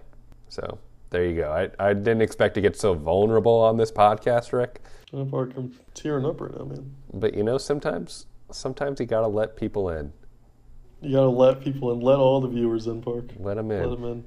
So 0.49 0.79
there 1.17 1.25
you 1.25 1.37
go. 1.37 1.51
I, 1.51 1.89
I 1.89 1.95
didn't 1.95 2.21
expect 2.21 2.55
to 2.57 2.61
get 2.61 2.77
so 2.77 2.93
vulnerable 2.93 3.55
on 3.55 3.79
this 3.79 3.91
podcast, 3.91 4.53
Rick. 4.53 4.83
Park, 5.31 5.53
I'm 5.57 5.75
tearing 5.95 6.27
up 6.27 6.43
right 6.43 6.55
now, 6.55 6.65
man. 6.65 6.95
But 7.15 7.33
you 7.35 7.43
know, 7.43 7.57
sometimes 7.57 8.27
sometimes 8.53 9.01
you 9.01 9.07
gotta 9.07 9.27
let 9.27 9.57
people 9.57 9.89
in. 9.89 10.13
You 11.01 11.13
gotta 11.13 11.31
let 11.31 11.63
people 11.63 11.91
in. 11.93 12.01
Let 12.01 12.19
all 12.19 12.43
the 12.43 12.49
viewers 12.49 12.87
in, 12.87 13.01
Park. 13.01 13.31
Let 13.39 13.55
them 13.55 13.71
in. 13.71 13.89
Let 13.89 13.99
them 13.99 14.05
in. 14.05 14.25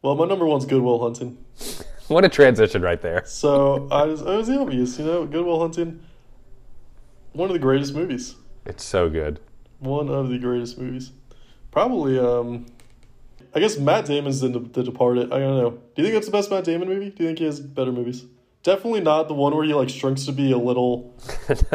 Well, 0.00 0.14
my 0.14 0.26
number 0.26 0.46
one's 0.46 0.64
Good 0.64 0.82
Will 0.82 1.00
Hunting. 1.00 1.38
What 2.08 2.24
a 2.24 2.28
transition 2.28 2.82
right 2.82 3.00
there. 3.00 3.22
So 3.24 3.88
I 3.90 4.04
was, 4.04 4.20
it 4.20 4.26
was 4.26 4.50
obvious, 4.50 4.98
you 4.98 5.04
know, 5.04 5.24
Good 5.24 5.46
Will 5.46 5.60
Hunting. 5.60 6.00
one 7.32 7.48
of 7.48 7.54
the 7.54 7.60
greatest 7.60 7.94
movies. 7.94 8.34
It's 8.66 8.84
so 8.84 9.08
good. 9.08 9.40
One 9.78 10.08
of 10.10 10.28
the 10.28 10.36
greatest 10.36 10.78
movies. 10.78 11.12
Probably, 11.70 12.18
um, 12.18 12.66
I 13.54 13.60
guess 13.60 13.76
Matt 13.76 14.06
Damon's 14.06 14.42
in 14.42 14.52
The, 14.52 14.60
the 14.60 14.82
Departed. 14.82 15.32
I 15.32 15.38
don't 15.38 15.56
know. 15.56 15.70
Do 15.70 16.02
you 16.02 16.04
think 16.04 16.14
that's 16.14 16.26
the 16.26 16.32
best 16.32 16.50
Matt 16.50 16.64
Damon 16.64 16.88
movie? 16.88 17.10
Do 17.10 17.22
you 17.22 17.28
think 17.28 17.38
he 17.38 17.44
has 17.44 17.60
better 17.60 17.92
movies? 17.92 18.24
Definitely 18.62 19.00
not 19.00 19.28
the 19.28 19.34
one 19.34 19.54
where 19.54 19.64
he 19.64 19.74
like 19.74 19.88
shrinks 19.88 20.24
to 20.26 20.32
be 20.32 20.52
a 20.52 20.58
little. 20.58 21.16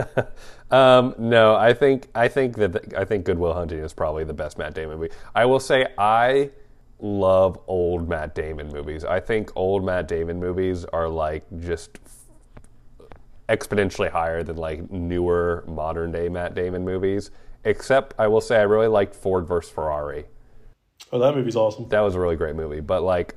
um, 0.72 1.14
no, 1.18 1.54
I 1.56 1.74
think 1.74 2.08
I 2.16 2.30
think 2.30 2.56
that 2.58 2.72
the, 2.72 3.00
I 3.00 3.04
think 3.04 3.26
Good 3.26 3.38
Will 3.38 3.54
Hunting 3.54 3.80
is 3.80 3.94
probably 3.94 4.24
the 4.24 4.34
best 4.34 4.58
Matt 4.58 4.74
Damon 4.74 4.98
movie. 4.98 5.14
I 5.36 5.46
will 5.46 5.60
say 5.60 5.88
I 5.98 6.52
love 7.00 7.60
old 7.68 8.08
Matt 8.08 8.34
Damon 8.34 8.70
movies. 8.70 9.04
I 9.04 9.20
think 9.20 9.52
old 9.56 9.84
Matt 9.84 10.08
Damon 10.08 10.40
movies 10.40 10.86
are 10.86 11.10
like 11.10 11.46
just 11.60 12.00
exponentially 13.50 14.10
higher 14.10 14.44
than 14.44 14.56
like 14.56 14.90
newer 14.90 15.66
modern 15.68 16.12
day 16.12 16.30
Matt 16.30 16.56
Damon 16.56 16.86
movies. 16.86 17.32
Except 17.66 18.16
I 18.18 18.28
will 18.28 18.42
say 18.42 18.58
I 18.58 18.64
really 18.64 18.88
liked 18.88 19.14
Ford 19.14 19.46
vs 19.46 19.70
Ferrari. 19.70 20.26
Oh, 21.12 21.20
that 21.20 21.36
movie's 21.36 21.56
awesome. 21.56 21.88
That 21.90 22.02
was 22.02 22.16
a 22.16 22.20
really 22.20 22.36
great 22.36 22.56
movie. 22.56 22.80
But 22.82 23.04
like 23.04 23.36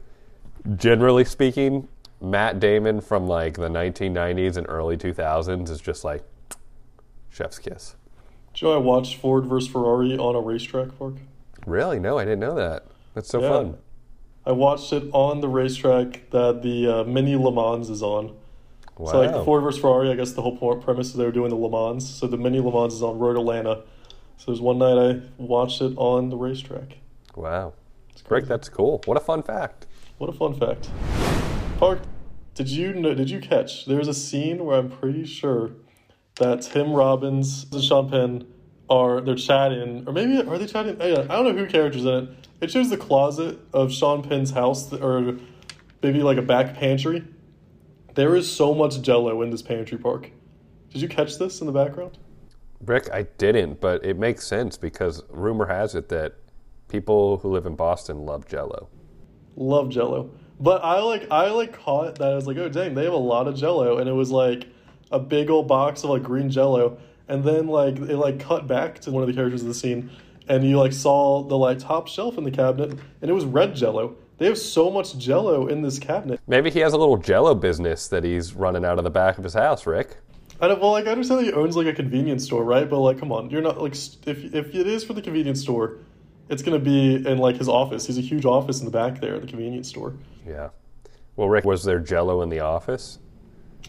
generally 0.77 1.25
speaking, 1.25 1.89
Matt 2.21 2.61
Damon 2.61 3.01
from 3.01 3.27
like 3.27 3.55
the 3.55 3.69
1990s 3.69 4.57
and 4.57 4.67
early 4.69 4.97
2000s 4.97 5.71
is 5.71 5.81
just 5.81 6.05
like 6.05 6.23
chef's 7.31 7.59
kiss. 7.59 7.97
Do 8.55 8.67
you 8.67 8.73
know 8.73 8.79
I 8.79 8.81
watched 8.81 9.17
Ford 9.17 9.47
versus 9.47 9.71
Ferrari 9.71 10.19
on 10.19 10.35
a 10.35 10.41
racetrack 10.41 10.99
park? 10.99 11.15
Really? 11.67 12.01
No, 12.01 12.19
I 12.19 12.25
didn't 12.25 12.41
know 12.41 12.57
that. 12.57 12.87
That's 13.15 13.29
so 13.29 13.41
Yeah. 13.41 13.49
fun. 13.49 13.77
I 14.45 14.53
watched 14.53 14.93
it 14.93 15.05
on 15.13 15.41
the 15.41 15.49
racetrack 15.49 16.31
that 16.31 16.63
the 16.63 16.89
uh, 16.89 17.05
mini 17.05 17.37
Le 17.37 17.53
Mans 17.53 17.89
is 17.91 18.03
on. 18.03 18.35
Wow. 18.99 19.13
So 19.13 19.21
like 19.21 19.33
the 19.33 19.45
Ford 19.45 19.63
versus 19.63 19.81
Ferrari, 19.81 20.11
I 20.11 20.15
guess 20.15 20.33
the 20.33 20.43
whole 20.43 20.77
premise 20.77 21.09
is 21.09 21.15
they 21.15 21.25
were 21.25 21.31
doing 21.31 21.51
the 21.51 21.57
Le 21.57 21.71
Mans. 21.71 22.09
So 22.09 22.27
the 22.27 22.37
mini 22.37 22.59
Le 22.59 22.73
Mans 22.73 22.93
is 22.95 23.03
on 23.03 23.19
Road 23.19 23.37
Atlanta. 23.37 23.83
So 24.39 24.47
there's 24.47 24.61
one 24.61 24.79
night 24.79 24.99
I 24.99 25.21
watched 25.39 25.81
it 25.83 25.93
on 25.97 26.31
the 26.31 26.37
racetrack. 26.37 26.97
Wow. 27.37 27.75
It's 28.11 28.23
Rick, 28.29 28.47
that's 28.47 28.69
cool. 28.69 29.01
What 29.05 29.17
a 29.17 29.21
fun 29.21 29.43
fact. 29.43 29.87
What 30.19 30.31
a 30.31 30.33
fun 30.33 30.55
fact. 30.55 30.91
Park, 31.79 32.01
did 32.55 32.69
you 32.69 32.93
know, 32.93 33.15
did 33.15 33.31
you 33.31 33.41
catch? 33.41 33.87
There's 33.87 34.09
a 34.09 34.15
scene 34.15 34.65
where 34.65 34.79
I'm 34.79 34.91
pretty 34.91 35.25
sure 35.25 35.71
that 36.37 36.63
Tim 36.63 36.93
Robbins 36.93 37.67
and 37.73 37.83
Sean 37.83 38.11
Penn 38.11 38.47
are 38.89 39.21
they're 39.21 39.37
chatting, 39.37 40.05
or 40.07 40.13
maybe 40.13 40.39
are 40.47 40.59
they 40.59 40.67
chatting? 40.67 41.01
I 41.01 41.15
don't 41.15 41.45
know 41.45 41.53
who 41.53 41.67
characters 41.67 42.05
in 42.05 42.09
it. 42.09 42.49
It 42.61 42.71
shows 42.71 42.91
the 42.91 42.97
closet 42.97 43.59
of 43.73 43.93
Sean 43.93 44.23
Penn's 44.23 44.51
house, 44.51 44.93
or 44.93 45.39
maybe 46.03 46.23
like 46.23 46.39
a 46.39 46.43
back 46.43 46.75
pantry. 46.75 47.25
There 48.15 48.35
is 48.35 48.51
so 48.51 48.75
much 48.75 49.01
Jello 49.01 49.41
in 49.43 49.51
this 49.51 49.63
pantry 49.63 49.97
park. 49.97 50.31
Did 50.93 51.01
you 51.01 51.09
catch 51.09 51.39
this 51.39 51.61
in 51.61 51.67
the 51.69 51.73
background? 51.73 52.19
Rick, 52.85 53.09
I 53.13 53.23
didn't, 53.23 53.81
but 53.81 54.05
it 54.05 54.19
makes 54.19 54.47
sense 54.47 54.77
because 54.77 55.23
rumor 55.31 55.67
has 55.67 55.95
it 55.95 56.09
that 56.09 56.35
people 56.91 57.39
who 57.39 57.51
live 57.51 57.67
in 57.67 57.77
Boston 57.77 58.27
love 58.27 58.47
Jello. 58.47 58.89
Love 59.57 59.89
Jello. 59.89 60.31
But 60.59 60.85
I 60.85 61.01
like 61.01 61.27
I 61.31 61.49
like 61.49 61.73
caught 61.73 62.17
that 62.17 62.33
I 62.33 62.35
was 62.35 62.47
like, 62.47 62.59
oh 62.59 62.69
dang, 62.69 62.95
they 62.95 63.05
have 63.05 63.13
a 63.13 63.17
lot 63.17 63.49
of 63.49 63.57
Jello, 63.57 63.99
and 63.99 64.09
it 64.09 64.13
was 64.13 64.31
like 64.31 64.67
a 65.11 65.19
big 65.19 65.49
old 65.49 65.67
box 65.67 66.05
of 66.05 66.11
like 66.11 66.23
green 66.23 66.51
Jello, 66.51 66.99
and 67.29 67.43
then 67.43 67.67
like 67.67 67.97
it 67.97 68.17
like 68.17 68.41
cut 68.41 68.67
back 68.67 68.99
to 69.01 69.11
one 69.11 69.23
of 69.23 69.27
the 69.29 69.35
characters 69.35 69.63
of 69.63 69.69
the 69.69 69.75
scene, 69.75 70.11
and 70.49 70.63
you 70.63 70.79
like 70.79 70.93
saw 70.93 71.43
the 71.43 71.57
like 71.57 71.79
top 71.79 72.09
shelf 72.09 72.37
in 72.37 72.45
the 72.45 72.51
cabinet, 72.51 72.91
and 72.91 73.31
it 73.31 73.33
was 73.33 73.45
red 73.45 73.75
Jello. 73.75 74.17
They 74.37 74.47
have 74.47 74.59
so 74.59 74.91
much 74.91 75.17
Jello 75.19 75.67
in 75.67 75.83
this 75.83 75.99
cabinet. 75.99 76.41
Maybe 76.47 76.71
he 76.71 76.81
has 76.81 76.95
a 76.95 76.99
little 76.99 77.19
Jello 77.19 77.55
business 77.55 78.09
that 78.09 78.25
he's 78.25 78.55
running 78.55 78.85
out 78.85 78.99
of 78.99 79.05
the 79.05 79.11
back 79.11 79.39
of 79.39 79.45
his 79.45 79.55
house, 79.55 79.87
Rick. 79.87 80.17
I 80.63 80.69
don't, 80.69 80.81
well, 80.81 80.93
like 80.93 81.07
I 81.07 81.13
understand 81.13 81.41
that 81.41 81.45
he 81.45 81.53
owns 81.53 81.77
like 81.77 81.87
a 81.87 81.93
convenience 81.93 82.45
store, 82.45 82.65
right? 82.65 82.89
But 82.89 83.01
like, 83.01 83.19
come 83.19 83.33
on, 83.33 83.49
you're 83.51 83.63
not 83.63 83.81
like 83.81 83.95
st- 83.95 84.29
if 84.29 84.55
if 84.55 84.75
it 84.75 84.87
is 84.87 85.05
for 85.05 85.15
the 85.15 85.23
convenience 85.23 85.63
store, 85.63 85.99
it's 86.51 86.63
gonna 86.63 86.79
be 86.79 87.17
in 87.27 87.39
like 87.39 87.57
his 87.57 87.69
office. 87.69 88.07
He's 88.07 88.19
a 88.19 88.23
huge 88.23 88.45
office 88.45 88.81
in 88.81 88.85
the 88.85 88.91
back 88.91 89.21
there, 89.21 89.37
at 89.37 89.41
the 89.41 89.47
convenience 89.47 89.89
store. 89.89 90.15
Yeah. 90.47 90.71
Well, 91.37 91.49
Rick, 91.49 91.65
was 91.65 91.85
there 91.85 92.01
Jello 92.01 92.43
in 92.43 92.49
the 92.49 92.61
office? 92.61 93.19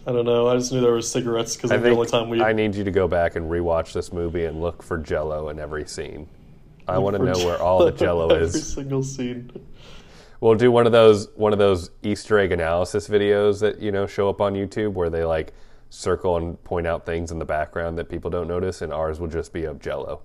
I 0.08 0.12
don't 0.12 0.26
know. 0.26 0.48
I 0.48 0.56
just 0.56 0.72
knew 0.72 0.80
there 0.80 0.94
was 0.94 1.10
cigarettes 1.12 1.56
because 1.56 1.72
that's 1.72 1.84
the 1.84 1.90
only 1.90 2.08
time 2.08 2.30
we. 2.30 2.42
I 2.42 2.54
need 2.54 2.76
you 2.76 2.84
to 2.84 2.92
go 2.92 3.08
back 3.08 3.36
and 3.36 3.50
rewatch 3.50 3.94
this 3.94 4.14
movie 4.14 4.46
and 4.46 4.62
look 4.62 4.82
for 4.84 4.98
Jello 4.98 5.50
in 5.50 5.60
every 5.60 5.86
scene. 5.86 6.28
I 6.88 6.98
want 6.98 7.18
to 7.18 7.24
know 7.24 7.46
where 7.46 7.62
all 7.62 7.84
the 7.84 7.92
Jello 7.92 8.30
is. 8.36 8.56
Every 8.56 8.62
single 8.62 9.04
scene. 9.04 9.52
We'll 10.40 10.56
do 10.56 10.72
one 10.72 10.86
of 10.86 10.92
those 10.92 11.30
one 11.36 11.54
of 11.54 11.60
those 11.60 11.92
Easter 12.04 12.40
egg 12.40 12.52
analysis 12.52 13.08
videos 13.08 13.60
that 13.62 13.80
you 13.80 13.92
know 13.92 14.08
show 14.08 14.30
up 14.30 14.40
on 14.40 14.54
YouTube 14.54 14.94
where 14.94 15.10
they 15.10 15.24
like 15.24 15.54
circle 15.90 16.38
and 16.38 16.64
point 16.64 16.88
out 16.88 17.06
things 17.06 17.32
in 17.32 17.38
the 17.38 17.46
background 17.46 17.98
that 17.98 18.10
people 18.10 18.32
don't 18.32 18.48
notice, 18.48 18.82
and 18.82 18.94
ours 18.94 19.20
will 19.20 19.28
just 19.28 19.52
be 19.52 19.66
of 19.66 19.80
Jello. 19.80 20.22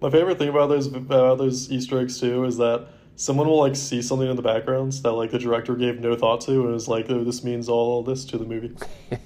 My 0.00 0.10
favorite 0.10 0.38
thing 0.38 0.48
about 0.48 0.68
those 0.68 0.86
about 0.86 1.38
those 1.38 1.70
Easter 1.70 1.98
eggs 1.98 2.20
too 2.20 2.44
is 2.44 2.56
that 2.58 2.88
someone 3.16 3.48
will 3.48 3.58
like 3.58 3.74
see 3.74 4.00
something 4.00 4.28
in 4.28 4.36
the 4.36 4.42
backgrounds 4.42 5.02
that 5.02 5.12
like 5.12 5.30
the 5.30 5.38
director 5.38 5.74
gave 5.74 6.00
no 6.00 6.14
thought 6.14 6.40
to 6.42 6.66
and 6.66 6.74
is 6.74 6.88
like, 6.88 7.10
oh, 7.10 7.24
this 7.24 7.42
means 7.42 7.68
all 7.68 8.02
this 8.02 8.24
to 8.26 8.38
the 8.38 8.44
movie. 8.44 8.76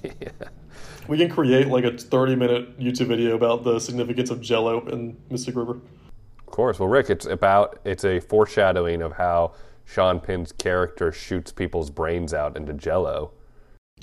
We 1.07 1.17
can 1.17 1.29
create 1.29 1.67
like 1.67 1.83
a 1.83 1.97
thirty 1.97 2.35
minute 2.35 2.79
YouTube 2.79 3.07
video 3.07 3.35
about 3.35 3.63
the 3.63 3.79
significance 3.79 4.29
of 4.29 4.39
Jello 4.39 4.87
in 4.87 5.17
Mystic 5.29 5.55
River. 5.55 5.81
Of 6.39 6.45
course. 6.45 6.79
Well, 6.79 6.87
Rick, 6.87 7.09
it's 7.09 7.25
about 7.25 7.79
it's 7.83 8.05
a 8.05 8.19
foreshadowing 8.19 9.01
of 9.01 9.13
how 9.13 9.53
Sean 9.85 10.19
Penn's 10.19 10.53
character 10.53 11.11
shoots 11.11 11.51
people's 11.51 11.89
brains 11.89 12.33
out 12.33 12.55
into 12.55 12.73
Jello. 12.73 13.31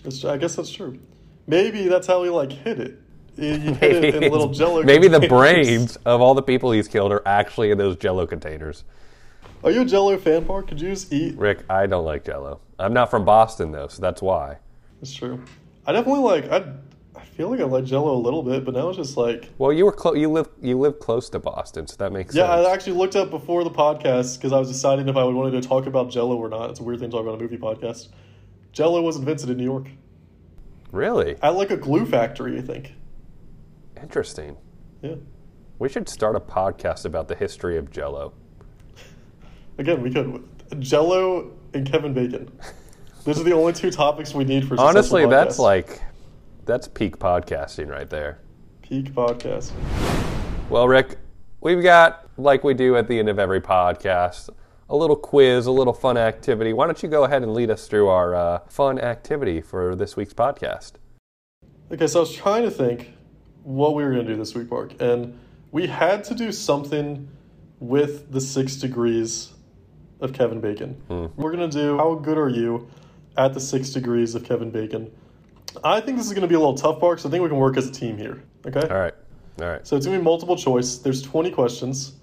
It's, 0.05 0.25
I 0.25 0.37
guess 0.37 0.57
that's 0.57 0.71
true. 0.71 0.99
Maybe 1.47 1.89
that's 1.89 2.07
how 2.07 2.23
he 2.23 2.29
like 2.29 2.53
hit 2.53 2.79
it. 2.79 2.99
He 3.41 3.59
hit 3.59 4.05
it 4.05 4.23
in 4.23 4.31
little 4.31 4.49
Jello. 4.49 4.83
Maybe 4.83 5.09
the 5.09 5.27
brains 5.27 5.97
of 6.05 6.21
all 6.21 6.35
the 6.35 6.43
people 6.43 6.73
he's 6.73 6.89
killed 6.89 7.11
are 7.11 7.23
actually 7.25 7.71
in 7.71 7.79
those 7.79 7.97
Jello 7.97 8.27
containers. 8.27 8.85
Are 9.65 9.71
you 9.71 9.81
a 9.81 9.85
Jello 9.87 10.17
fan, 10.19 10.45
Park? 10.45 10.69
Could 10.69 10.81
you 10.81 10.91
just 10.91 11.11
eat? 11.11 11.39
Rick, 11.39 11.65
I 11.71 11.87
don't 11.87 12.05
like 12.05 12.25
Jello. 12.25 12.61
I'm 12.79 12.93
not 12.93 13.11
from 13.11 13.25
Boston 13.25 13.73
though, 13.73 13.89
so 13.89 14.03
that's 14.03 14.21
why. 14.21 14.59
That's 15.01 15.15
true. 15.15 15.43
I 15.87 15.93
definitely 15.93 16.21
like. 16.21 16.51
I 16.51 16.71
I 17.17 17.25
feel 17.25 17.51
like 17.51 17.61
I 17.61 17.65
like 17.65 17.85
Jello 17.85 18.15
a 18.15 18.21
little 18.21 18.43
bit, 18.43 18.67
but 18.67 18.75
now 18.75 18.91
it's 18.91 18.99
just 18.99 19.17
like. 19.17 19.49
Well, 19.57 19.73
you 19.73 19.87
were 19.87 19.93
clo- 19.93 20.15
you 20.15 20.29
live 20.29 20.49
you 20.61 20.79
live 20.79 20.99
close 20.99 21.31
to 21.31 21.39
Boston, 21.39 21.87
so 21.87 21.97
that 21.97 22.13
makes 22.13 22.35
sense. 22.35 22.47
Yeah, 22.47 22.55
sense. 22.55 22.67
I 22.67 22.73
actually 22.73 22.99
looked 22.99 23.17
up 23.17 23.31
before 23.31 23.65
the 23.65 23.71
podcast 23.71 24.37
because 24.37 24.53
I 24.53 24.59
was 24.59 24.69
deciding 24.69 25.09
if 25.09 25.17
I 25.17 25.25
would 25.25 25.35
wanted 25.35 25.63
to 25.63 25.67
talk 25.67 25.87
about 25.87 26.11
Jello 26.11 26.37
or 26.37 26.51
not. 26.51 26.69
It's 26.69 26.81
a 26.81 26.83
weird 26.83 27.01
thing 27.01 27.09
to 27.09 27.17
talk 27.17 27.23
about 27.23 27.35
on 27.35 27.41
a 27.41 27.43
movie 27.43 27.57
podcast. 27.57 28.09
Jello 28.73 29.01
was 29.01 29.17
invented 29.17 29.49
in 29.49 29.57
New 29.57 29.65
York 29.65 29.89
really 30.93 31.37
at 31.43 31.55
like 31.55 31.71
a 31.71 31.77
glue 31.77 32.07
factory, 32.07 32.59
I 32.59 32.63
think. 32.63 32.95
Interesting. 34.03 34.57
Yeah. 35.03 35.15
We 35.79 35.89
should 35.89 36.09
start 36.09 36.37
a 36.37 36.41
podcast 36.41 37.05
about 37.05 37.29
the 37.29 37.35
history 37.35 37.79
of 37.79 37.91
Jello. 37.91 38.35
Again, 39.79 40.03
we 40.03 40.11
could 40.11 40.47
Jello 40.79 41.53
and 41.75 41.91
Kevin 41.91 42.13
Bacon. 42.13 42.51
Those 43.25 43.41
are 43.41 43.45
the 43.45 43.53
only 43.53 43.73
two 43.73 43.91
topics 43.91 44.35
we 44.35 44.45
need 44.45 44.67
for. 44.67 44.79
Honestly, 44.81 45.27
that's 45.27 45.59
like 45.59 46.01
that's 46.65 46.89
peak 46.89 47.19
podcasting 47.19 47.89
right 47.89 48.09
there. 48.09 48.39
peak 48.83 49.13
podcast. 49.13 49.73
Well, 50.69 50.87
Rick, 50.87 51.19
we've 51.61 51.83
got 51.83 52.29
like 52.37 52.65
we 52.65 52.75
do 52.75 52.97
at 52.97 53.09
the 53.09 53.19
end 53.19 53.29
of 53.29 53.39
every 53.39 53.61
podcast, 53.61 54.51
a 54.89 54.97
little 54.97 55.17
quiz, 55.17 55.67
a 55.67 55.71
little 55.71 55.93
fun 55.93 56.17
activity. 56.17 56.73
Why 56.73 56.87
don't 56.87 57.03
you 57.03 57.09
go 57.09 57.25
ahead 57.25 57.43
and 57.43 57.55
lead 57.55 57.71
us 57.71 57.89
through 57.89 58.09
our 58.09 58.35
uh, 58.35 58.59
fun 58.69 58.99
activity 58.99 59.61
for 59.61 59.95
this 59.95 60.17
week's 60.17 60.35
podcast? 60.35 60.93
Okay, 61.93 62.07
so 62.07 62.21
I 62.21 62.23
was 62.23 62.33
trying 62.33 62.63
to 62.63 62.71
think 62.71 63.13
what 63.63 63.95
we 63.95 64.05
were 64.05 64.13
going 64.13 64.27
to 64.27 64.33
do 64.33 64.39
this 64.39 64.55
week, 64.55 64.71
Mark, 64.71 65.01
and 65.01 65.39
we 65.73 65.87
had 65.87 66.25
to 66.25 66.35
do 66.35 66.53
something 66.53 67.29
with 67.79 68.31
the 68.31 68.41
six 68.41 68.77
degrees 68.77 69.53
of 70.21 70.33
Kevin 70.33 70.61
Bacon. 70.61 70.95
Hmm. 71.09 71.27
We're 71.37 71.53
going 71.53 71.69
to 71.71 71.77
do 71.79 71.97
how 71.97 72.15
good 72.15 72.39
are 72.39 72.49
you 72.49 72.89
at 73.37 73.55
the 73.55 73.61
six 73.61 73.91
degrees 73.91 74.35
of 74.35 74.45
Kevin 74.45 74.71
Bacon. 74.71 75.11
I 75.85 76.01
think 76.01 76.17
this 76.19 76.27
is 76.27 76.33
going 76.33 76.43
to 76.43 76.49
be 76.49 76.55
a 76.55 76.59
little 76.59 76.75
tough, 76.75 77.01
Mark, 77.01 77.21
so 77.21 77.29
I 77.29 77.31
think 77.31 77.43
we 77.43 77.49
can 77.49 77.59
work 77.59 77.77
as 77.77 77.89
a 77.89 77.93
team 77.93 78.19
here. 78.19 78.43
Okay? 78.67 78.81
All 78.81 79.01
right, 79.01 79.15
all 79.61 79.69
right. 79.69 79.87
So 79.87 79.97
it's 79.97 80.05
going 80.05 80.19
to 80.19 80.21
be 80.21 80.25
multiple 80.25 80.57
choice. 80.57 80.99
There's 80.99 81.23
20 81.23 81.51
questions, 81.53 82.15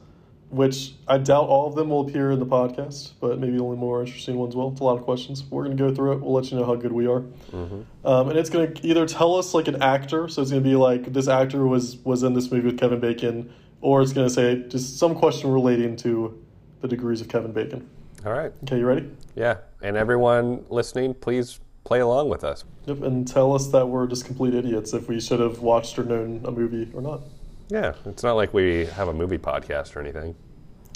which 0.50 0.94
I 1.08 1.18
doubt 1.18 1.48
all 1.48 1.68
of 1.68 1.76
them 1.76 1.90
will 1.90 2.08
appear 2.08 2.32
in 2.32 2.40
the 2.40 2.46
podcast, 2.46 3.12
but 3.20 3.40
maybe 3.40 3.60
only 3.60 3.78
more 3.78 4.02
interesting 4.02 4.38
ones 4.38 4.56
will. 4.56 4.72
It's 4.72 4.80
a 4.80 4.84
lot 4.84 4.98
of 4.98 5.04
questions. 5.04 5.44
We're 5.50 5.66
going 5.66 5.76
to 5.76 5.84
go 5.84 5.94
through 5.94 6.14
it. 6.14 6.22
We'll 6.22 6.34
let 6.34 6.52
you 6.52 6.58
know 6.58 6.66
how 6.66 6.76
good 6.76 6.94
we 6.94 7.06
are. 7.08 7.24
Um, 7.54 8.30
and 8.30 8.38
it's 8.38 8.50
going 8.50 8.74
to 8.74 8.88
either 8.88 9.06
tell 9.06 9.36
us 9.36 9.54
like 9.54 9.68
an 9.68 9.82
actor, 9.82 10.30
so 10.30 10.42
it's 10.42 10.52
going 10.52 10.64
to 10.64 10.70
be 10.70 10.76
like 10.76 11.12
this 11.12 11.28
actor 11.28 11.68
was 11.68 11.98
was 11.98 12.24
in 12.24 12.34
this 12.34 12.52
movie 12.52 12.68
with 12.68 12.80
Kevin 12.80 13.00
Bacon, 13.00 13.54
or 13.82 14.02
it's 14.02 14.14
going 14.14 14.28
to 14.28 14.34
say 14.34 14.64
just 14.68 14.98
some 14.98 15.16
question 15.16 15.52
relating 15.52 15.96
to 15.98 16.42
the 16.82 16.88
degrees 16.88 17.22
of 17.22 17.28
Kevin 17.28 17.52
Bacon. 17.52 17.90
All 18.26 18.32
right. 18.32 18.52
Okay, 18.64 18.80
you 18.80 18.86
ready? 18.86 19.10
Yeah, 19.36 19.58
and 19.82 19.98
everyone 19.98 20.66
listening, 20.70 21.14
please 21.14 21.60
play 21.84 22.00
along 22.00 22.30
with 22.30 22.44
us. 22.44 22.66
Yep. 22.86 23.02
And 23.04 23.28
tell 23.28 23.54
us 23.54 23.68
that 23.68 23.88
we're 23.88 24.08
just 24.08 24.26
complete 24.26 24.54
idiots 24.54 24.94
if 24.94 25.08
we 25.08 25.20
should 25.20 25.40
have 25.40 25.60
watched 25.60 25.98
or 26.00 26.04
known 26.04 26.42
a 26.46 26.52
movie 26.52 26.90
or 26.94 27.02
not. 27.02 27.22
Yeah, 27.70 27.94
it's 28.06 28.24
not 28.24 28.34
like 28.34 28.54
we 28.54 28.86
have 28.86 29.08
a 29.08 29.14
movie 29.14 29.38
podcast 29.38 29.96
or 29.96 30.00
anything. 30.00 30.36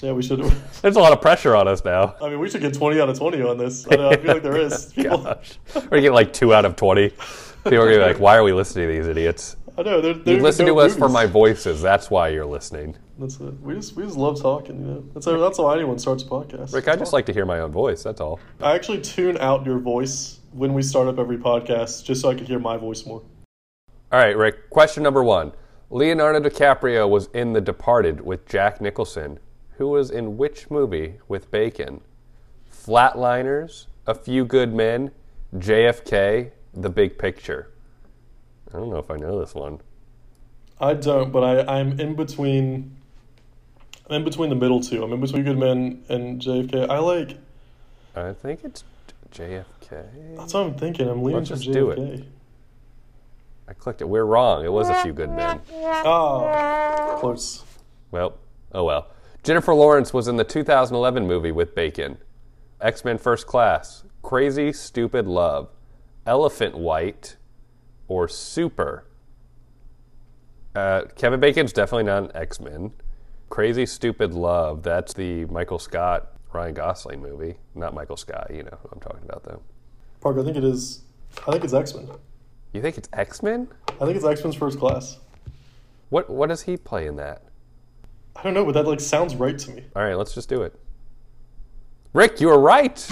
Yeah, 0.02 0.12
we 0.12 0.22
should. 0.22 0.40
There's 0.82 0.96
a 0.96 1.00
lot 1.00 1.12
of 1.12 1.20
pressure 1.20 1.54
on 1.54 1.68
us 1.68 1.84
now. 1.84 2.16
I 2.20 2.28
mean, 2.28 2.40
we 2.40 2.48
should 2.48 2.60
get 2.60 2.74
20 2.74 3.00
out 3.00 3.08
of 3.08 3.18
20 3.18 3.42
on 3.42 3.58
this. 3.58 3.86
I, 3.90 3.96
know, 3.96 4.10
I 4.10 4.16
feel 4.16 4.34
like 4.34 4.42
there 4.42 4.56
is. 4.56 4.92
People, 4.92 5.18
Gosh, 5.22 5.58
we're 5.74 5.82
gonna 5.82 6.02
get 6.02 6.12
like 6.12 6.32
two 6.32 6.52
out 6.52 6.64
of 6.64 6.76
twenty. 6.76 7.10
People 7.10 7.78
are 7.78 7.84
gonna 7.84 7.90
be 7.90 7.98
like, 7.98 8.18
"Why 8.18 8.36
are 8.36 8.42
we 8.42 8.52
listening 8.52 8.88
to 8.88 8.94
these 8.94 9.06
idiots?" 9.06 9.56
I 9.78 9.82
know. 9.82 10.00
They're, 10.00 10.14
You 10.14 10.22
they're 10.22 10.40
listen 10.40 10.66
no 10.66 10.74
to 10.74 10.80
us 10.80 10.96
for 10.96 11.08
my 11.08 11.26
voices. 11.26 11.80
That's 11.80 12.10
why 12.10 12.28
you're 12.28 12.46
listening. 12.46 12.96
That's 13.18 13.38
it. 13.38 13.60
We 13.60 13.74
just 13.74 13.94
we 13.94 14.02
just 14.02 14.16
love 14.16 14.40
talking. 14.40 14.80
You 14.80 14.86
know, 14.86 15.04
that's 15.14 15.26
that's 15.26 15.58
how 15.58 15.70
anyone 15.70 15.98
starts 15.98 16.24
a 16.24 16.26
podcast. 16.26 16.74
Rick, 16.74 16.88
I 16.88 16.96
just 16.96 17.12
like 17.12 17.26
to 17.26 17.32
hear 17.32 17.46
my 17.46 17.60
own 17.60 17.70
voice. 17.70 18.02
That's 18.02 18.20
all. 18.20 18.40
I 18.60 18.74
actually 18.74 19.00
tune 19.00 19.38
out 19.38 19.64
your 19.64 19.78
voice 19.78 20.40
when 20.50 20.74
we 20.74 20.82
start 20.82 21.06
up 21.08 21.18
every 21.18 21.38
podcast, 21.38 22.04
just 22.04 22.20
so 22.20 22.30
I 22.30 22.34
can 22.34 22.46
hear 22.46 22.58
my 22.58 22.76
voice 22.76 23.06
more. 23.06 23.22
All 24.10 24.18
right, 24.18 24.36
Rick. 24.36 24.68
Question 24.70 25.02
number 25.02 25.22
one. 25.22 25.52
Leonardo 25.92 26.40
DiCaprio 26.40 27.06
was 27.06 27.26
in 27.34 27.52
The 27.52 27.60
Departed 27.60 28.22
with 28.22 28.48
Jack 28.48 28.80
Nicholson, 28.80 29.38
who 29.76 29.88
was 29.88 30.10
in 30.10 30.38
which 30.38 30.70
movie 30.70 31.18
with 31.28 31.50
Bacon? 31.50 32.00
Flatliners, 32.72 33.88
A 34.06 34.14
Few 34.14 34.46
Good 34.46 34.72
Men, 34.72 35.10
JFK, 35.54 36.52
The 36.72 36.88
Big 36.88 37.18
Picture. 37.18 37.72
I 38.72 38.78
don't 38.78 38.88
know 38.88 38.96
if 38.96 39.10
I 39.10 39.16
know 39.16 39.38
this 39.38 39.54
one. 39.54 39.82
I 40.80 40.94
don't, 40.94 41.30
but 41.30 41.44
I 41.44 41.80
I'm 41.80 42.00
in 42.00 42.14
between. 42.14 42.96
I'm 44.08 44.16
in 44.16 44.24
between 44.24 44.48
the 44.48 44.56
middle 44.56 44.80
two. 44.80 45.04
I'm 45.04 45.12
in 45.12 45.20
between 45.20 45.44
Good 45.44 45.58
Men 45.58 46.04
and 46.08 46.40
JFK. 46.40 46.88
I 46.88 47.00
like. 47.00 47.36
I 48.16 48.32
think 48.32 48.64
it's 48.64 48.82
JFK. 49.30 50.36
That's 50.38 50.54
what 50.54 50.62
I'm 50.64 50.74
thinking. 50.74 51.06
I'm 51.06 51.22
leaning 51.22 51.40
Let's 51.40 51.50
to 51.50 51.56
just 51.56 51.70
do 51.70 51.90
it. 51.90 52.24
I 53.68 53.74
clicked 53.74 54.00
it. 54.00 54.08
We're 54.08 54.24
wrong. 54.24 54.64
It 54.64 54.72
was 54.72 54.88
A 54.88 55.02
Few 55.02 55.12
Good 55.12 55.30
Men. 55.30 55.60
Ah, 55.74 57.16
close. 57.18 57.64
Well, 58.10 58.38
oh 58.72 58.84
well. 58.84 59.08
Jennifer 59.42 59.74
Lawrence 59.74 60.12
was 60.12 60.28
in 60.28 60.36
the 60.36 60.44
2011 60.44 61.26
movie 61.26 61.52
with 61.52 61.74
Bacon. 61.74 62.18
X 62.80 63.04
Men 63.04 63.18
First 63.18 63.46
Class, 63.46 64.04
Crazy 64.22 64.72
Stupid 64.72 65.26
Love, 65.26 65.68
Elephant 66.26 66.76
White, 66.76 67.36
or 68.08 68.28
Super. 68.28 69.04
Uh, 70.74 71.02
Kevin 71.16 71.38
Bacon's 71.38 71.72
definitely 71.72 72.04
not 72.04 72.24
an 72.24 72.30
X 72.34 72.60
Men. 72.60 72.92
Crazy 73.50 73.86
Stupid 73.86 74.32
Love, 74.32 74.82
that's 74.82 75.12
the 75.12 75.44
Michael 75.46 75.78
Scott, 75.78 76.32
Ryan 76.52 76.74
Gosling 76.74 77.20
movie. 77.20 77.56
Not 77.74 77.94
Michael 77.94 78.16
Scott, 78.16 78.50
you 78.52 78.62
know 78.62 78.78
who 78.82 78.88
I'm 78.92 79.00
talking 79.00 79.22
about 79.24 79.44
though. 79.44 79.62
Parker, 80.20 80.40
I 80.40 80.44
think 80.44 80.56
it 80.56 80.64
is. 80.64 81.02
I 81.46 81.52
think 81.52 81.64
it's 81.64 81.72
X 81.72 81.94
Men. 81.94 82.08
You 82.72 82.80
think 82.80 82.96
it's 82.96 83.08
X 83.12 83.42
Men? 83.42 83.68
I 83.88 84.04
think 84.04 84.16
it's 84.16 84.24
X 84.24 84.42
Men's 84.42 84.56
First 84.56 84.78
Class. 84.78 85.18
What, 86.08 86.30
what 86.30 86.48
does 86.48 86.62
he 86.62 86.76
play 86.76 87.06
in 87.06 87.16
that? 87.16 87.42
I 88.34 88.42
don't 88.42 88.54
know, 88.54 88.64
but 88.64 88.72
that 88.72 88.86
like 88.86 89.00
sounds 89.00 89.36
right 89.36 89.58
to 89.58 89.70
me. 89.70 89.84
All 89.94 90.02
right, 90.02 90.14
let's 90.14 90.34
just 90.34 90.48
do 90.48 90.62
it. 90.62 90.78
Rick, 92.14 92.40
you 92.40 92.48
were 92.48 92.58
right. 92.58 93.06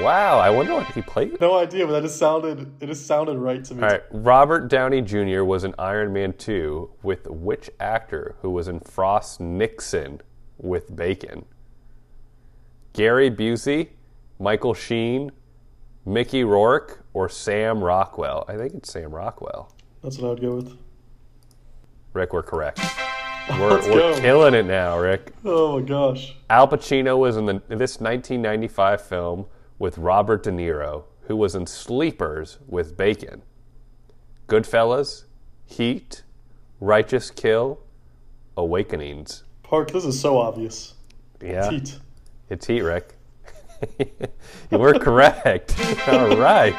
Wow, 0.00 0.38
I 0.38 0.50
wonder 0.50 0.74
what 0.74 0.86
he 0.92 1.00
played. 1.00 1.40
No 1.40 1.58
idea, 1.58 1.86
but 1.86 1.92
that 1.92 2.02
just 2.02 2.18
sounded. 2.18 2.70
It 2.80 2.86
just 2.86 3.06
sounded 3.06 3.38
right 3.38 3.64
to 3.64 3.74
me. 3.74 3.82
All 3.82 3.88
right, 3.88 4.02
Robert 4.10 4.68
Downey 4.68 5.00
Jr. 5.00 5.42
was 5.42 5.64
in 5.64 5.74
Iron 5.78 6.12
Man 6.12 6.34
2 6.34 6.90
with 7.02 7.26
which 7.28 7.70
actor 7.80 8.36
who 8.42 8.50
was 8.50 8.68
in 8.68 8.80
Frost 8.80 9.40
Nixon 9.40 10.20
with 10.58 10.94
Bacon? 10.94 11.46
Gary 12.92 13.30
Busey, 13.30 13.88
Michael 14.38 14.74
Sheen, 14.74 15.32
Mickey 16.04 16.44
Rourke, 16.44 17.05
or 17.16 17.30
Sam 17.30 17.82
Rockwell? 17.82 18.44
I 18.46 18.58
think 18.58 18.74
it's 18.74 18.92
Sam 18.92 19.10
Rockwell. 19.10 19.72
That's 20.02 20.18
what 20.18 20.26
I 20.26 20.30
would 20.32 20.40
go 20.42 20.56
with. 20.56 20.76
Rick, 22.12 22.34
we're 22.34 22.42
correct. 22.42 22.78
We're, 23.48 23.80
we're 23.88 24.20
killing 24.20 24.54
it 24.54 24.66
now, 24.66 24.98
Rick. 24.98 25.32
Oh 25.44 25.78
my 25.78 25.86
gosh. 25.86 26.34
Al 26.50 26.66
Pacino 26.66 27.16
was 27.16 27.36
in 27.36 27.46
the, 27.46 27.52
this 27.68 28.00
1995 28.00 29.00
film 29.00 29.46
with 29.78 29.98
Robert 29.98 30.42
De 30.42 30.50
Niro, 30.50 31.04
who 31.28 31.36
was 31.36 31.54
in 31.54 31.64
Sleepers 31.64 32.58
with 32.66 32.96
Bacon. 32.96 33.42
Goodfellas, 34.48 35.26
Heat, 35.64 36.24
Righteous 36.80 37.30
Kill, 37.30 37.78
Awakenings. 38.56 39.44
Park, 39.62 39.92
this 39.92 40.04
is 40.04 40.20
so 40.20 40.38
obvious. 40.38 40.94
Yeah, 41.40 41.70
Heat. 41.70 42.00
it's 42.50 42.66
Heat, 42.66 42.82
Rick. 42.82 43.15
You 43.98 44.78
were 44.78 44.98
correct. 44.98 45.74
All 46.08 46.36
right. 46.36 46.74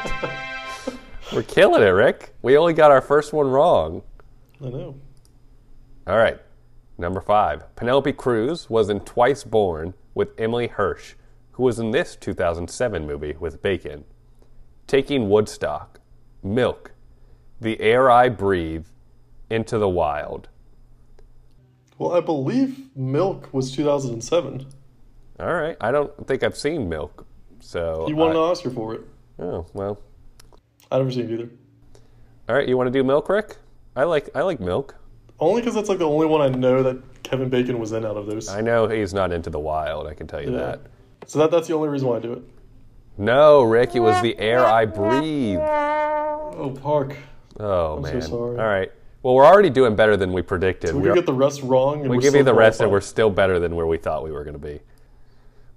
We're 1.32 1.42
killing 1.42 1.82
it, 1.82 1.86
Rick. 1.86 2.34
We 2.42 2.56
only 2.56 2.72
got 2.72 2.90
our 2.90 3.00
first 3.00 3.32
one 3.32 3.48
wrong. 3.48 4.02
I 4.64 4.68
know. 4.70 4.96
All 6.06 6.16
right. 6.16 6.40
Number 6.96 7.20
five. 7.20 7.74
Penelope 7.76 8.12
Cruz 8.14 8.68
was 8.68 8.88
in 8.88 9.00
Twice 9.00 9.44
Born 9.44 9.94
with 10.14 10.30
Emily 10.38 10.66
Hirsch, 10.68 11.14
who 11.52 11.62
was 11.64 11.78
in 11.78 11.90
this 11.90 12.16
2007 12.16 13.06
movie 13.06 13.36
with 13.38 13.62
Bacon. 13.62 14.04
Taking 14.86 15.28
Woodstock, 15.28 16.00
Milk, 16.42 16.92
The 17.60 17.78
Air 17.80 18.10
I 18.10 18.28
Breathe, 18.30 18.86
Into 19.50 19.78
the 19.78 19.88
Wild. 19.88 20.48
Well, 21.98 22.14
I 22.14 22.20
believe 22.20 22.96
Milk 22.96 23.52
was 23.52 23.70
2007. 23.72 24.66
All 25.40 25.52
right. 25.54 25.76
I 25.80 25.90
don't 25.92 26.26
think 26.26 26.42
I've 26.42 26.56
seen 26.56 26.88
Milk. 26.88 27.26
So. 27.60 28.04
He 28.06 28.14
won 28.14 28.28
I- 28.28 28.30
an 28.32 28.36
Oscar 28.36 28.70
for 28.70 28.94
it. 28.94 29.02
Oh, 29.38 29.66
well. 29.72 30.00
I've 30.90 31.00
never 31.00 31.10
seen 31.10 31.30
it 31.30 31.32
either. 31.32 31.48
All 32.48 32.56
right. 32.56 32.68
You 32.68 32.76
want 32.76 32.88
to 32.88 32.90
do 32.90 33.04
Milk, 33.04 33.28
Rick? 33.28 33.56
I 33.94 34.04
like 34.04 34.30
I 34.34 34.42
like 34.42 34.58
Milk. 34.60 34.94
Only 35.40 35.60
because 35.60 35.74
that's 35.74 35.88
like 35.88 35.98
the 35.98 36.08
only 36.08 36.26
one 36.26 36.40
I 36.40 36.48
know 36.48 36.82
that 36.82 37.22
Kevin 37.22 37.48
Bacon 37.48 37.78
was 37.78 37.92
in 37.92 38.04
out 38.04 38.16
of 38.16 38.26
those. 38.26 38.48
I 38.48 38.60
know 38.60 38.88
he's 38.88 39.12
not 39.14 39.32
into 39.32 39.50
the 39.50 39.58
wild. 39.60 40.06
I 40.06 40.14
can 40.14 40.26
tell 40.26 40.40
you 40.42 40.50
Yeah. 40.52 40.58
that. 40.58 40.80
So 41.26 41.38
that, 41.40 41.50
that's 41.50 41.68
the 41.68 41.74
only 41.74 41.88
reason 41.88 42.08
why 42.08 42.16
I 42.16 42.20
do 42.20 42.32
it. 42.32 42.42
No, 43.18 43.62
Rick. 43.62 43.94
It 43.94 44.00
was 44.00 44.20
The 44.22 44.38
Air 44.38 44.64
I 44.64 44.84
Breathe. 44.86 45.58
Oh, 45.60 46.76
Park. 46.80 47.16
Oh 47.60 47.96
I'm 47.98 48.04
so 48.04 48.12
man. 48.12 48.22
sorry. 48.22 48.58
All 48.58 48.66
right. 48.66 48.92
Well, 49.22 49.34
we're 49.34 49.44
already 49.46 49.70
doing 49.70 49.94
better 49.96 50.16
than 50.16 50.32
we 50.32 50.42
predicted. 50.42 50.94
We 50.94 51.02
We're- 51.02 51.14
get 51.14 51.26
the 51.26 51.32
rest 51.34 51.62
wrong. 51.62 52.00
And 52.02 52.10
we 52.10 52.18
give 52.18 52.34
you 52.34 52.44
the 52.44 52.54
rest, 52.54 52.80
and 52.80 52.90
we're 52.90 53.00
still 53.00 53.30
better 53.30 53.58
than 53.58 53.74
where 53.76 53.86
we 53.86 53.98
thought 53.98 54.22
we 54.24 54.30
were 54.32 54.44
going 54.44 54.54
to 54.58 54.64
be. 54.64 54.80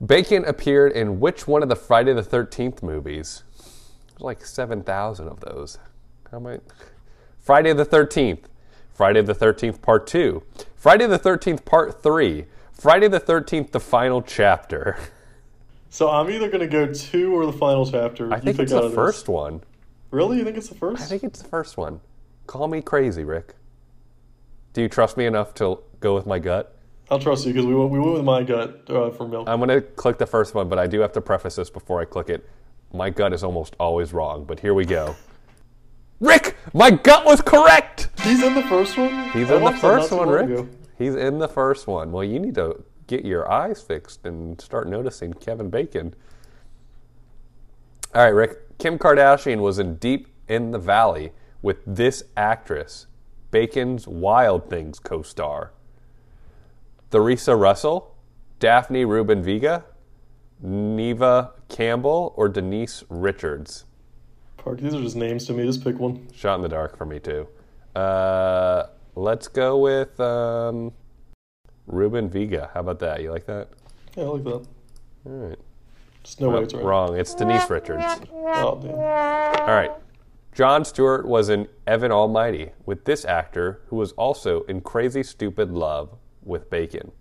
Bacon 0.03 0.43
appeared 0.45 0.93
in 0.93 1.19
which 1.19 1.47
one 1.47 1.61
of 1.61 1.69
the 1.69 1.75
Friday 1.75 2.13
the 2.13 2.23
Thirteenth 2.23 2.81
movies? 2.81 3.43
There's 3.57 4.21
like 4.21 4.45
seven 4.45 4.81
thousand 4.83 5.27
of 5.27 5.41
those. 5.41 5.77
How 6.31 6.37
am 6.37 6.47
I? 6.47 6.59
Friday 7.39 7.73
the 7.73 7.85
Thirteenth, 7.85 8.47
Friday 8.93 9.21
the 9.21 9.35
Thirteenth 9.35 9.81
Part 9.81 10.07
Two, 10.07 10.43
Friday 10.75 11.05
the 11.05 11.19
Thirteenth 11.19 11.65
Part 11.65 12.01
Three, 12.01 12.45
Friday 12.73 13.07
the 13.07 13.19
Thirteenth 13.19 13.71
the 13.71 13.79
Final 13.79 14.21
Chapter. 14.21 14.97
So 15.93 16.09
I'm 16.09 16.29
either 16.29 16.49
gonna 16.49 16.67
go 16.67 16.87
two 16.93 17.35
or 17.35 17.45
the 17.45 17.51
final 17.51 17.85
chapter. 17.85 18.31
I 18.31 18.37
You 18.37 18.41
think 18.43 18.59
it's 18.59 18.71
the 18.71 18.89
first 18.91 19.27
one. 19.27 19.61
Really? 20.09 20.37
You 20.37 20.45
think 20.45 20.55
it's 20.55 20.69
the 20.69 20.75
first? 20.75 21.01
I 21.03 21.05
think 21.05 21.21
it's 21.25 21.41
the 21.41 21.49
first 21.49 21.75
one. 21.75 21.99
Call 22.47 22.69
me 22.69 22.81
crazy, 22.81 23.25
Rick. 23.25 23.55
Do 24.71 24.81
you 24.81 24.87
trust 24.87 25.17
me 25.17 25.25
enough 25.25 25.53
to 25.55 25.79
go 25.99 26.15
with 26.15 26.25
my 26.25 26.39
gut? 26.39 26.77
I'll 27.11 27.19
trust 27.19 27.45
you 27.45 27.51
because 27.51 27.65
we 27.65 27.75
went, 27.75 27.91
we 27.91 27.99
went 27.99 28.13
with 28.13 28.23
my 28.23 28.41
gut 28.41 28.89
uh, 28.89 29.11
for 29.11 29.27
Milk. 29.27 29.49
I'm 29.49 29.59
going 29.59 29.69
to 29.69 29.81
click 29.81 30.17
the 30.17 30.25
first 30.25 30.55
one, 30.55 30.69
but 30.69 30.79
I 30.79 30.87
do 30.87 31.01
have 31.01 31.11
to 31.11 31.21
preface 31.21 31.57
this 31.57 31.69
before 31.69 31.99
I 31.99 32.05
click 32.05 32.29
it. 32.29 32.49
My 32.93 33.09
gut 33.09 33.33
is 33.33 33.43
almost 33.43 33.75
always 33.81 34.13
wrong, 34.13 34.45
but 34.45 34.61
here 34.61 34.73
we 34.73 34.85
go. 34.85 35.15
Rick, 36.21 36.55
my 36.73 36.89
gut 36.89 37.25
was 37.25 37.41
correct. 37.41 38.09
He's 38.21 38.41
in 38.41 38.55
the 38.55 38.63
first 38.63 38.97
one. 38.97 39.29
He's 39.31 39.51
I 39.51 39.55
in 39.55 39.59
the 39.59 39.59
watched 39.59 39.81
that 39.81 39.87
not 39.87 40.01
first 40.01 40.11
one, 40.13 40.29
Rick. 40.29 40.45
ago. 40.45 40.69
He's 40.97 41.15
in 41.15 41.37
the 41.37 41.49
first 41.49 41.85
one. 41.85 42.13
Well, 42.13 42.23
you 42.23 42.39
need 42.39 42.55
to 42.55 42.81
get 43.07 43.25
your 43.25 43.51
eyes 43.51 43.81
fixed 43.81 44.25
and 44.25 44.59
start 44.61 44.87
noticing 44.87 45.33
Kevin 45.33 45.69
Bacon. 45.69 46.13
All 48.15 48.23
right, 48.23 48.29
Rick. 48.29 48.77
Kim 48.77 48.97
Kardashian 48.97 49.59
was 49.59 49.79
in 49.79 49.95
Deep 49.95 50.27
in 50.47 50.71
the 50.71 50.79
Valley 50.79 51.33
with 51.61 51.79
this 51.85 52.23
actress, 52.37 53.07
Bacon's 53.51 54.07
Wild 54.07 54.69
Things 54.69 54.97
co 54.97 55.21
star. 55.23 55.71
Theresa 57.11 57.55
Russell, 57.55 58.15
Daphne 58.59 59.03
Rubin 59.03 59.43
Vega, 59.43 59.83
Neva 60.61 61.51
Campbell, 61.67 62.33
or 62.37 62.47
Denise 62.47 63.03
Richards? 63.09 63.85
Park. 64.55 64.79
These 64.79 64.93
are 64.93 65.01
just 65.01 65.17
names 65.17 65.45
to 65.47 65.53
me. 65.53 65.63
Just 65.65 65.83
pick 65.83 65.99
one. 65.99 66.27
Shot 66.33 66.55
in 66.55 66.61
the 66.61 66.69
dark 66.69 66.97
for 66.97 67.05
me, 67.05 67.19
too. 67.19 67.47
Uh, 67.95 68.83
let's 69.15 69.49
go 69.49 69.77
with 69.77 70.17
um, 70.21 70.93
Rubin 71.85 72.29
Vega. 72.29 72.69
How 72.73 72.79
about 72.79 72.99
that? 72.99 73.21
You 73.21 73.31
like 73.31 73.45
that? 73.45 73.67
Yeah, 74.15 74.23
I 74.23 74.27
like 74.27 74.43
that. 74.45 74.67
All 75.25 75.31
right. 75.31 75.59
Just 76.23 76.39
no 76.39 76.49
way 76.49 76.63
it's 76.63 76.73
right. 76.73 76.83
Wrong. 76.83 77.17
It's 77.17 77.33
Denise 77.33 77.69
Richards. 77.69 78.03
Oh 78.31 78.79
damn. 78.81 78.91
All 78.93 79.75
right. 79.75 79.91
Jon 80.53 80.85
Stewart 80.85 81.25
was 81.27 81.49
in 81.49 81.67
Evan 81.87 82.11
Almighty 82.11 82.71
with 82.85 83.05
this 83.05 83.25
actor 83.25 83.81
who 83.87 83.95
was 83.95 84.11
also 84.13 84.63
in 84.63 84.81
Crazy 84.81 85.23
Stupid 85.23 85.71
Love 85.71 86.17
with 86.43 86.69
Bacon. 86.69 87.11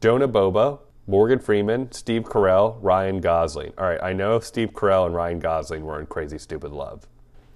Jonah 0.00 0.28
Bobo, 0.28 0.80
Morgan 1.06 1.38
Freeman, 1.38 1.90
Steve 1.92 2.24
Carell, 2.24 2.78
Ryan 2.80 3.20
Gosling. 3.20 3.72
All 3.78 3.86
right, 3.86 4.02
I 4.02 4.12
know 4.12 4.40
Steve 4.40 4.72
Carell 4.72 5.06
and 5.06 5.14
Ryan 5.14 5.40
Gosling 5.40 5.84
were 5.84 5.98
in 5.98 6.06
Crazy 6.06 6.38
Stupid 6.38 6.72
Love. 6.72 7.06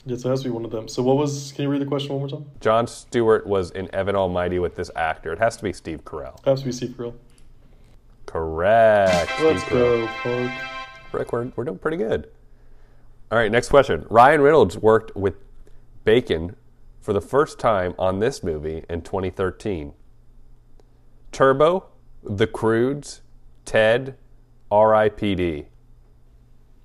Yeah, 0.04 0.16
so 0.16 0.28
it 0.28 0.30
has 0.32 0.42
to 0.42 0.48
be 0.48 0.50
one 0.50 0.64
of 0.64 0.70
them. 0.72 0.88
So 0.88 1.02
what 1.02 1.16
was? 1.16 1.52
Can 1.52 1.64
you 1.64 1.68
read 1.68 1.80
the 1.80 1.86
question 1.86 2.10
one 2.10 2.20
more 2.20 2.28
time? 2.28 2.50
Jon 2.60 2.86
Stewart 2.86 3.46
was 3.46 3.70
in 3.70 3.94
Evan 3.94 4.16
Almighty 4.16 4.58
with 4.58 4.74
this 4.74 4.90
actor. 4.96 5.32
It 5.32 5.38
has 5.38 5.56
to 5.58 5.62
be 5.62 5.72
Steve 5.72 6.04
Carell. 6.04 6.44
Has 6.44 6.60
to 6.60 6.66
be 6.66 6.72
Steve 6.72 6.90
Carell. 6.90 7.14
Correct. 8.26 9.30
Let's 9.40 9.62
Steve 9.62 9.72
Carell. 9.72 10.06
go, 10.24 10.48
Park. 10.48 10.52
Rick, 11.12 11.32
we're, 11.32 11.52
we're 11.54 11.64
doing 11.64 11.78
pretty 11.78 11.98
good. 11.98 12.30
All 13.30 13.38
right, 13.38 13.52
next 13.52 13.68
question. 13.68 14.06
Ryan 14.10 14.40
Reynolds 14.40 14.76
worked 14.76 15.14
with 15.14 15.34
Bacon 16.04 16.56
for 17.00 17.12
the 17.12 17.20
first 17.20 17.58
time 17.58 17.94
on 17.98 18.18
this 18.18 18.42
movie 18.42 18.84
in 18.88 19.02
2013? 19.02 19.92
Turbo, 21.32 21.86
The 22.22 22.46
Croods, 22.46 23.22
Ted, 23.64 24.16
R.I.P.D. 24.70 25.66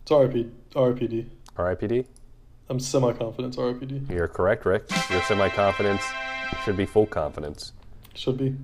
It's 0.01 0.11
RIP, 0.11 0.73
RIPD. 0.73 1.25
R.I.P.D. 1.57 2.05
I'm 2.69 2.79
semi 2.79 3.11
confident 3.11 3.53
it's 3.53 3.57
RIPD. 3.57 4.09
You're 4.09 4.29
correct, 4.29 4.65
Rick. 4.65 4.89
Your 5.09 5.21
semi 5.23 5.49
confidence 5.49 6.01
should 6.63 6.77
be 6.77 6.85
full 6.85 7.05
confidence. 7.05 7.73
Should 8.13 8.37
be. 8.37 8.55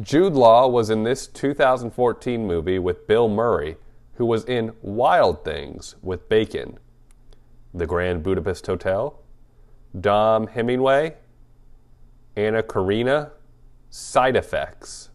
Jude 0.00 0.32
Law 0.32 0.66
was 0.68 0.90
in 0.90 1.04
this 1.04 1.28
2014 1.28 2.44
movie 2.44 2.80
with 2.80 3.06
Bill 3.06 3.28
Murray, 3.28 3.76
who 4.14 4.26
was 4.26 4.44
in 4.44 4.72
Wild 4.82 5.44
Things 5.44 5.94
with 6.02 6.28
Bacon, 6.28 6.78
The 7.72 7.86
Grand 7.86 8.24
Budapest 8.24 8.66
Hotel, 8.66 9.20
Dom 9.98 10.48
Hemingway, 10.48 11.14
Anna 12.36 12.62
Karina, 12.62 13.32
Side 13.90 14.36
Effects. 14.36 15.10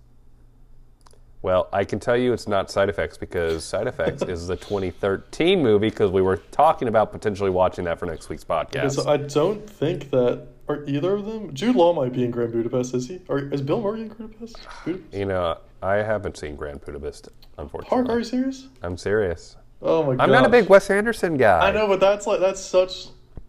Well, 1.43 1.67
I 1.73 1.83
can 1.83 1.99
tell 1.99 2.15
you 2.15 2.31
it's 2.31 2.47
not 2.47 2.71
Side 2.71 2.87
Effects 2.87 3.17
because 3.17 3.65
Side 3.65 3.85
Effects 3.85 4.23
is 4.23 4.47
the 4.47 4.55
2013 4.55 5.61
movie 5.61 5.89
because 5.89 6.09
we 6.09 6.21
were 6.21 6.37
talking 6.51 6.87
about 6.87 7.11
potentially 7.11 7.49
watching 7.49 7.83
that 7.83 7.99
for 7.99 8.05
next 8.05 8.29
week's 8.29 8.45
podcast. 8.45 8.93
so 8.93 9.09
I 9.09 9.17
don't 9.17 9.69
think 9.69 10.09
that 10.11 10.47
are 10.69 10.85
either 10.85 11.15
of 11.15 11.25
them. 11.25 11.53
Jude 11.53 11.75
Law 11.75 11.91
might 11.91 12.13
be 12.13 12.23
in 12.23 12.31
Grand 12.31 12.53
Budapest, 12.53 12.93
is 12.93 13.09
he? 13.09 13.19
Or 13.27 13.39
is 13.53 13.61
Bill 13.61 13.81
Murray 13.81 14.03
in 14.03 14.07
Budapest? 14.07 14.57
Budapest? 14.85 15.13
you 15.13 15.25
know, 15.25 15.57
I 15.81 15.95
haven't 15.95 16.37
seen 16.37 16.55
Grand 16.55 16.79
Budapest, 16.79 17.27
unfortunately. 17.57 17.89
Park, 17.89 18.09
are 18.09 18.19
you 18.19 18.23
serious? 18.23 18.69
I'm 18.81 18.97
serious. 18.97 19.57
Oh 19.81 20.01
my 20.01 20.15
god. 20.15 20.23
I'm 20.23 20.31
not 20.31 20.45
a 20.45 20.49
big 20.49 20.69
Wes 20.69 20.89
Anderson 20.89 21.35
guy. 21.35 21.67
I 21.67 21.71
know, 21.71 21.87
but 21.87 21.99
that's 21.99 22.25
like 22.25 22.39
that's 22.39 22.61
such 22.61 23.07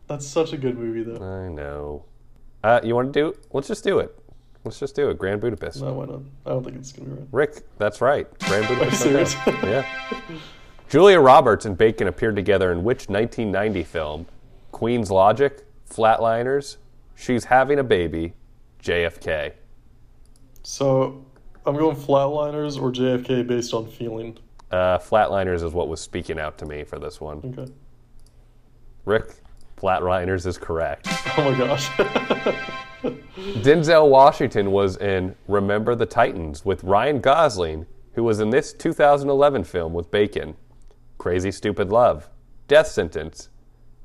that's 0.09 0.26
such 0.26 0.53
a 0.53 0.57
good 0.57 0.76
movie 0.76 1.05
though. 1.05 1.24
I 1.24 1.49
know. 1.49 2.05
Uh, 2.64 2.80
you 2.82 2.97
want 2.97 3.12
to 3.12 3.20
do? 3.20 3.38
Let's 3.53 3.68
just 3.68 3.84
do 3.84 4.01
it. 4.01 4.18
Let's 4.65 4.79
just 4.79 4.95
do 4.97 5.11
it. 5.11 5.19
Grand 5.19 5.41
Budapest. 5.43 5.83
No, 5.83 5.93
why 5.93 6.07
not? 6.07 6.21
I 6.47 6.51
don't 6.51 6.65
think 6.65 6.77
it's 6.77 6.91
gonna 6.93 7.11
be 7.11 7.17
right. 7.17 7.29
Rick, 7.33 7.62
that's 7.77 8.01
right. 8.01 8.27
Grand 8.41 8.67
Budapest. 8.67 9.03
serious? 9.03 9.35
Yeah. 9.47 9.87
Julia 10.89 11.21
Roberts 11.21 11.67
and 11.67 11.77
Bacon 11.77 12.09
appeared 12.09 12.37
together 12.37 12.73
in 12.73 12.83
which 12.85 13.09
1990 13.09 13.83
film? 13.83 14.27
Queen's 14.73 15.11
Logic, 15.11 15.65
Flatliners, 15.89 16.77
She's 17.15 17.45
Having 17.45 17.79
a 17.79 17.85
Baby, 17.85 18.33
JFK. 18.83 19.53
So 20.62 21.25
I'm 21.67 21.77
going 21.77 21.97
Flatliners 21.97 22.81
or 22.81 22.91
JFK 22.91 23.47
based 23.47 23.75
on 23.75 23.87
feeling. 23.87 24.39
Uh, 24.71 24.99
Flatliners 24.99 25.62
is 25.62 25.73
what 25.73 25.89
was 25.89 26.01
speaking 26.01 26.39
out 26.39 26.59
to 26.59 26.67
me 26.67 26.85
for 26.85 26.99
this 26.99 27.21
one. 27.21 27.39
Okay. 27.59 27.71
Rick, 29.05 29.35
Flatliners 29.77 30.47
is 30.47 30.59
correct. 30.59 31.07
Oh 31.37 31.51
my 31.51 31.59
gosh. 31.59 31.91
Denzel 33.05 34.09
Washington 34.09 34.70
was 34.70 34.96
in 34.96 35.34
Remember 35.46 35.94
the 35.94 36.07
Titans 36.07 36.64
with 36.64 36.82
Ryan 36.84 37.20
Gosling, 37.20 37.86
who 38.14 38.22
was 38.24 38.40
in 38.40 38.50
this 38.50 38.72
2011 38.72 39.64
film 39.64 39.92
with 39.92 40.11
Bacon. 40.11 40.57
Crazy 41.18 41.50
Stupid 41.50 41.90
Love, 41.90 42.28
Death 42.68 42.86
Sentence, 42.88 43.48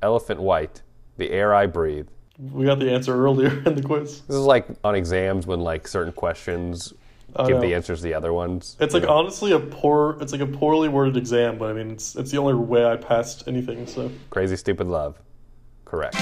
Elephant 0.02 0.40
White, 0.40 0.82
The 1.16 1.30
Air 1.30 1.54
I 1.54 1.66
Breathe. 1.66 2.08
we 2.38 2.64
got 2.66 2.78
the 2.78 2.90
answer 2.90 3.14
earlier 3.14 3.62
in 3.66 3.74
the 3.74 3.82
quiz. 3.82 4.20
This 4.22 4.36
is 4.36 4.44
like 4.44 4.66
on 4.84 4.94
exams 4.94 5.46
when 5.46 5.60
like 5.60 5.86
certain 5.88 6.12
questions 6.12 6.92
I 7.36 7.46
give 7.46 7.56
know. 7.56 7.62
the 7.62 7.74
answers 7.74 7.98
to 8.00 8.04
the 8.04 8.14
other 8.14 8.32
ones. 8.32 8.76
It's 8.80 8.94
like 8.94 9.04
know? 9.04 9.10
honestly 9.10 9.52
a 9.52 9.60
poor 9.60 10.18
it's 10.20 10.32
like 10.32 10.40
a 10.40 10.46
poorly 10.46 10.88
worded 10.88 11.16
exam, 11.16 11.58
but 11.58 11.70
I 11.70 11.72
mean 11.72 11.90
it's 11.92 12.16
it's 12.16 12.30
the 12.30 12.38
only 12.38 12.54
way 12.54 12.84
I 12.84 12.96
passed 12.96 13.44
anything, 13.46 13.86
so 13.86 14.10
Crazy 14.30 14.56
Stupid 14.56 14.86
Love. 14.86 15.20
Correct. 15.84 16.16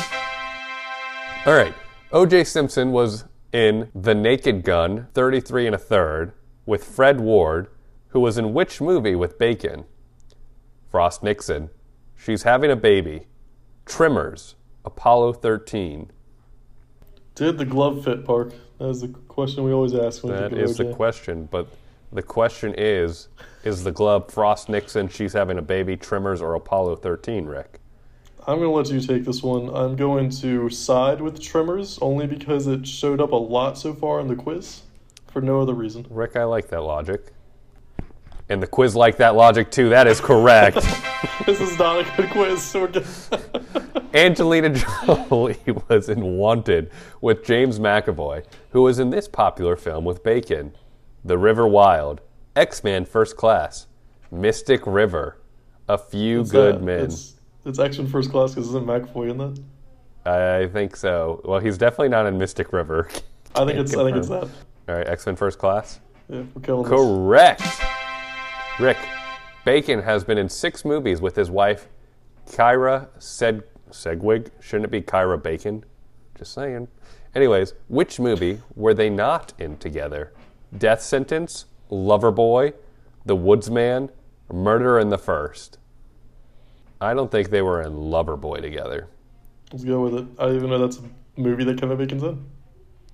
All 1.47 1.55
right. 1.55 1.75
OJ 2.11 2.47
Simpson 2.47 2.91
was 2.91 3.27
in 3.53 3.91
The 3.95 4.15
Naked 4.15 4.63
Gun, 4.65 5.09
33 5.13 5.67
and 5.67 5.75
a 5.75 5.79
third, 5.79 6.33
with 6.65 6.83
Fred 6.83 7.21
Ward, 7.21 7.69
who 8.09 8.21
was 8.21 8.39
in 8.39 8.55
which 8.55 8.81
movie 8.81 9.15
with 9.15 9.39
Bacon? 9.39 9.85
Frost 10.91 11.23
Nixon. 11.23 11.69
She's 12.17 12.45
having 12.45 12.71
a 12.71 12.77
baby. 12.77 13.27
Tremors. 13.85 14.55
Apollo 14.87 15.35
13. 15.35 16.11
did 17.35 17.59
the 17.59 17.67
glove 17.67 18.05
fit 18.05 18.25
Park? 18.25 18.55
That 18.79 18.89
is 18.89 19.03
the 19.03 19.09
question 19.09 19.65
we 19.65 19.73
always 19.73 19.95
ask 19.95 20.25
when 20.25 20.33
we 20.33 20.39
That 20.39 20.51
think 20.53 20.77
the 20.79 20.95
question, 20.95 21.47
but 21.51 21.69
the 22.11 22.23
question 22.23 22.75
is 22.79 23.29
is 23.65 23.85
the 23.85 23.93
glove 23.93 24.33
Frost 24.33 24.71
Nixon, 24.71 25.09
She's 25.09 25.35
Having 25.35 25.59
a 25.59 25.63
Baby, 25.63 25.95
Tremors, 25.99 26.41
or 26.41 26.55
Apollo 26.55 26.97
13, 26.97 27.45
Rick? 27.45 27.81
I'm 28.49 28.61
gonna 28.61 28.71
let 28.71 28.89
you 28.89 28.99
take 28.99 29.27
this 29.27 29.43
one. 29.43 29.69
I'm 29.77 29.95
going 29.95 30.31
to 30.31 30.71
side 30.71 31.21
with 31.21 31.39
Tremors 31.39 31.99
only 32.01 32.27
because 32.27 32.67
it 32.67 32.89
showed 32.89 33.21
up 33.21 33.33
a 33.33 33.37
lot 33.37 33.77
so 33.77 33.93
far 33.93 34.21
in 34.21 34.27
the 34.27 34.37
quiz, 34.37 34.81
for 35.27 35.43
no 35.43 35.61
other 35.61 35.75
reason. 35.75 36.07
Rick, 36.09 36.35
I 36.35 36.45
like 36.45 36.69
that 36.69 36.81
logic. 36.81 37.35
And 38.49 38.63
the 38.63 38.67
quiz 38.67 38.97
like 38.97 39.19
that 39.19 39.35
logic 39.35 39.71
too. 39.71 39.91
That 39.91 40.07
is 40.07 40.19
correct. 40.19 40.77
this 41.45 41.61
is 41.61 41.79
not 41.79 42.01
a 42.01 42.17
good 42.17 42.31
quiz. 42.31 42.63
So 42.63 42.87
we're. 42.87 43.99
Angelina 44.15 44.71
Jolie 44.71 45.59
was 45.91 46.09
in 46.09 46.39
Wanted 46.39 46.91
with 47.21 47.45
James 47.45 47.79
McAvoy, 47.79 48.47
who 48.71 48.81
was 48.81 48.99
in 48.99 49.11
this 49.11 49.29
popular 49.29 49.77
film 49.77 50.07
with 50.07 50.25
Bacon, 50.25 50.75
The 51.23 51.37
River 51.37 51.69
Wild, 51.69 52.23
X 52.57 52.83
Men 52.83 53.05
First 53.05 53.37
Class, 53.37 53.89
Mystic 54.31 54.87
River, 54.87 55.37
A 55.87 55.99
Few 55.99 56.45
Good 56.45 56.77
Uh, 56.77 56.79
Men. 56.79 57.05
It's 57.05 57.38
it's 57.69 57.79
X 57.79 57.99
Men 57.99 58.07
First 58.07 58.31
Class 58.31 58.55
because 58.55 58.69
isn't 58.69 58.87
McAvoy 58.87 59.31
in 59.31 59.39
that? 59.39 59.61
I 60.27 60.67
think 60.69 60.97
so. 60.97 61.41
Well, 61.45 61.61
he's 61.61 61.79
definitely 61.79 62.09
not 62.11 62.27
in 62.27 62.37
Mystic 62.39 62.73
River. 62.73 63.09
I 63.55 63.65
think 63.65 63.79
it's 63.79 63.95
I 63.97 64.05
think 64.05 64.17
it's 64.17 64.29
that. 64.29 64.45
All 64.89 64.95
right, 64.95 65.07
X 65.07 65.27
Men 65.27 65.37
First 65.37 65.59
Class. 65.59 66.01
Yeah, 66.29 66.43
we're 66.55 66.63
killing 66.63 66.83
this. 66.83 66.91
Correct. 66.91 67.63
Rick, 68.79 68.99
Bacon 69.65 70.01
has 70.03 70.25
been 70.25 70.39
in 70.39 70.49
six 70.49 70.85
movies 70.85 71.21
with 71.21 71.35
his 71.35 71.51
wife, 71.51 71.89
Kyra 72.47 73.09
Sed- 73.19 73.65
Segwig. 73.91 74.51
Shouldn't 74.61 74.85
it 74.85 74.91
be 74.91 75.01
Kyra 75.01 75.43
Bacon? 75.43 75.85
Just 76.37 76.53
saying. 76.53 76.89
Anyways, 77.35 77.75
which 77.89 78.21
movie 78.21 78.61
were 78.77 78.95
they 78.95 79.11
not 79.11 79.53
in 79.59 79.77
together? 79.79 80.33
Death 80.77 81.03
Sentence, 81.03 81.67
Loverboy, 81.91 82.75
The 83.27 83.35
Woodsman, 83.37 84.11
Murder 84.53 84.99
in 84.99 85.09
the 85.09 85.19
First. 85.19 85.79
I 87.01 87.15
don't 87.15 87.31
think 87.31 87.51
they 87.51 87.63
were 87.63 87.83
in 87.83 87.93
Loverboy 87.93 88.61
together. 88.61 89.09
Let's 89.73 89.85
go 89.85 90.01
with 90.01 90.15
it. 90.15 90.27
I 90.39 90.47
didn't 90.47 90.57
even 90.57 90.71
know 90.71 90.79
that's 90.79 90.99
a 90.99 91.41
movie 91.41 91.65
that 91.65 91.79
Kevin 91.79 91.97
Bacon's 91.97 92.23
in. 92.23 92.45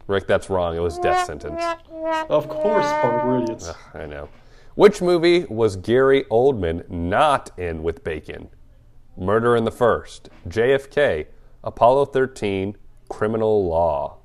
Rick, 0.06 0.26
that's 0.26 0.48
wrong. 0.50 0.76
It 0.76 0.80
was 0.80 0.98
Death 0.98 1.26
Sentence. 1.26 1.62
Of 2.28 2.48
course, 2.48 2.86
Park. 2.86 3.24
We're 3.24 3.42
idiots. 3.42 3.70
I 3.94 4.06
know. 4.06 4.28
Which 4.74 5.00
movie 5.00 5.44
was 5.44 5.76
Gary 5.76 6.24
Oldman 6.30 6.88
not 6.90 7.50
in 7.58 7.82
with 7.82 8.04
Bacon? 8.04 8.48
Murder 9.16 9.54
in 9.56 9.64
the 9.64 9.70
First, 9.70 10.28
JFK, 10.48 11.26
Apollo 11.62 12.06
13, 12.06 12.76
Criminal 13.08 13.66
Law. 13.68 14.18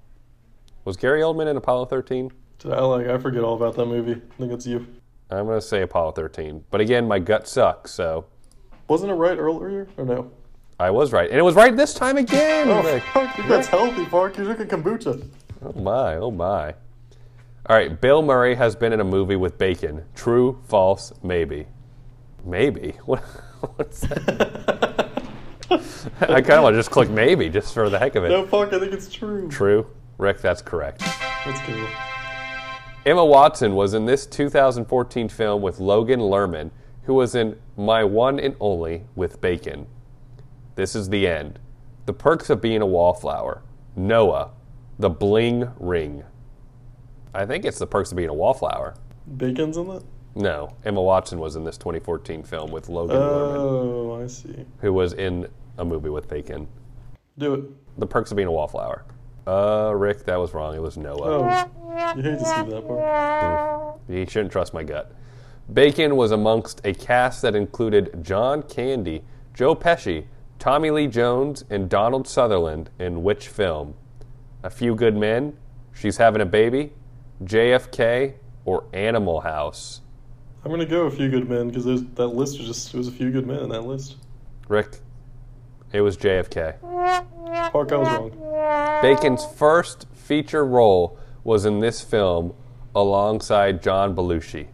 Was 0.86 0.98
Gary 0.98 1.22
Oldman 1.22 1.48
in 1.48 1.56
Apollo 1.58 1.86
13? 1.86 2.32
I 2.66 2.82
like? 2.82 3.08
I 3.08 3.18
forget 3.18 3.44
all 3.44 3.56
about 3.56 3.76
that 3.76 3.86
movie. 3.86 4.14
I 4.14 4.36
think 4.38 4.52
it's 4.52 4.66
you. 4.66 4.88
I'm 5.30 5.46
going 5.46 5.60
to 5.60 5.66
say 5.66 5.82
Apollo 5.84 6.14
13. 6.14 6.66
But 6.72 6.82
again, 6.82 7.08
my 7.08 7.20
gut 7.20 7.48
sucks, 7.48 7.92
so 7.92 8.26
Wasn't 8.90 9.12
it 9.12 9.14
right 9.14 9.38
earlier 9.38 9.88
or 9.98 10.04
no? 10.04 10.32
I 10.80 10.90
was 10.90 11.14
right. 11.14 11.30
And 11.30 11.38
it 11.38 11.44
was 11.44 11.56
right 11.56 11.76
this 11.76 11.94
time 11.94 12.18
again. 12.18 12.70
Oh, 12.70 13.00
fuck, 13.14 13.38
you 13.38 13.48
that's 13.48 13.68
healthy, 13.68 14.06
Park. 14.06 14.36
You're 14.36 14.54
drinking 14.54 14.68
kombucha. 14.68 15.30
Oh 15.64 15.80
my, 15.80 16.16
oh 16.16 16.32
my. 16.32 16.74
All 17.68 17.76
right, 17.76 18.02
Bill 18.02 18.24
Murray 18.24 18.56
has 18.56 18.76
been 18.76 18.92
in 18.92 19.00
a 19.00 19.04
movie 19.04 19.36
with 19.36 19.60
Bacon. 19.60 20.04
True, 20.16 20.60
false, 20.68 21.14
maybe. 21.24 21.68
Maybe? 22.44 22.94
What, 23.06 23.20
what's 23.76 24.00
that? 24.02 25.12
I 26.22 26.40
kind 26.40 26.52
of 26.52 26.64
want 26.64 26.74
to 26.76 26.80
just 26.80 26.92
click 26.92 27.10
maybe 27.10 27.50
just 27.50 27.74
for 27.74 27.90
the 27.90 28.00
heck 28.00 28.16
of 28.16 28.24
it. 28.24 28.30
No, 28.30 28.48
fuck, 28.48 28.72
I 28.72 28.80
think 28.80 28.94
it's 28.94 29.12
true. 29.12 29.50
True. 29.50 29.86
Rick, 30.18 30.40
that's 30.40 30.62
correct. 30.62 31.02
Let's 31.46 31.60
go. 31.68 31.88
Emma 33.06 33.26
Watson 33.26 33.76
was 33.76 33.94
in 33.94 34.06
this 34.06 34.26
2014 34.26 35.28
film 35.28 35.62
with 35.62 35.82
Logan 35.82 36.22
Lerman, 36.22 36.72
who 37.10 37.16
was 37.16 37.34
in 37.34 37.58
My 37.76 38.04
One 38.04 38.40
and 38.40 38.56
Only 38.60 39.02
with 39.16 39.42
Bacon. 39.42 39.88
This 40.76 40.94
is 40.96 41.10
the 41.10 41.26
end. 41.26 41.58
The 42.06 42.14
Perks 42.14 42.52
of 42.52 42.62
Being 42.62 42.84
a 42.84 42.86
Wallflower. 42.86 43.64
Noah. 43.96 44.52
The 45.00 45.10
Bling 45.10 45.72
Ring. 45.80 46.22
I 47.34 47.48
think 47.48 47.66
it's 47.66 47.80
The 47.80 47.88
Perks 47.88 48.12
of 48.12 48.18
Being 48.18 48.30
a 48.30 48.34
Wallflower. 48.36 48.94
Bacon's 49.38 49.76
in 49.78 49.88
that. 49.88 50.04
No, 50.36 50.76
Emma 50.86 51.02
Watson 51.02 51.40
was 51.40 51.56
in 51.56 51.64
this 51.64 51.80
2014 51.80 52.44
film 52.44 52.70
with 52.70 52.90
Logan 52.90 53.16
Lerman, 53.18 53.56
Oh, 53.58 54.22
I 54.24 54.28
see. 54.28 54.68
who 54.82 54.94
was 54.94 55.14
in 55.14 55.48
a 55.80 55.84
movie 55.86 56.10
with 56.10 56.28
Bacon. 56.30 56.68
Do 57.40 57.56
it. 57.56 57.64
The 58.00 58.06
Perks 58.06 58.30
of 58.30 58.38
Being 58.38 58.50
a 58.50 58.52
Wallflower. 58.52 59.04
Uh, 59.48 59.94
Rick, 59.96 60.26
that 60.26 60.36
was 60.38 60.54
wrong. 60.54 60.76
It 60.76 60.82
was 60.84 60.96
Noah. 60.96 61.18
Oh, 61.24 62.16
you 62.16 62.22
hate 62.22 62.38
to 62.38 62.46
see 62.46 62.70
that 62.70 62.88
part. 62.88 64.00
You 64.08 64.28
shouldn't 64.28 64.52
trust 64.52 64.76
my 64.76 64.84
gut. 64.84 65.12
Bacon 65.72 66.16
was 66.16 66.32
amongst 66.32 66.82
a 66.84 66.96
cast 66.96 67.44
that 67.44 67.56
included 67.56 68.24
John 68.24 68.64
Candy, 68.64 69.24
Joe 69.54 69.76
Pesci, 69.76 70.26
Tommy 70.58 70.90
Lee 70.90 71.06
Jones, 71.06 71.64
and 71.70 71.88
Donald 71.88 72.28
Sutherland 72.28 72.90
in 72.98 73.22
which 73.22 73.48
film? 73.50 73.94
A 74.64 74.72
Few 74.72 74.96
Good 74.96 75.16
Men, 75.16 75.56
She's 75.94 76.18
Having 76.18 76.42
a 76.42 76.46
Baby, 76.48 76.92
JFK, 77.44 78.34
or 78.66 78.86
Animal 78.94 79.42
House? 79.42 80.02
I'm 80.66 80.72
gonna 80.72 80.88
go 80.88 81.04
a 81.04 81.12
few 81.12 81.30
good 81.30 81.48
men 81.48 81.68
because 81.68 81.86
that 81.86 82.28
list 82.28 82.58
was 82.58 82.68
just 82.68 82.94
it 82.94 82.98
was 82.98 83.08
a 83.08 83.12
few 83.12 83.32
good 83.32 83.46
men 83.46 83.60
in 83.60 83.70
that 83.70 83.84
list. 83.84 84.18
Rick, 84.68 84.98
it 85.94 86.02
was 86.02 86.18
JFK. 86.18 86.82
Park, 87.72 87.92
I 87.92 87.96
was 87.96 88.08
wrong. 88.10 89.02
Bacon's 89.04 89.46
first 89.46 90.08
feature 90.14 90.66
role 90.66 91.20
was 91.44 91.66
in 91.66 91.80
this 91.80 92.02
film 92.02 92.56
alongside 92.96 93.84
John 93.84 94.16
Belushi. 94.16 94.68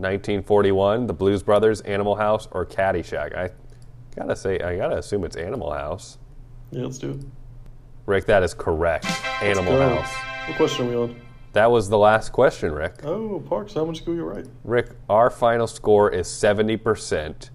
1941, 0.00 1.06
The 1.06 1.12
Blues 1.12 1.42
Brothers, 1.42 1.80
Animal 1.82 2.16
House, 2.16 2.48
or 2.50 2.64
Caddyshack. 2.64 3.36
I 3.36 3.50
gotta 4.14 4.36
say, 4.36 4.60
I 4.60 4.76
gotta 4.76 4.98
assume 4.98 5.24
it's 5.24 5.36
Animal 5.36 5.72
House. 5.72 6.18
Yeah, 6.70 6.84
let's 6.84 6.98
do 6.98 7.10
it. 7.10 7.24
Rick, 8.06 8.26
that 8.26 8.42
is 8.42 8.54
correct. 8.54 9.06
Animal 9.42 9.72
Go. 9.72 9.96
House. 9.96 10.14
What 10.46 10.56
question 10.56 10.86
are 10.86 10.88
we 10.90 10.96
on? 10.96 11.20
That 11.52 11.70
was 11.70 11.88
the 11.88 11.98
last 11.98 12.32
question, 12.32 12.72
Rick. 12.72 13.00
Oh, 13.02 13.40
Parks, 13.40 13.74
how 13.74 13.84
much 13.84 14.04
go 14.04 14.12
you 14.12 14.24
right? 14.24 14.46
Rick, 14.62 14.90
our 15.08 15.30
final 15.30 15.66
score 15.66 16.10
is 16.10 16.28
70%. 16.28 17.50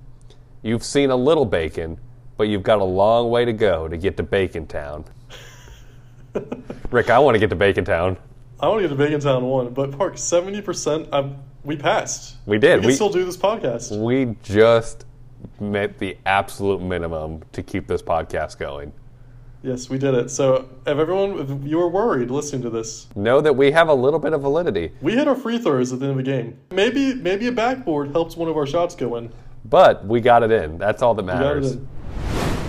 You've 0.63 0.83
seen 0.83 1.11
a 1.11 1.15
little 1.15 1.45
bacon, 1.45 1.99
but 2.35 2.47
you've 2.47 2.63
got 2.63 2.79
a 2.79 2.83
long 2.83 3.29
way 3.29 3.45
to 3.45 3.53
go 3.53 3.87
to 3.87 3.97
get 3.97 4.17
to 4.17 4.23
Bacon 4.23 4.65
Town. 4.65 5.05
Rick, 6.91 7.09
I 7.09 7.19
want 7.19 7.35
to 7.35 7.39
get 7.39 7.51
to 7.51 7.55
Bacon 7.55 7.85
Town. 7.85 8.17
I 8.59 8.67
want 8.67 8.81
to 8.81 8.87
get 8.87 8.95
to 8.95 9.03
Bacon 9.03 9.19
Town 9.19 9.43
one, 9.45 9.73
but 9.73 9.97
Park, 9.97 10.17
seventy 10.17 10.61
percent. 10.61 11.07
We 11.63 11.75
passed. 11.75 12.37
We 12.45 12.57
did. 12.57 12.81
We 12.81 12.87
We- 12.87 12.93
still 12.93 13.09
do 13.09 13.23
this 13.23 13.37
podcast. 13.37 13.97
We 14.01 14.35
just 14.43 15.05
met 15.59 15.97
the 15.99 16.17
absolute 16.25 16.81
minimum 16.81 17.41
to 17.53 17.63
keep 17.63 17.87
this 17.87 18.01
podcast 18.01 18.57
going. 18.57 18.93
Yes, 19.63 19.89
we 19.89 19.99
did 19.99 20.15
it. 20.15 20.31
So, 20.31 20.69
if 20.87 20.97
everyone, 20.97 21.37
if 21.39 21.67
you 21.69 21.77
were 21.77 21.87
worried 21.89 22.31
listening 22.31 22.63
to 22.63 22.71
this, 22.71 23.07
Know 23.15 23.41
that 23.41 23.55
we 23.55 23.69
have 23.71 23.89
a 23.89 23.93
little 23.93 24.19
bit 24.19 24.33
of 24.33 24.41
validity, 24.41 24.91
we 25.01 25.13
hit 25.13 25.27
our 25.27 25.35
free 25.35 25.59
throws 25.59 25.93
at 25.93 25.99
the 25.99 26.05
end 26.07 26.19
of 26.19 26.25
the 26.25 26.31
game. 26.31 26.57
Maybe, 26.71 27.13
maybe 27.13 27.45
a 27.47 27.51
backboard 27.51 28.11
helps 28.11 28.35
one 28.35 28.49
of 28.49 28.57
our 28.57 28.65
shots 28.65 28.95
go 28.95 29.17
in. 29.17 29.31
but 29.65 30.03
we 30.05 30.19
got 30.19 30.41
it 30.41 30.51
in. 30.51 30.79
That's 30.79 31.03
all 31.03 31.13
that 31.13 31.21
We 31.23 31.27
got 31.31 31.41
it 31.41 31.61
matters. 31.61 31.77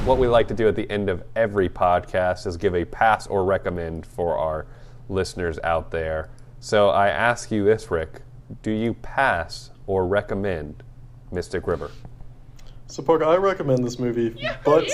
What 0.05 0.18
we 0.18 0.26
like 0.26 0.49
to 0.49 0.55
do 0.55 0.68
at 0.68 0.76
the 0.76 0.90
end 0.90 1.09
of 1.09 1.22
every 1.34 1.68
podcast 1.70 2.47
is 2.47 2.59
give 2.59 2.74
a 2.74 2.84
pass 2.84 3.26
or 3.26 3.45
recommend 3.45 4.05
for 4.05 4.36
our 4.36 4.66
listeners 5.09 5.59
out 5.64 5.90
there. 5.93 6.28
So 6.61 6.90
I 6.90 7.09
ask 7.09 7.51
you 7.51 7.64
this, 7.64 7.90
Rick 7.90 8.20
do 8.63 8.71
you 8.71 8.95
pass 8.95 9.71
or 9.87 10.07
recommend 10.07 10.83
Mystic 11.31 11.67
River? 11.67 11.91
So, 12.87 13.03
Park, 13.03 13.23
I 13.23 13.37
recommend 13.37 13.85
this 13.85 13.99
movie, 13.99 14.37
but 14.65 14.87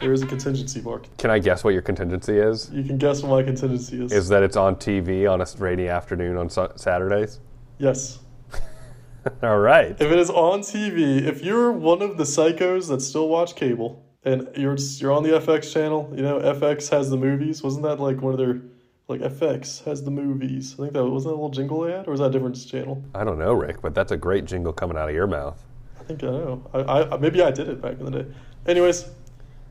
there 0.00 0.12
is 0.12 0.22
a 0.22 0.26
contingency, 0.26 0.80
Mark. 0.80 1.16
Can 1.16 1.30
I 1.30 1.38
guess 1.38 1.64
what 1.64 1.72
your 1.72 1.82
contingency 1.82 2.38
is? 2.38 2.70
You 2.72 2.84
can 2.84 2.98
guess 2.98 3.22
what 3.22 3.30
my 3.30 3.42
contingency 3.42 4.04
is. 4.04 4.12
Is 4.12 4.28
that 4.28 4.42
it's 4.42 4.56
on 4.56 4.76
TV 4.76 5.30
on 5.30 5.40
a 5.40 5.46
rainy 5.58 5.88
afternoon 5.88 6.36
on 6.36 6.48
Sa- 6.48 6.76
Saturdays? 6.76 7.40
yes. 7.78 8.20
All 9.42 9.58
right. 9.58 9.90
If 9.90 10.00
it 10.00 10.18
is 10.18 10.30
on 10.30 10.60
TV, 10.60 11.22
if 11.22 11.42
you're 11.42 11.72
one 11.72 12.00
of 12.00 12.16
the 12.16 12.24
psychos 12.24 12.88
that 12.88 13.02
still 13.02 13.28
watch 13.28 13.56
cable 13.56 14.06
and 14.24 14.48
you're 14.56 14.76
just, 14.76 15.02
you're 15.02 15.12
on 15.12 15.22
the 15.22 15.30
FX 15.30 15.72
channel, 15.72 16.10
you 16.14 16.22
know 16.22 16.38
FX 16.38 16.88
has 16.90 17.10
the 17.10 17.16
movies. 17.16 17.62
Wasn't 17.62 17.82
that 17.82 17.98
like 18.00 18.22
one 18.22 18.32
of 18.32 18.38
their 18.38 18.60
like 19.08 19.20
FX 19.22 19.82
has 19.84 20.02
the 20.04 20.10
movies? 20.10 20.74
I 20.74 20.82
think 20.82 20.92
that 20.92 21.04
wasn't 21.04 21.30
that 21.30 21.34
a 21.34 21.40
little 21.40 21.48
jingle 21.48 21.80
they 21.80 21.92
had, 21.92 22.06
or 22.06 22.10
was 22.10 22.20
that 22.20 22.26
a 22.26 22.30
different 22.30 22.68
channel? 22.68 23.02
I 23.14 23.24
don't 23.24 23.38
know, 23.38 23.54
Rick, 23.54 23.80
but 23.80 23.94
that's 23.94 24.12
a 24.12 24.16
great 24.16 24.44
jingle 24.44 24.72
coming 24.72 24.98
out 24.98 25.08
of 25.08 25.14
your 25.14 25.26
mouth. 25.26 25.58
I 25.98 26.04
think 26.04 26.22
I 26.22 26.26
know. 26.26 26.62
I, 26.74 26.80
I 27.14 27.16
maybe 27.16 27.42
I 27.42 27.50
did 27.50 27.68
it 27.68 27.80
back 27.80 27.98
in 27.98 28.04
the 28.04 28.22
day. 28.22 28.30
Anyways, 28.66 29.06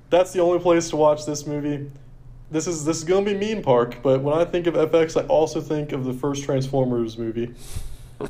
that's 0.09 0.33
the 0.33 0.39
only 0.39 0.59
place 0.59 0.89
to 0.89 0.95
watch 0.95 1.25
this 1.25 1.45
movie. 1.45 1.89
This 2.49 2.65
is 2.65 2.83
this 2.83 2.97
is 2.97 3.03
gonna 3.03 3.25
be 3.25 3.35
Mean 3.35 3.61
Park, 3.61 3.97
but 4.01 4.21
when 4.21 4.35
I 4.37 4.43
think 4.43 4.65
of 4.65 4.73
FX, 4.73 5.21
I 5.21 5.25
also 5.27 5.61
think 5.61 5.91
of 5.91 6.03
the 6.03 6.13
first 6.13 6.43
Transformers 6.43 7.17
movie. 7.17 7.53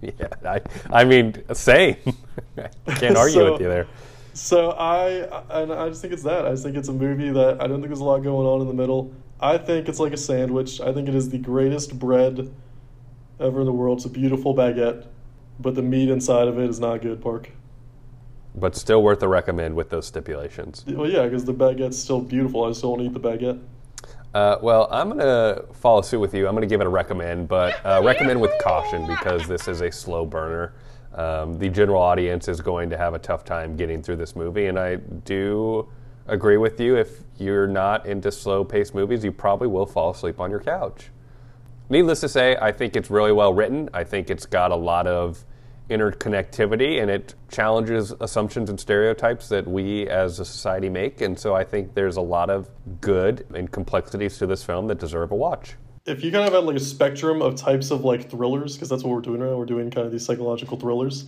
Yeah, 0.00 0.28
I, 0.44 0.60
I 0.90 1.04
mean, 1.04 1.42
same. 1.54 1.96
Can't 2.86 3.16
argue 3.16 3.34
So- 3.34 3.52
with 3.52 3.60
you 3.62 3.68
there. 3.68 3.86
So 4.34 4.70
I 4.72 5.08
and 5.62 5.72
I 5.72 5.88
just 5.88 6.02
think 6.02 6.12
it's 6.12 6.22
that. 6.24 6.44
I 6.46 6.50
just 6.50 6.62
think 6.62 6.76
it's 6.76 6.88
a 6.88 6.92
movie 6.92 7.30
that 7.30 7.60
I 7.60 7.66
don't 7.66 7.76
think 7.80 7.86
there's 7.86 8.00
a 8.00 8.04
lot 8.04 8.18
going 8.22 8.46
on 8.46 8.60
in 8.60 8.66
the 8.68 8.74
middle. 8.74 9.12
I 9.44 9.58
think 9.58 9.90
it's 9.90 10.00
like 10.00 10.14
a 10.14 10.16
sandwich. 10.16 10.80
I 10.80 10.90
think 10.94 11.06
it 11.06 11.14
is 11.14 11.28
the 11.28 11.36
greatest 11.36 11.98
bread 11.98 12.50
ever 13.38 13.60
in 13.60 13.66
the 13.66 13.72
world. 13.72 13.98
It's 13.98 14.06
a 14.06 14.08
beautiful 14.08 14.54
baguette, 14.54 15.06
but 15.60 15.74
the 15.74 15.82
meat 15.82 16.08
inside 16.08 16.48
of 16.48 16.58
it 16.58 16.70
is 16.70 16.80
not 16.80 17.02
good, 17.02 17.20
Park. 17.20 17.50
But 18.54 18.74
still 18.74 19.02
worth 19.02 19.22
a 19.22 19.28
recommend 19.28 19.76
with 19.76 19.90
those 19.90 20.06
stipulations. 20.06 20.82
Well, 20.86 21.10
yeah, 21.10 21.24
because 21.24 21.44
the 21.44 21.52
baguette's 21.52 21.98
still 21.98 22.22
beautiful. 22.22 22.64
I 22.64 22.72
still 22.72 22.92
want 22.92 23.02
to 23.02 23.06
eat 23.08 23.12
the 23.12 23.20
baguette. 23.20 23.60
Uh, 24.32 24.56
well, 24.62 24.88
I'm 24.90 25.08
going 25.10 25.18
to 25.18 25.66
follow 25.74 26.00
suit 26.00 26.20
with 26.20 26.32
you. 26.32 26.48
I'm 26.48 26.54
going 26.54 26.66
to 26.66 26.72
give 26.72 26.80
it 26.80 26.86
a 26.86 26.90
recommend, 26.90 27.46
but 27.46 27.84
uh, 27.84 28.00
recommend 28.04 28.40
with 28.40 28.52
caution 28.62 29.06
because 29.06 29.46
this 29.46 29.68
is 29.68 29.82
a 29.82 29.92
slow 29.92 30.24
burner. 30.24 30.72
Um, 31.12 31.58
the 31.58 31.68
general 31.68 32.00
audience 32.00 32.48
is 32.48 32.62
going 32.62 32.88
to 32.88 32.96
have 32.96 33.12
a 33.12 33.18
tough 33.18 33.44
time 33.44 33.76
getting 33.76 34.02
through 34.02 34.16
this 34.16 34.34
movie, 34.34 34.66
and 34.66 34.78
I 34.78 34.96
do 34.96 35.86
agree 36.26 36.56
with 36.56 36.80
you. 36.80 36.96
If 36.96 37.20
you're 37.38 37.66
not 37.66 38.06
into 38.06 38.32
slow 38.32 38.64
paced 38.64 38.94
movies, 38.94 39.24
you 39.24 39.32
probably 39.32 39.68
will 39.68 39.86
fall 39.86 40.10
asleep 40.10 40.40
on 40.40 40.50
your 40.50 40.60
couch. 40.60 41.10
Needless 41.88 42.20
to 42.20 42.28
say, 42.28 42.56
I 42.60 42.72
think 42.72 42.96
it's 42.96 43.10
really 43.10 43.32
well 43.32 43.52
written. 43.52 43.90
I 43.92 44.04
think 44.04 44.30
it's 44.30 44.46
got 44.46 44.70
a 44.70 44.76
lot 44.76 45.06
of 45.06 45.44
interconnectivity 45.90 47.02
and 47.02 47.10
it 47.10 47.34
challenges 47.50 48.14
assumptions 48.20 48.70
and 48.70 48.80
stereotypes 48.80 49.48
that 49.50 49.66
we 49.66 50.08
as 50.08 50.40
a 50.40 50.44
society 50.44 50.88
make. 50.88 51.20
And 51.20 51.38
so 51.38 51.54
I 51.54 51.62
think 51.62 51.92
there's 51.92 52.16
a 52.16 52.22
lot 52.22 52.48
of 52.48 52.70
good 53.02 53.46
and 53.54 53.70
complexities 53.70 54.38
to 54.38 54.46
this 54.46 54.64
film 54.64 54.86
that 54.86 54.98
deserve 54.98 55.30
a 55.30 55.34
watch. 55.34 55.74
If 56.06 56.24
you 56.24 56.32
kind 56.32 56.46
of 56.46 56.54
had 56.54 56.64
like 56.64 56.76
a 56.76 56.80
spectrum 56.80 57.42
of 57.42 57.54
types 57.56 57.90
of 57.90 58.04
like 58.04 58.30
thrillers, 58.30 58.74
because 58.74 58.88
that's 58.88 59.04
what 59.04 59.14
we're 59.14 59.20
doing 59.20 59.40
right 59.40 59.50
now, 59.50 59.56
we're 59.56 59.66
doing 59.66 59.90
kind 59.90 60.06
of 60.06 60.12
these 60.12 60.24
psychological 60.24 60.78
thrillers. 60.78 61.26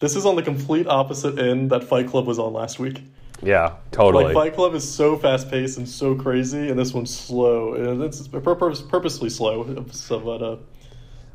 This 0.00 0.16
is 0.16 0.26
on 0.26 0.36
the 0.36 0.42
complete 0.42 0.86
opposite 0.86 1.38
end 1.38 1.70
that 1.70 1.84
Fight 1.84 2.08
Club 2.08 2.26
was 2.26 2.38
on 2.38 2.52
last 2.52 2.78
week. 2.78 3.02
Yeah, 3.44 3.74
totally. 3.90 4.24
Like 4.24 4.34
Fight 4.34 4.54
Club 4.54 4.74
is 4.74 4.88
so 4.88 5.16
fast 5.16 5.50
paced 5.50 5.78
and 5.78 5.88
so 5.88 6.14
crazy, 6.14 6.70
and 6.70 6.78
this 6.78 6.94
one's 6.94 7.14
slow. 7.14 7.74
And 7.74 8.02
it's 8.02 8.26
purposely 8.28 9.30
slow. 9.30 9.84
So, 9.92 10.18
but 10.20 10.42
uh, 10.42 10.56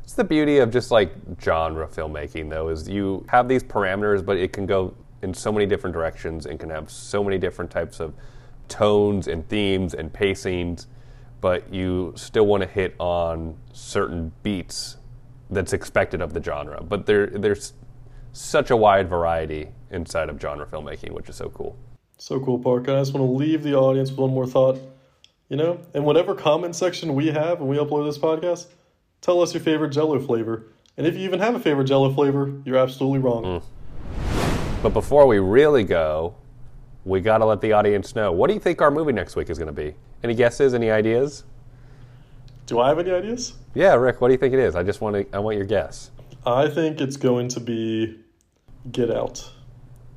It's 0.02 0.14
the 0.14 0.24
beauty 0.24 0.58
of 0.58 0.70
just 0.70 0.90
like 0.90 1.12
genre 1.40 1.86
filmmaking, 1.86 2.50
though, 2.50 2.68
is 2.68 2.88
you 2.88 3.24
have 3.28 3.48
these 3.48 3.62
parameters, 3.62 4.24
but 4.24 4.36
it 4.36 4.52
can 4.52 4.66
go 4.66 4.94
in 5.22 5.34
so 5.34 5.52
many 5.52 5.66
different 5.66 5.94
directions 5.94 6.46
and 6.46 6.58
can 6.58 6.70
have 6.70 6.90
so 6.90 7.22
many 7.22 7.38
different 7.38 7.70
types 7.70 8.00
of 8.00 8.14
tones 8.68 9.28
and 9.28 9.46
themes 9.48 9.94
and 9.94 10.12
pacings, 10.12 10.86
but 11.40 11.72
you 11.72 12.12
still 12.16 12.46
want 12.46 12.62
to 12.62 12.68
hit 12.68 12.94
on 12.98 13.56
certain 13.72 14.32
beats 14.42 14.96
that's 15.50 15.72
expected 15.72 16.22
of 16.22 16.32
the 16.32 16.42
genre. 16.42 16.82
But 16.82 17.06
there, 17.06 17.26
there's 17.26 17.74
such 18.32 18.70
a 18.70 18.76
wide 18.76 19.08
variety 19.08 19.68
inside 19.90 20.28
of 20.28 20.40
genre 20.40 20.66
filmmaking, 20.66 21.10
which 21.10 21.28
is 21.28 21.36
so 21.36 21.48
cool. 21.50 21.76
So 22.20 22.40
cool, 22.40 22.58
Park. 22.58 22.86
And 22.88 22.96
I 22.96 23.00
just 23.00 23.14
want 23.14 23.26
to 23.26 23.32
leave 23.32 23.62
the 23.62 23.74
audience 23.74 24.10
with 24.10 24.18
one 24.18 24.30
more 24.30 24.46
thought. 24.46 24.78
You 25.48 25.56
know, 25.56 25.80
in 25.94 26.04
whatever 26.04 26.34
comment 26.34 26.76
section 26.76 27.14
we 27.14 27.28
have 27.28 27.58
when 27.58 27.68
we 27.68 27.76
upload 27.76 28.06
this 28.06 28.18
podcast, 28.18 28.66
tell 29.20 29.42
us 29.42 29.52
your 29.52 29.62
favorite 29.62 29.90
Jello 29.90 30.20
flavor. 30.20 30.66
And 30.96 31.06
if 31.06 31.16
you 31.16 31.22
even 31.22 31.40
have 31.40 31.54
a 31.54 31.58
favorite 31.58 31.86
Jello 31.86 32.12
flavor, 32.12 32.52
you're 32.64 32.76
absolutely 32.76 33.18
wrong. 33.18 33.44
Mm. 33.44 34.82
But 34.82 34.90
before 34.90 35.26
we 35.26 35.38
really 35.38 35.82
go, 35.82 36.34
we 37.04 37.20
got 37.20 37.38
to 37.38 37.46
let 37.46 37.60
the 37.60 37.72
audience 37.72 38.14
know 38.14 38.30
what 38.32 38.48
do 38.48 38.54
you 38.54 38.60
think 38.60 38.80
our 38.80 38.90
movie 38.90 39.12
next 39.12 39.34
week 39.34 39.50
is 39.50 39.58
going 39.58 39.66
to 39.66 39.72
be? 39.72 39.94
Any 40.22 40.34
guesses? 40.34 40.74
Any 40.74 40.90
ideas? 40.90 41.44
Do 42.66 42.78
I 42.78 42.88
have 42.88 42.98
any 42.98 43.10
ideas? 43.10 43.54
Yeah, 43.74 43.94
Rick, 43.94 44.20
what 44.20 44.28
do 44.28 44.34
you 44.34 44.38
think 44.38 44.54
it 44.54 44.60
is? 44.60 44.76
I 44.76 44.82
just 44.82 45.00
want 45.00 45.16
to 45.16 45.36
I 45.36 45.40
want 45.40 45.56
your 45.56 45.66
guess. 45.66 46.10
I 46.46 46.68
think 46.68 47.00
it's 47.00 47.16
going 47.16 47.48
to 47.48 47.60
be 47.60 48.20
Get 48.92 49.10
Out. 49.10 49.50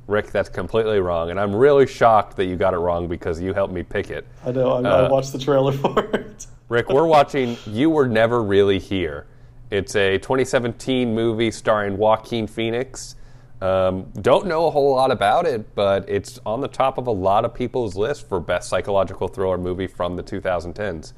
Rick, 0.08 0.32
that's 0.32 0.50
completely 0.50 1.00
wrong, 1.00 1.30
and 1.30 1.40
I'm 1.40 1.56
really 1.56 1.88
shocked 1.88 2.36
that 2.38 2.46
you 2.46 2.56
got 2.58 2.74
it 2.74 2.78
wrong 2.78 3.08
because 3.08 3.40
you 3.42 3.54
helped 3.54 3.74
me 3.74 3.84
pick 3.84 4.10
it. 4.10 4.28
I 4.46 4.52
know. 4.52 4.74
I, 4.74 4.82
I 4.82 5.06
Uh, 5.06 5.10
watched 5.10 5.32
the 5.32 5.40
trailer 5.40 5.72
for 5.72 6.00
it. 6.04 6.48
Rick, 6.68 6.90
we're 6.90 7.08
watching 7.08 7.58
You 7.66 7.90
Were 7.90 8.08
Never 8.08 8.44
Really 8.44 8.80
Here. 8.80 9.28
It's 9.72 9.96
a 9.96 10.18
2017 10.18 11.14
movie 11.16 11.52
starring 11.52 11.98
Joaquin 11.98 12.48
Phoenix. 12.48 13.16
Um, 13.62 14.12
don't 14.22 14.46
know 14.48 14.68
a 14.68 14.72
whole 14.72 14.94
lot 14.94 15.10
about 15.10 15.46
it, 15.46 15.74
but 15.74 16.08
it's 16.10 16.38
on 16.46 16.60
the 16.60 16.68
top 16.68 16.98
of 16.98 17.08
a 17.08 17.12
lot 17.12 17.46
of 17.46 17.54
people's 17.54 17.96
list 17.96 18.28
for 18.28 18.42
best 18.42 18.68
psychological 18.70 19.30
thriller 19.30 19.58
movie 19.58 19.88
from 19.88 20.18
the 20.18 20.24
2010s. 20.24 21.14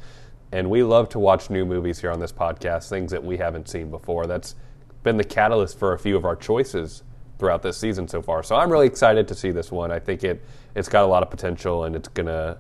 And 0.52 0.70
we 0.70 0.84
love 0.84 1.10
to 1.10 1.20
watch 1.20 1.50
new 1.50 1.66
movies 1.66 2.00
here 2.02 2.12
on 2.12 2.20
this 2.20 2.32
podcast, 2.32 2.88
things 2.88 3.10
that 3.12 3.24
we 3.24 3.38
haven't 3.38 3.68
seen 3.68 3.90
before. 3.90 4.28
That's 4.28 4.54
been 5.02 5.18
the 5.18 5.24
catalyst 5.24 5.80
for 5.80 5.94
a 5.94 6.00
few 6.00 6.16
of 6.16 6.24
our 6.24 6.36
choices 6.36 7.02
throughout 7.38 7.62
this 7.62 7.78
season 7.78 8.08
so 8.08 8.22
far. 8.22 8.44
So 8.44 8.56
I'm 8.56 8.72
really 8.72 8.88
excited 8.88 9.28
to 9.28 9.36
see 9.36 9.52
this 9.52 9.72
one. 9.72 9.92
I 9.92 10.00
think 10.00 10.24
it 10.24 10.44
it's 10.76 10.90
got 10.90 11.04
a 11.04 11.08
lot 11.08 11.24
of 11.24 11.30
potential 11.30 11.84
and 11.84 11.96
it's 11.96 12.08
gonna 12.10 12.58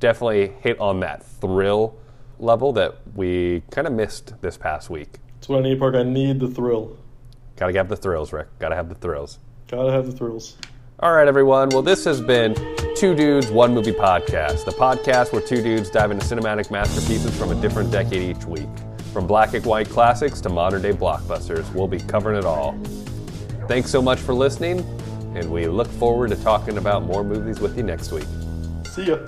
definitely 0.00 0.52
hit 0.60 0.80
on 0.80 1.00
that 1.00 1.22
thrill 1.24 1.96
level 2.38 2.72
that 2.72 2.96
we 3.14 3.62
kind 3.70 3.86
of 3.86 3.92
missed 3.92 4.40
this 4.42 4.56
past 4.56 4.90
week. 4.90 5.18
That's 5.36 5.48
what 5.48 5.60
I 5.60 5.62
need, 5.62 5.78
Park. 5.78 5.94
I 5.94 6.02
need 6.02 6.40
the 6.40 6.48
thrill. 6.48 6.98
Gotta 7.56 7.72
have 7.74 7.88
the 7.88 7.96
thrills, 7.96 8.32
Rick. 8.32 8.48
Gotta 8.58 8.74
have 8.74 8.88
the 8.88 8.94
thrills. 8.94 9.38
Gotta 9.68 9.92
have 9.92 10.06
the 10.06 10.12
thrills. 10.12 10.56
All 11.00 11.12
right, 11.12 11.26
everyone. 11.26 11.68
Well, 11.70 11.82
this 11.82 12.04
has 12.04 12.20
been 12.20 12.54
Two 12.96 13.14
Dudes, 13.14 13.50
One 13.50 13.74
Movie 13.74 13.92
Podcast, 13.92 14.64
the 14.64 14.70
podcast 14.70 15.32
where 15.32 15.42
two 15.42 15.60
dudes 15.62 15.90
dive 15.90 16.10
into 16.10 16.24
cinematic 16.24 16.70
masterpieces 16.70 17.36
from 17.36 17.50
a 17.50 17.60
different 17.60 17.90
decade 17.90 18.36
each 18.36 18.44
week. 18.44 18.68
From 19.12 19.26
black 19.26 19.54
and 19.54 19.64
white 19.66 19.88
classics 19.88 20.40
to 20.42 20.48
modern 20.48 20.82
day 20.82 20.92
blockbusters, 20.92 21.72
we'll 21.74 21.88
be 21.88 21.98
covering 21.98 22.38
it 22.38 22.44
all. 22.44 22.78
Thanks 23.68 23.90
so 23.90 24.02
much 24.02 24.18
for 24.18 24.34
listening, 24.34 24.80
and 25.34 25.50
we 25.50 25.66
look 25.66 25.88
forward 25.88 26.30
to 26.30 26.36
talking 26.36 26.78
about 26.78 27.04
more 27.04 27.24
movies 27.24 27.60
with 27.60 27.76
you 27.76 27.82
next 27.82 28.12
week. 28.12 28.26
See 28.86 29.04
ya. 29.04 29.18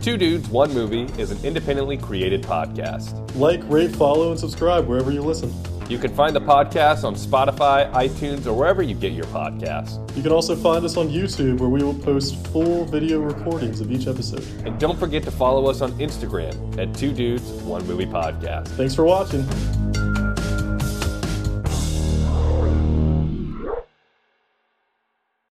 Two 0.00 0.16
Dudes, 0.16 0.48
One 0.48 0.72
Movie 0.72 1.02
is 1.20 1.30
an 1.30 1.44
independently 1.44 1.98
created 1.98 2.42
podcast. 2.42 3.36
Like, 3.36 3.60
rate, 3.68 3.94
follow, 3.94 4.30
and 4.30 4.40
subscribe 4.40 4.86
wherever 4.86 5.12
you 5.12 5.20
listen. 5.20 5.52
You 5.88 5.98
can 5.98 6.14
find 6.14 6.36
the 6.36 6.40
podcast 6.40 7.04
on 7.04 7.14
Spotify, 7.14 7.90
iTunes, 7.92 8.46
or 8.46 8.52
wherever 8.52 8.82
you 8.82 8.94
get 8.94 9.12
your 9.12 9.24
podcasts. 9.26 9.98
You 10.14 10.22
can 10.22 10.32
also 10.32 10.54
find 10.54 10.84
us 10.84 10.98
on 10.98 11.08
YouTube 11.08 11.60
where 11.60 11.70
we 11.70 11.82
will 11.82 11.94
post 11.94 12.46
full 12.48 12.84
video 12.84 13.20
recordings 13.20 13.80
of 13.80 13.90
each 13.90 14.06
episode. 14.06 14.44
And 14.66 14.78
don't 14.78 14.98
forget 14.98 15.22
to 15.22 15.30
follow 15.30 15.70
us 15.70 15.80
on 15.80 15.92
Instagram 15.92 16.78
at 16.78 16.94
Two 16.94 17.12
Dudes, 17.12 17.50
One 17.62 17.86
Movie 17.86 18.06
Podcast. 18.06 18.68
Thanks 18.68 18.94
for 18.94 19.04
watching. 19.04 19.46